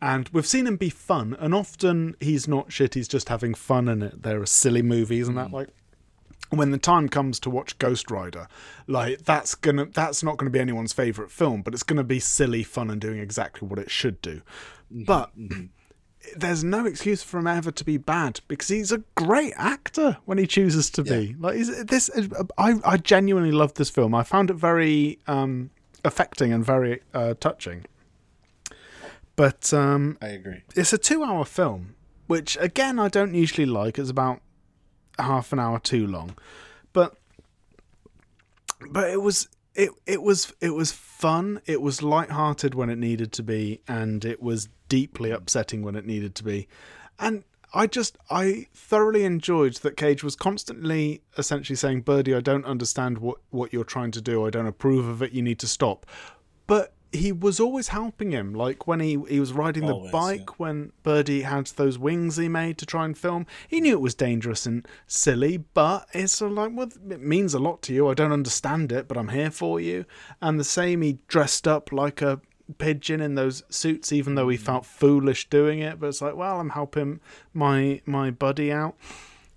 and 0.01 0.29
we've 0.29 0.47
seen 0.47 0.67
him 0.67 0.77
be 0.77 0.89
fun 0.89 1.35
and 1.39 1.53
often 1.53 2.15
he's 2.19 2.47
not 2.47 2.71
shit 2.71 2.93
he's 2.93 3.07
just 3.07 3.29
having 3.29 3.53
fun 3.53 3.87
in 3.87 4.01
it 4.01 4.23
there 4.23 4.41
are 4.41 4.45
silly 4.45 4.81
movies 4.81 5.27
and 5.27 5.37
that 5.37 5.49
mm. 5.49 5.53
like 5.53 5.69
when 6.49 6.71
the 6.71 6.77
time 6.77 7.09
comes 7.09 7.39
to 7.39 7.49
watch 7.49 7.77
Ghost 7.77 8.09
Rider 8.09 8.47
like 8.87 9.23
that's 9.25 9.55
gonna 9.55 9.85
that's 9.85 10.23
not 10.23 10.37
gonna 10.37 10.51
be 10.51 10.59
anyone's 10.59 10.93
favorite 10.93 11.31
film 11.31 11.61
but 11.61 11.73
it's 11.73 11.83
gonna 11.83 12.03
be 12.03 12.19
silly 12.19 12.63
fun 12.63 12.89
and 12.89 13.01
doing 13.01 13.19
exactly 13.19 13.67
what 13.67 13.79
it 13.79 13.91
should 13.91 14.21
do 14.21 14.41
mm-hmm, 14.91 15.03
but 15.03 15.37
mm-hmm. 15.37 15.65
There's 16.35 16.63
no 16.63 16.85
excuse 16.85 17.23
for 17.23 17.39
him 17.39 17.47
ever 17.47 17.71
to 17.71 17.83
be 17.83 17.97
bad 17.97 18.41
because 18.47 18.67
he's 18.67 18.91
a 18.91 19.03
great 19.15 19.53
actor 19.57 20.17
when 20.25 20.37
he 20.37 20.47
chooses 20.47 20.89
to 20.91 21.03
be. 21.03 21.35
Like 21.39 21.55
is 21.55 21.85
this, 21.85 22.09
I 22.57 22.75
I 22.83 22.97
genuinely 22.97 23.51
loved 23.51 23.77
this 23.77 23.89
film. 23.89 24.15
I 24.15 24.23
found 24.23 24.49
it 24.49 24.55
very 24.55 25.19
um, 25.27 25.71
affecting 26.03 26.53
and 26.53 26.63
very 26.65 27.01
uh, 27.13 27.33
touching. 27.39 27.85
But 29.35 29.73
um, 29.73 30.17
I 30.21 30.27
agree. 30.27 30.61
it's 30.75 30.93
a 30.93 30.97
two-hour 30.97 31.45
film, 31.45 31.95
which 32.27 32.57
again 32.59 32.99
I 32.99 33.09
don't 33.09 33.33
usually 33.33 33.65
like. 33.65 33.99
It's 33.99 34.09
about 34.09 34.41
half 35.19 35.51
an 35.51 35.59
hour 35.59 35.79
too 35.79 36.07
long, 36.07 36.37
but 36.93 37.15
but 38.89 39.09
it 39.09 39.21
was 39.21 39.49
it 39.73 39.89
it 40.05 40.21
was 40.21 40.53
it 40.61 40.69
was 40.69 40.91
fun. 40.91 41.61
It 41.65 41.81
was 41.81 42.01
light-hearted 42.01 42.75
when 42.75 42.89
it 42.89 42.97
needed 42.97 43.33
to 43.33 43.43
be, 43.43 43.81
and 43.87 44.23
it 44.23 44.41
was 44.41 44.69
deeply 44.89 45.31
upsetting 45.31 45.81
when 45.81 45.95
it 45.95 46.05
needed 46.05 46.35
to 46.35 46.43
be. 46.43 46.67
And 47.19 47.43
I 47.73 47.87
just 47.87 48.17
I 48.29 48.67
thoroughly 48.73 49.25
enjoyed 49.25 49.75
that 49.75 49.97
Cage 49.97 50.23
was 50.23 50.35
constantly 50.35 51.21
essentially 51.37 51.75
saying, 51.75 52.01
"Birdy, 52.01 52.33
I 52.33 52.39
don't 52.39 52.65
understand 52.65 53.17
what 53.17 53.37
what 53.49 53.73
you're 53.73 53.83
trying 53.83 54.11
to 54.11 54.21
do. 54.21 54.45
I 54.45 54.49
don't 54.49 54.67
approve 54.67 55.07
of 55.07 55.21
it. 55.21 55.33
You 55.33 55.41
need 55.41 55.59
to 55.59 55.67
stop." 55.67 56.05
But 56.67 56.93
he 57.11 57.31
was 57.31 57.59
always 57.59 57.89
helping 57.89 58.31
him. 58.31 58.53
Like 58.53 58.87
when 58.87 58.99
he 58.99 59.17
he 59.27 59.39
was 59.39 59.53
riding 59.53 59.85
the 59.85 59.93
Always, 59.93 60.11
bike 60.11 60.59
when 60.59 60.91
Birdy 61.03 61.41
had 61.41 61.67
those 61.67 61.97
wings 61.97 62.37
he 62.37 62.47
made 62.47 62.77
to 62.77 62.85
try 62.85 63.05
and 63.05 63.17
film. 63.17 63.45
He 63.67 63.81
knew 63.81 63.93
it 63.93 64.01
was 64.01 64.15
dangerous 64.15 64.65
and 64.65 64.87
silly, 65.07 65.57
but 65.57 66.07
it's 66.13 66.33
sort 66.33 66.51
of 66.51 66.57
like, 66.57 66.71
well, 66.73 66.89
it 67.09 67.21
means 67.21 67.53
a 67.53 67.59
lot 67.59 67.81
to 67.83 67.93
you. 67.93 68.07
I 68.07 68.13
don't 68.13 68.31
understand 68.31 68.91
it, 68.91 69.07
but 69.07 69.17
I'm 69.17 69.29
here 69.29 69.51
for 69.51 69.79
you. 69.79 70.05
And 70.41 70.59
the 70.59 70.63
same, 70.63 71.01
he 71.01 71.19
dressed 71.27 71.67
up 71.67 71.91
like 71.91 72.21
a 72.21 72.41
pigeon 72.77 73.21
in 73.21 73.35
those 73.35 73.63
suits, 73.69 74.11
even 74.11 74.35
though 74.35 74.49
he 74.49 74.57
felt 74.57 74.85
foolish 74.85 75.49
doing 75.49 75.79
it. 75.79 75.99
But 75.99 76.07
it's 76.07 76.21
like, 76.21 76.35
well, 76.35 76.59
I'm 76.59 76.69
helping 76.71 77.19
my 77.53 78.01
my 78.05 78.31
buddy 78.31 78.71
out. 78.71 78.95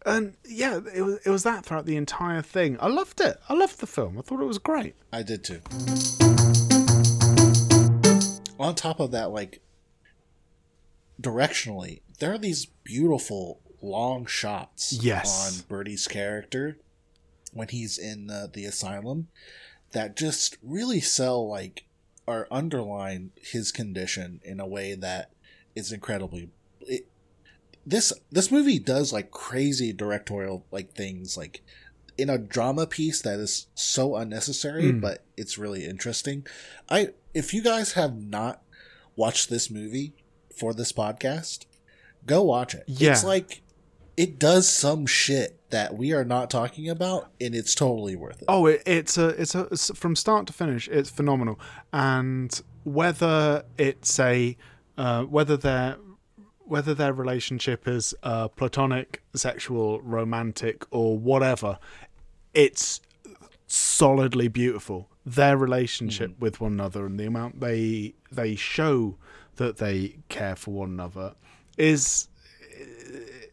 And 0.06 0.34
yeah, 0.48 0.80
it 0.94 1.02
was 1.02 1.18
it 1.26 1.30
was 1.30 1.42
that 1.42 1.64
throughout 1.66 1.86
the 1.86 1.96
entire 1.96 2.42
thing. 2.42 2.76
I 2.80 2.88
loved 2.88 3.20
it. 3.20 3.38
I 3.48 3.54
loved 3.54 3.80
the 3.80 3.86
film. 3.86 4.18
I 4.18 4.22
thought 4.22 4.40
it 4.40 4.46
was 4.46 4.58
great. 4.58 4.94
I 5.12 5.22
did 5.22 5.44
too. 5.44 5.60
On 8.58 8.74
top 8.74 8.98
of 9.00 9.10
that, 9.12 9.30
like 9.30 9.60
directionally, 11.20 12.00
there 12.18 12.32
are 12.32 12.38
these 12.38 12.66
beautiful 12.84 13.60
long 13.80 14.26
shots 14.26 14.92
Yes. 14.92 15.60
on 15.62 15.64
Birdy's 15.68 16.08
character 16.08 16.78
when 17.52 17.68
he's 17.68 17.98
in 17.98 18.28
uh, 18.30 18.48
the 18.52 18.64
asylum 18.64 19.28
that 19.92 20.16
just 20.16 20.58
really 20.62 21.00
sell 21.00 21.48
like 21.48 21.84
or 22.28 22.46
underline 22.50 23.30
his 23.40 23.72
condition 23.72 24.38
in 24.44 24.60
a 24.60 24.66
way 24.66 24.94
that 24.94 25.30
is 25.74 25.92
incredibly 25.92 26.50
it, 26.82 27.08
this 27.86 28.12
this 28.30 28.50
movie 28.52 28.78
does 28.78 29.14
like 29.14 29.30
crazy 29.30 29.94
directorial 29.94 30.66
like 30.70 30.92
things 30.92 31.38
like 31.38 31.62
in 32.18 32.28
a 32.28 32.36
drama 32.36 32.86
piece 32.86 33.22
that 33.22 33.38
is 33.38 33.68
so 33.74 34.14
unnecessary 34.14 34.90
hmm. 34.90 35.00
but 35.00 35.24
it's 35.38 35.56
really 35.56 35.86
interesting. 35.86 36.46
I 36.90 37.10
if 37.32 37.54
you 37.54 37.62
guys 37.62 37.92
have 37.92 38.14
not 38.14 38.62
watched 39.16 39.48
this 39.48 39.70
movie 39.70 40.12
for 40.54 40.74
this 40.74 40.92
podcast 40.92 41.64
go 42.26 42.42
watch 42.42 42.74
it. 42.74 42.84
Yeah. 42.86 43.12
it's 43.12 43.24
like 43.24 43.62
it 44.18 44.38
does 44.38 44.68
some 44.68 45.06
shit 45.06 45.57
that 45.70 45.96
we 45.96 46.12
are 46.12 46.24
not 46.24 46.50
talking 46.50 46.88
about 46.88 47.30
and 47.40 47.54
it's 47.54 47.74
totally 47.74 48.16
worth 48.16 48.40
it 48.40 48.46
Oh, 48.48 48.66
it, 48.66 48.82
it's 48.86 49.18
a 49.18 49.28
it's 49.28 49.54
a 49.54 49.68
it's, 49.70 49.90
from 49.94 50.16
start 50.16 50.46
to 50.46 50.52
finish. 50.52 50.88
It's 50.88 51.10
phenomenal, 51.10 51.60
and 51.92 52.60
whether 52.84 53.64
it's 53.76 54.18
a 54.18 54.56
uh, 54.96 55.24
whether 55.24 55.56
their 55.56 55.96
whether 56.60 56.94
their 56.94 57.12
relationship 57.12 57.88
is 57.88 58.14
uh, 58.22 58.48
platonic, 58.48 59.22
sexual, 59.34 60.00
romantic, 60.02 60.84
or 60.90 61.18
whatever, 61.18 61.78
it's 62.54 63.00
solidly 63.66 64.48
beautiful. 64.48 65.08
Their 65.24 65.56
relationship 65.56 66.38
with 66.38 66.60
one 66.60 66.72
another 66.72 67.06
and 67.06 67.20
the 67.20 67.26
amount 67.26 67.60
they 67.60 68.14
they 68.32 68.54
show 68.54 69.16
that 69.56 69.76
they 69.76 70.18
care 70.28 70.56
for 70.56 70.70
one 70.72 70.90
another 70.90 71.34
is 71.76 72.27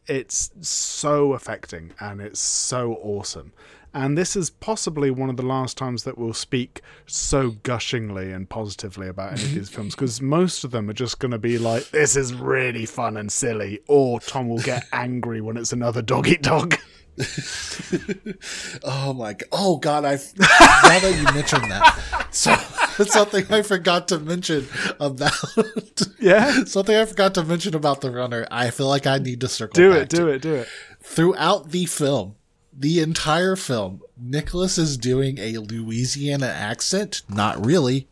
it's 0.07 0.51
so 0.61 1.33
affecting 1.33 1.93
and 1.99 2.21
it's 2.21 2.39
so 2.39 2.99
awesome. 3.01 3.53
And 3.93 4.17
this 4.17 4.35
is 4.35 4.49
possibly 4.49 5.09
one 5.09 5.29
of 5.29 5.37
the 5.37 5.45
last 5.45 5.77
times 5.77 6.03
that 6.03 6.17
we'll 6.17 6.33
speak 6.33 6.81
so 7.05 7.51
gushingly 7.51 8.29
and 8.33 8.49
positively 8.49 9.07
about 9.07 9.33
any 9.33 9.43
of 9.43 9.53
these 9.53 9.69
films 9.69 9.95
because 9.95 10.21
most 10.21 10.65
of 10.65 10.71
them 10.71 10.89
are 10.89 10.93
just 10.93 11.19
going 11.19 11.31
to 11.31 11.37
be 11.37 11.57
like, 11.57 11.89
this 11.91 12.17
is 12.17 12.33
really 12.33 12.85
fun 12.85 13.15
and 13.15 13.31
silly, 13.31 13.79
or 13.87 14.19
Tom 14.19 14.49
will 14.49 14.59
get 14.59 14.85
angry 14.91 15.39
when 15.39 15.55
it's 15.55 15.71
another 15.71 16.01
dog 16.01 16.27
eat 16.27 16.41
dog. 16.41 16.75
Oh 18.83 19.13
my 19.13 19.33
god! 19.33 19.47
Oh 19.51 19.77
god! 19.77 20.03
I 20.03 20.15
now 20.15 20.99
that 20.99 21.15
you 21.17 21.23
mentioned 21.33 21.71
that, 21.71 22.27
so 22.31 22.53
something 23.07 23.45
I 23.51 23.61
forgot 23.61 24.07
to 24.09 24.19
mention 24.19 24.67
about. 24.99 25.33
Yeah. 26.19 26.63
something 26.65 26.95
I 26.95 27.05
forgot 27.05 27.33
to 27.35 27.43
mention 27.43 27.75
about 27.75 28.01
the 28.01 28.11
runner. 28.11 28.47
I 28.51 28.69
feel 28.69 28.87
like 28.87 29.05
I 29.07 29.17
need 29.17 29.41
to 29.41 29.47
circle. 29.47 29.75
Do 29.75 29.91
back 29.91 30.01
it, 30.03 30.09
to. 30.11 30.15
do 30.17 30.27
it, 30.29 30.41
do 30.41 30.53
it. 30.55 30.67
Throughout 31.01 31.71
the 31.71 31.85
film, 31.85 32.35
the 32.77 32.99
entire 32.99 33.55
film, 33.55 34.01
Nicolas 34.17 34.77
is 34.77 34.97
doing 34.97 35.37
a 35.37 35.57
Louisiana 35.57 36.47
accent. 36.47 37.21
Not 37.29 37.63
really. 37.65 38.07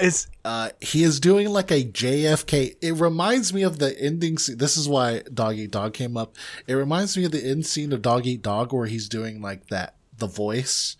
It's 0.00 0.26
Uh, 0.44 0.70
he 0.80 1.04
is 1.04 1.20
doing 1.20 1.48
like 1.48 1.70
a 1.70 1.84
JFK. 1.84 2.76
It 2.82 2.92
reminds 2.94 3.52
me 3.54 3.62
of 3.62 3.78
the 3.78 3.98
ending 4.00 4.38
scene. 4.38 4.58
This 4.58 4.76
is 4.76 4.88
why 4.88 5.22
Dog 5.32 5.54
Eat 5.56 5.70
Dog 5.70 5.94
came 5.94 6.16
up. 6.16 6.34
It 6.66 6.74
reminds 6.74 7.16
me 7.16 7.24
of 7.24 7.30
the 7.30 7.44
end 7.44 7.64
scene 7.64 7.92
of 7.92 8.02
Dog 8.02 8.26
Eat 8.26 8.42
Dog 8.42 8.72
where 8.72 8.86
he's 8.86 9.08
doing 9.08 9.40
like 9.40 9.68
that, 9.68 9.94
the 10.18 10.26
voice. 10.26 10.96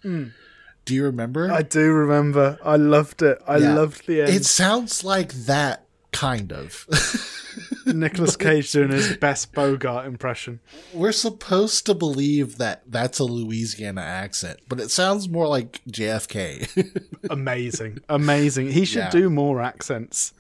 Do 0.85 0.95
you 0.95 1.05
remember? 1.05 1.51
I 1.51 1.63
do 1.63 1.93
remember. 1.93 2.59
I 2.65 2.77
loved 2.77 3.23
it. 3.23 3.39
I 3.47 3.57
Yeah. 3.59 3.75
loved 3.75 4.07
the 4.07 4.21
end. 4.23 4.31
It 4.31 4.45
sounds 4.45 5.03
like 5.05 5.33
that, 5.33 5.87
kind 6.13 6.53
of. 6.53 6.87
Nicolas 7.87 8.37
Cage 8.37 8.73
doing 8.73 8.91
his 8.91 9.17
best 9.17 9.53
Bogart 9.55 10.07
impression. 10.07 10.61
We're 10.93 11.13
supposed 11.13 11.87
to 11.87 11.95
believe 11.95 12.59
that 12.59 12.83
that's 12.87 13.19
a 13.19 13.25
Louisiana 13.25 14.01
accent, 14.01 14.59
but 14.69 14.81
it 14.81 14.91
sounds 14.91 15.29
more 15.29 15.47
like 15.47 15.81
JFK. 15.89 17.01
Amazing, 17.31 17.99
amazing. 18.09 18.73
He 18.73 18.85
should 18.85 18.99
Yeah. 19.05 19.11
do 19.11 19.31
more 19.31 19.61
accents. 19.63 20.33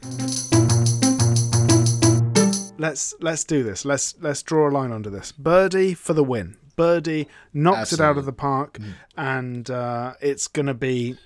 Let's 2.76 3.14
let's 3.20 3.44
do 3.44 3.62
this. 3.62 3.84
Let's 3.84 4.14
let's 4.20 4.42
draw 4.42 4.68
a 4.68 4.72
line 4.72 4.90
under 4.92 5.08
this. 5.08 5.32
Birdy 5.32 5.94
for 5.94 6.12
the 6.12 6.24
win. 6.24 6.56
Birdy 6.76 7.28
knocks 7.52 7.92
it 7.92 8.00
out 8.00 8.18
of 8.18 8.24
the 8.24 8.32
park, 8.32 8.78
and 9.16 9.68
uh, 9.70 10.14
it's 10.20 10.48
gonna 10.48 10.74
be 10.74 11.16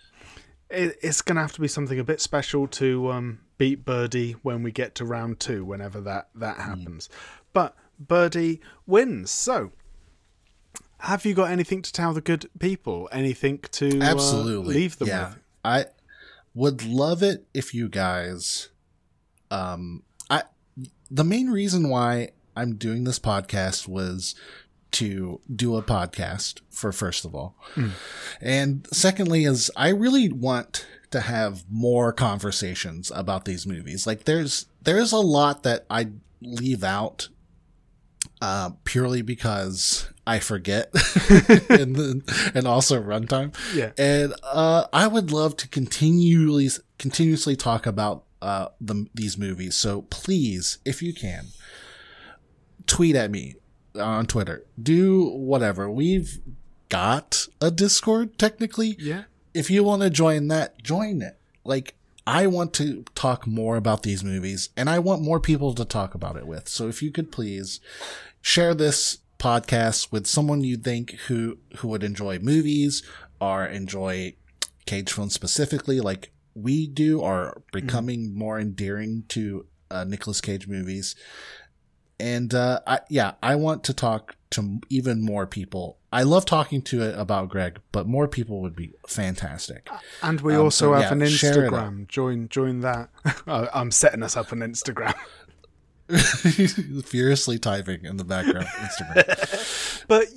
it, 0.70 0.98
it's 1.02 1.22
gonna 1.22 1.40
have 1.40 1.52
to 1.54 1.60
be 1.60 1.68
something 1.68 1.98
a 1.98 2.04
bit 2.04 2.20
special 2.20 2.66
to 2.68 3.10
um, 3.10 3.40
beat 3.56 3.84
Birdy 3.84 4.32
when 4.42 4.62
we 4.62 4.72
get 4.72 4.94
to 4.96 5.04
round 5.04 5.40
two, 5.40 5.64
whenever 5.64 6.00
that 6.00 6.28
that 6.34 6.58
happens. 6.58 7.08
But 7.52 7.74
Birdy 7.98 8.60
wins. 8.86 9.30
So, 9.30 9.72
have 11.00 11.24
you 11.24 11.34
got 11.34 11.50
anything 11.50 11.82
to 11.82 11.92
tell 11.92 12.12
the 12.12 12.20
good 12.20 12.48
people? 12.58 13.08
Anything 13.12 13.58
to 13.72 14.00
uh, 14.00 14.04
Absolutely. 14.04 14.74
leave 14.74 14.98
them 14.98 15.08
yeah. 15.08 15.28
with? 15.30 15.38
I 15.64 15.84
would 16.54 16.84
love 16.84 17.22
it 17.22 17.46
if 17.54 17.72
you 17.72 17.88
guys 17.88 18.70
um 19.50 20.02
I 20.28 20.42
the 21.10 21.24
main 21.24 21.50
reason 21.50 21.88
why 21.88 22.30
I'm 22.56 22.74
doing 22.74 23.04
this 23.04 23.18
podcast 23.18 23.86
was 23.86 24.34
to 24.92 25.40
do 25.54 25.76
a 25.76 25.82
podcast 25.82 26.60
for 26.70 26.92
first 26.92 27.24
of 27.24 27.34
all. 27.34 27.56
And 28.40 28.86
secondly 28.92 29.44
is 29.44 29.70
I 29.76 29.88
really 29.88 30.28
want 30.28 30.86
to 31.10 31.20
have 31.20 31.64
more 31.70 32.12
conversations 32.12 33.10
about 33.14 33.44
these 33.44 33.66
movies. 33.66 34.06
Like 34.06 34.24
there's 34.24 34.66
there's 34.82 35.12
a 35.12 35.18
lot 35.18 35.62
that 35.62 35.86
I 35.90 36.08
leave 36.40 36.84
out 36.84 37.28
uh, 38.40 38.70
purely 38.84 39.22
because 39.22 40.08
I 40.26 40.38
forget, 40.38 40.90
and 41.70 41.96
then, 41.96 42.22
and 42.54 42.66
also 42.68 43.00
runtime. 43.02 43.54
Yeah. 43.74 43.92
and 43.96 44.34
uh, 44.42 44.84
I 44.92 45.06
would 45.06 45.32
love 45.32 45.56
to 45.58 45.68
continually 45.68 46.68
continuously 46.98 47.56
talk 47.56 47.86
about 47.86 48.24
uh, 48.42 48.68
the 48.80 49.06
these 49.14 49.38
movies. 49.38 49.74
So 49.74 50.02
please, 50.02 50.78
if 50.84 51.02
you 51.02 51.14
can, 51.14 51.46
tweet 52.86 53.16
at 53.16 53.30
me 53.30 53.56
on 53.98 54.26
Twitter. 54.26 54.64
Do 54.80 55.28
whatever. 55.30 55.90
We've 55.90 56.40
got 56.88 57.46
a 57.60 57.70
Discord 57.70 58.38
technically. 58.38 58.96
Yeah. 58.98 59.24
If 59.54 59.70
you 59.70 59.84
want 59.84 60.02
to 60.02 60.10
join 60.10 60.48
that, 60.48 60.82
join 60.82 61.22
it. 61.22 61.38
Like 61.64 61.94
I 62.26 62.46
want 62.46 62.74
to 62.74 63.04
talk 63.14 63.46
more 63.46 63.76
about 63.76 64.02
these 64.02 64.22
movies 64.22 64.70
and 64.76 64.88
I 64.90 64.98
want 64.98 65.22
more 65.22 65.40
people 65.40 65.74
to 65.74 65.84
talk 65.84 66.14
about 66.14 66.36
it 66.36 66.46
with. 66.46 66.68
So 66.68 66.88
if 66.88 67.02
you 67.02 67.10
could 67.10 67.32
please 67.32 67.80
share 68.40 68.74
this 68.74 69.18
podcast 69.38 70.10
with 70.10 70.26
someone 70.26 70.64
you 70.64 70.76
think 70.76 71.12
who 71.28 71.58
who 71.76 71.88
would 71.88 72.02
enjoy 72.02 72.38
movies 72.40 73.02
or 73.40 73.64
enjoy 73.66 74.34
cage 74.84 75.12
films 75.12 75.32
specifically 75.32 76.00
like 76.00 76.32
we 76.54 76.88
do 76.88 77.22
are 77.22 77.62
becoming 77.72 78.36
more 78.36 78.58
endearing 78.58 79.22
to 79.28 79.64
uh, 79.90 80.04
Nicolas 80.04 80.40
Cage 80.40 80.66
movies 80.66 81.14
and 82.20 82.52
uh, 82.54 82.80
I, 82.86 83.00
yeah, 83.08 83.32
I 83.42 83.54
want 83.56 83.84
to 83.84 83.94
talk 83.94 84.36
to 84.50 84.80
even 84.88 85.20
more 85.22 85.46
people. 85.46 85.98
I 86.10 86.22
love 86.22 86.46
talking 86.46 86.80
to 86.82 87.02
it 87.02 87.18
about 87.18 87.50
Greg, 87.50 87.80
but 87.92 88.06
more 88.06 88.26
people 88.28 88.62
would 88.62 88.74
be 88.74 88.92
fantastic. 89.06 89.88
And 90.22 90.40
we 90.40 90.54
Um, 90.54 90.62
also 90.62 90.86
so, 90.86 90.92
have 90.94 91.02
yeah, 91.02 91.12
an 91.12 91.20
Instagram. 91.20 92.08
Join 92.08 92.48
join 92.48 92.80
that. 92.80 93.10
I'm 93.46 93.90
setting 93.90 94.22
us 94.22 94.36
up 94.36 94.50
an 94.52 94.60
Instagram. 94.60 95.14
Furiously 97.04 97.58
typing 97.58 98.06
in 98.06 98.16
the 98.16 98.24
background, 98.24 98.66
Instagram. 98.66 100.04
But 100.08 100.28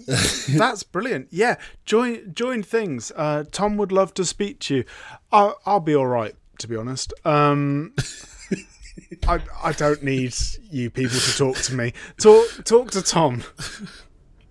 that's 0.58 0.84
brilliant. 0.84 1.30
Yeah, 1.32 1.56
join 1.86 2.34
join 2.34 2.62
things. 2.62 3.12
Uh, 3.16 3.46
Tom 3.52 3.78
would 3.78 3.94
love 3.94 4.14
to 4.16 4.26
speak 4.26 4.60
to 4.62 4.76
you. 4.76 4.84
I'll, 5.32 5.58
I'll 5.66 5.80
be 5.80 5.96
all 5.96 6.08
right, 6.08 6.36
to 6.60 6.68
be 6.68 6.76
honest. 6.76 7.14
Um, 7.24 7.94
I 9.28 9.40
I 9.64 9.72
don't 9.72 10.04
need 10.04 10.34
you 10.70 10.90
people 10.90 11.20
to 11.20 11.38
talk 11.38 11.58
to 11.58 11.76
me. 11.76 11.94
Talk 12.18 12.48
talk 12.66 12.92
to 12.92 13.02
Tom. 13.02 13.44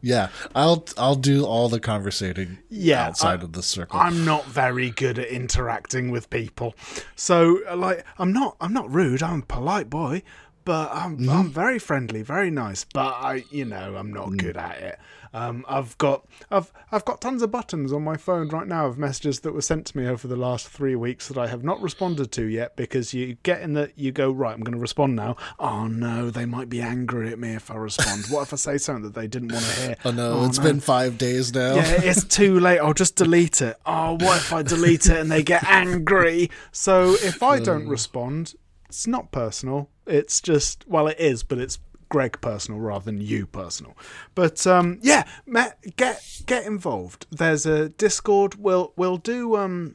Yeah, 0.03 0.29
I'll 0.55 0.87
I'll 0.97 1.15
do 1.15 1.45
all 1.45 1.69
the 1.69 1.79
conversating. 1.81 2.59
Yeah, 2.71 3.07
outside 3.09 3.41
I- 3.41 3.45
of 3.45 3.53
the 3.53 3.63
circle. 3.63 4.01
I'm 4.01 4.25
not 4.25 4.47
very 4.47 4.91
good 4.91 5.19
at 5.19 5.29
interacting 5.29 6.11
with 6.11 6.31
people, 6.31 6.75
so 7.17 7.59
like 7.75 8.07
I'm 8.19 8.33
not 8.33 8.57
I'm 8.61 8.73
not 8.73 8.91
rude. 8.91 9.23
I'm 9.23 9.41
a 9.41 9.47
polite 9.47 9.91
boy, 9.91 10.23
but 10.65 10.91
I'm 10.93 11.19
Mm-hmm. 11.19 11.29
I'm 11.31 11.51
very 11.51 11.79
friendly, 11.79 12.23
very 12.23 12.51
nice. 12.51 12.87
But 12.95 13.13
I 13.21 13.45
you 13.51 13.67
know 13.67 13.97
I'm 13.97 14.11
not 14.13 14.29
Mm. 14.29 14.39
good 14.39 14.57
at 14.57 14.79
it. 14.81 14.99
Um, 15.33 15.65
I've 15.69 15.97
got 15.99 16.27
I've 16.51 16.73
I've 16.91 17.05
got 17.05 17.21
tons 17.21 17.43
of 17.43 17.51
buttons 17.51 17.93
on 17.93 18.03
my 18.03 18.17
phone 18.17 18.49
right 18.49 18.67
now 18.67 18.87
of 18.87 18.99
messages 18.99 19.41
that 19.41 19.53
were 19.53 19.63
sent 19.63 19.87
to 19.87 19.97
me 19.97 20.07
over 20.07 20.27
the 20.27 20.37
last 20.37 20.69
three 20.69 20.97
weeks 20.97 21.29
that 21.29 21.39
I 21.39 21.47
have 21.47 21.63
not 21.63 21.81
responded 21.81 22.33
to 22.33 22.45
yet 22.45 22.77
because 22.77 23.15
you 23.15 23.37
get 23.43 23.63
in 23.63 23.75
that 23.75 23.97
you 23.97 24.11
go 24.11 24.31
right. 24.31 24.55
I'm 24.55 24.61
going 24.61 24.75
to 24.75 24.81
respond 24.81 25.15
now. 25.15 25.37
Oh 25.59 25.87
no, 25.87 26.31
they 26.31 26.47
might 26.47 26.69
be 26.69 26.81
angry 26.81 27.31
at 27.31 27.39
me 27.39 27.55
if 27.55 27.71
I 27.71 27.77
respond. 27.77 28.25
what 28.29 28.43
if 28.43 28.53
I 28.53 28.57
say 28.57 28.79
something 28.79 29.05
that 29.05 29.15
they 29.15 29.29
didn't 29.29 29.53
want 29.53 29.65
to 29.65 29.81
hear? 29.81 29.97
oh 30.05 30.11
no, 30.11 30.45
it's 30.45 30.59
been 30.59 30.81
five 30.81 31.19
days 31.19 31.55
now. 31.55 31.77
Yeah, 31.77 32.01
it's 32.03 32.25
too 32.37 32.59
late. 32.59 32.79
I'll 32.79 32.95
just 32.95 33.17
delete 33.17 33.63
it. 33.63 33.77
Oh, 33.87 34.15
what 34.15 34.39
if 34.39 34.53
I 34.53 34.63
delete 34.63 35.07
it 35.07 35.19
and 35.19 35.31
they 35.31 35.43
get 35.43 35.65
angry? 35.65 36.51
So 36.73 37.15
if 37.15 37.43
I 37.43 37.61
don't 37.61 37.89
respond, 37.89 38.55
it's 38.89 39.07
not 39.07 39.31
personal. 39.31 39.89
It's 40.07 40.41
just 40.41 40.85
well, 40.89 41.07
it 41.07 41.21
is, 41.21 41.45
but 41.45 41.59
it's 41.59 41.79
Greg 42.11 42.39
personal 42.43 42.79
rather 42.81 43.07
than 43.07 43.23
you 43.23 43.47
personal. 43.47 43.97
But 44.35 44.67
um, 44.67 44.99
yeah, 45.01 45.25
ma- 45.47 45.71
get 45.97 46.43
get 46.45 46.67
involved. 46.67 47.27
There's 47.31 47.65
a 47.65 47.89
Discord. 47.89 48.57
We'll 48.57 48.93
we'll 48.97 49.17
do 49.17 49.57
um 49.57 49.95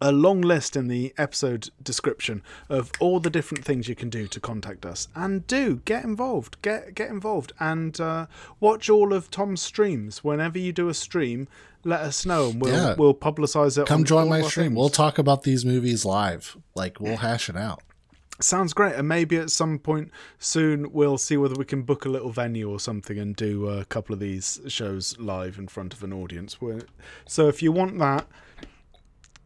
a 0.00 0.10
long 0.10 0.40
list 0.40 0.74
in 0.76 0.88
the 0.88 1.14
episode 1.16 1.70
description 1.80 2.42
of 2.68 2.90
all 2.98 3.20
the 3.20 3.30
different 3.30 3.64
things 3.64 3.88
you 3.88 3.94
can 3.94 4.10
do 4.10 4.26
to 4.26 4.40
contact 4.40 4.84
us 4.84 5.06
and 5.14 5.46
do 5.46 5.76
get 5.84 6.02
involved 6.02 6.60
get 6.60 6.92
get 6.96 7.08
involved 7.08 7.52
and 7.60 8.00
uh, 8.00 8.26
watch 8.58 8.90
all 8.90 9.12
of 9.14 9.30
tom's 9.30 9.62
streams 9.62 10.24
whenever 10.24 10.58
you 10.58 10.72
do 10.72 10.88
a 10.88 10.94
stream 10.94 11.46
let 11.84 12.00
us 12.00 12.26
know 12.26 12.50
and 12.50 12.60
we'll 12.60 12.72
Yeah. 12.74 12.94
we'll 12.98 13.14
publicize 13.14 13.80
it 13.80 13.86
Come 13.86 14.02
join 14.02 14.28
my 14.28 14.42
stream. 14.42 14.70
things. 14.70 14.76
We'll 14.76 14.88
talk 14.88 15.18
about 15.18 15.44
these 15.44 15.64
movies 15.64 16.04
live. 16.04 16.56
Like 16.74 16.98
we'll 16.98 17.18
hash 17.18 17.48
it 17.48 17.56
out. 17.56 17.82
Sounds 18.40 18.72
great 18.72 18.94
and 18.94 19.06
maybe 19.06 19.36
at 19.36 19.50
some 19.50 19.78
point 19.78 20.10
soon 20.38 20.90
we'll 20.92 21.18
see 21.18 21.36
whether 21.36 21.54
we 21.54 21.64
can 21.64 21.82
book 21.82 22.04
a 22.04 22.08
little 22.08 22.30
venue 22.30 22.68
or 22.68 22.80
something 22.80 23.18
and 23.18 23.36
do 23.36 23.68
a 23.68 23.84
couple 23.84 24.12
of 24.12 24.20
these 24.20 24.60
shows 24.66 25.16
live 25.18 25.58
in 25.58 25.68
front 25.68 25.92
of 25.94 26.02
an 26.02 26.12
audience 26.12 26.58
so 27.26 27.46
if 27.48 27.62
you 27.62 27.70
want 27.70 27.98
that 27.98 28.26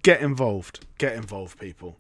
get 0.03 0.21
involved 0.21 0.87
get 0.99 1.15
involved 1.15 1.59
people 1.59 1.97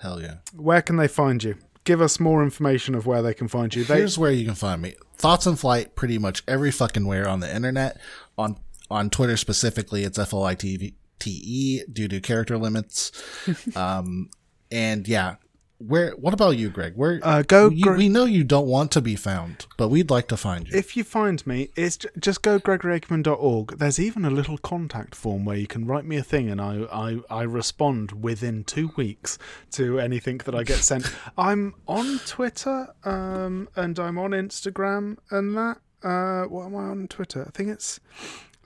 Hell 0.00 0.20
yeah. 0.20 0.36
where 0.56 0.82
can 0.82 0.96
they 0.96 1.08
find 1.08 1.42
you? 1.44 1.56
Give 1.84 2.00
us 2.00 2.18
more 2.18 2.42
information 2.42 2.94
of 2.94 3.06
where 3.06 3.22
they 3.22 3.34
can 3.34 3.48
find 3.48 3.74
you. 3.74 3.84
They, 3.84 3.98
Here's 3.98 4.18
where 4.18 4.30
you 4.30 4.46
can 4.46 4.54
find 4.54 4.80
me. 4.80 4.94
Thoughts 5.16 5.46
in 5.46 5.56
Flight 5.56 5.94
pretty 5.94 6.18
much 6.18 6.42
every 6.48 6.70
fucking 6.70 7.06
where 7.06 7.28
on 7.28 7.40
the 7.40 7.54
internet. 7.54 8.00
On 8.38 8.56
on 8.90 9.10
Twitter 9.10 9.36
specifically, 9.36 10.04
it's 10.04 10.18
F 10.18 10.32
L 10.32 10.44
I 10.44 10.54
T 10.54 10.94
T 11.18 11.40
E 11.44 11.82
due 11.90 12.08
to 12.08 12.20
character 12.20 12.58
limits. 12.58 13.12
um 13.76 14.30
and 14.70 15.06
yeah. 15.08 15.36
Where 15.80 16.10
what 16.12 16.34
about 16.34 16.58
you, 16.58 16.68
Greg? 16.68 16.92
Where 16.94 17.20
Uh, 17.22 17.42
go 17.42 17.70
you, 17.70 17.84
Gre- 17.84 17.96
we 17.96 18.08
know 18.10 18.26
you 18.26 18.44
don't 18.44 18.66
want 18.66 18.90
to 18.92 19.00
be 19.00 19.16
found, 19.16 19.64
but 19.78 19.88
we'd 19.88 20.10
like 20.10 20.28
to 20.28 20.36
find 20.36 20.68
you. 20.68 20.76
if 20.76 20.94
you 20.94 21.04
find 21.04 21.44
me, 21.46 21.70
it's 21.74 21.96
j- 21.96 22.10
just 22.18 22.42
go 22.42 22.58
gregoryakerman.org. 22.60 23.78
There's 23.78 23.98
even 23.98 24.26
a 24.26 24.30
little 24.30 24.58
contact 24.58 25.14
form 25.14 25.46
where 25.46 25.56
you 25.56 25.66
can 25.66 25.86
write 25.86 26.04
me 26.04 26.16
a 26.16 26.22
thing, 26.22 26.50
and 26.50 26.60
I, 26.60 26.82
I, 26.92 27.20
I 27.30 27.42
respond 27.44 28.22
within 28.22 28.62
two 28.64 28.92
weeks 28.96 29.38
to 29.72 29.98
anything 29.98 30.38
that 30.44 30.54
I 30.54 30.64
get 30.64 30.78
sent. 30.80 31.10
I'm 31.38 31.74
on 31.88 32.18
Twitter, 32.26 32.88
um, 33.04 33.68
and 33.74 33.98
I'm 33.98 34.18
on 34.18 34.32
Instagram, 34.32 35.16
and 35.30 35.56
that. 35.56 35.78
Uh, 36.02 36.44
what 36.44 36.66
am 36.66 36.76
I 36.76 36.84
on 36.84 37.08
Twitter? 37.08 37.44
I 37.46 37.50
think 37.50 37.70
it's. 37.70 38.00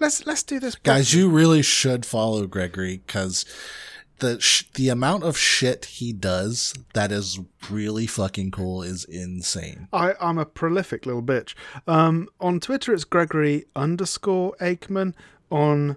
Let's 0.00 0.26
let's 0.26 0.42
do 0.42 0.58
this, 0.58 0.74
Guys, 0.74 1.14
you 1.14 1.28
really 1.30 1.62
should 1.62 2.04
follow 2.04 2.46
Gregory 2.48 3.00
because 3.06 3.44
the 4.18 4.40
sh- 4.40 4.64
the 4.74 4.88
amount 4.88 5.24
of 5.24 5.36
shit 5.36 5.84
he 5.86 6.12
does 6.12 6.74
that 6.94 7.10
is 7.12 7.40
really 7.70 8.06
fucking 8.06 8.50
cool 8.50 8.82
is 8.82 9.04
insane. 9.04 9.88
I, 9.92 10.14
I'm 10.20 10.38
a 10.38 10.46
prolific 10.46 11.06
little 11.06 11.22
bitch. 11.22 11.54
Um, 11.86 12.28
on 12.40 12.60
Twitter, 12.60 12.92
it's 12.92 13.04
Gregory 13.04 13.66
underscore 13.74 14.54
Aikman. 14.60 15.14
On 15.50 15.96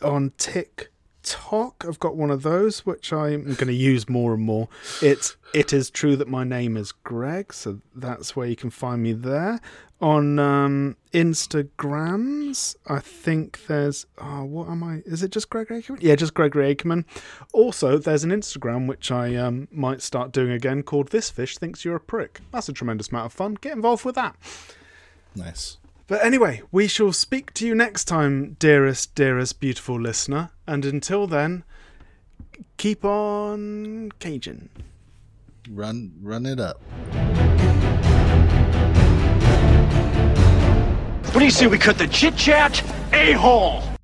on 0.00 0.32
TikTok, 0.38 1.84
I've 1.86 1.98
got 1.98 2.16
one 2.16 2.30
of 2.30 2.42
those 2.42 2.86
which 2.86 3.12
I'm 3.12 3.44
going 3.44 3.66
to 3.66 3.72
use 3.72 4.08
more 4.08 4.34
and 4.34 4.42
more. 4.42 4.68
It's 5.02 5.36
it 5.52 5.72
is 5.72 5.90
true 5.90 6.16
that 6.16 6.28
my 6.28 6.44
name 6.44 6.76
is 6.76 6.92
Greg, 6.92 7.52
so 7.52 7.80
that's 7.94 8.36
where 8.36 8.46
you 8.46 8.56
can 8.56 8.70
find 8.70 9.02
me 9.02 9.12
there. 9.12 9.60
On 10.00 10.38
um, 10.38 10.96
Instagrams, 11.12 12.76
I 12.86 13.00
think 13.00 13.66
there's 13.66 14.06
oh, 14.18 14.44
what 14.44 14.68
am 14.68 14.84
I? 14.84 15.02
Is 15.04 15.24
it 15.24 15.32
just 15.32 15.50
Gregory 15.50 15.82
Aikman? 15.82 15.98
Yeah, 16.00 16.14
just 16.14 16.34
Gregory 16.34 16.72
Aikman. 16.72 17.04
Also, 17.52 17.98
there's 17.98 18.22
an 18.22 18.30
Instagram 18.30 18.86
which 18.86 19.10
I 19.10 19.34
um, 19.34 19.66
might 19.72 20.00
start 20.00 20.30
doing 20.30 20.52
again 20.52 20.84
called 20.84 21.08
This 21.08 21.30
Fish 21.30 21.58
Thinks 21.58 21.84
You're 21.84 21.96
a 21.96 22.00
Prick. 22.00 22.40
That's 22.52 22.68
a 22.68 22.72
tremendous 22.72 23.08
amount 23.08 23.26
of 23.26 23.32
fun. 23.32 23.54
Get 23.60 23.72
involved 23.72 24.04
with 24.04 24.14
that. 24.14 24.36
Nice. 25.34 25.78
But 26.06 26.24
anyway, 26.24 26.62
we 26.72 26.86
shall 26.88 27.12
speak 27.12 27.52
to 27.54 27.66
you 27.66 27.74
next 27.74 28.04
time, 28.04 28.56
dearest, 28.58 29.14
dearest, 29.14 29.60
beautiful 29.60 30.00
listener. 30.00 30.50
And 30.66 30.84
until 30.84 31.26
then, 31.26 31.64
keep 32.76 33.04
on 33.04 34.12
caging. 34.18 34.70
Run 35.68 36.12
run 36.22 36.46
it 36.46 36.60
up. 36.60 36.80
What 41.32 41.38
do 41.40 41.44
you 41.44 41.50
say 41.50 41.66
we 41.66 41.78
cut 41.78 41.98
the 41.98 42.08
chit 42.08 42.36
chat? 42.36 42.82
A 43.12 43.32
hole! 43.32 43.97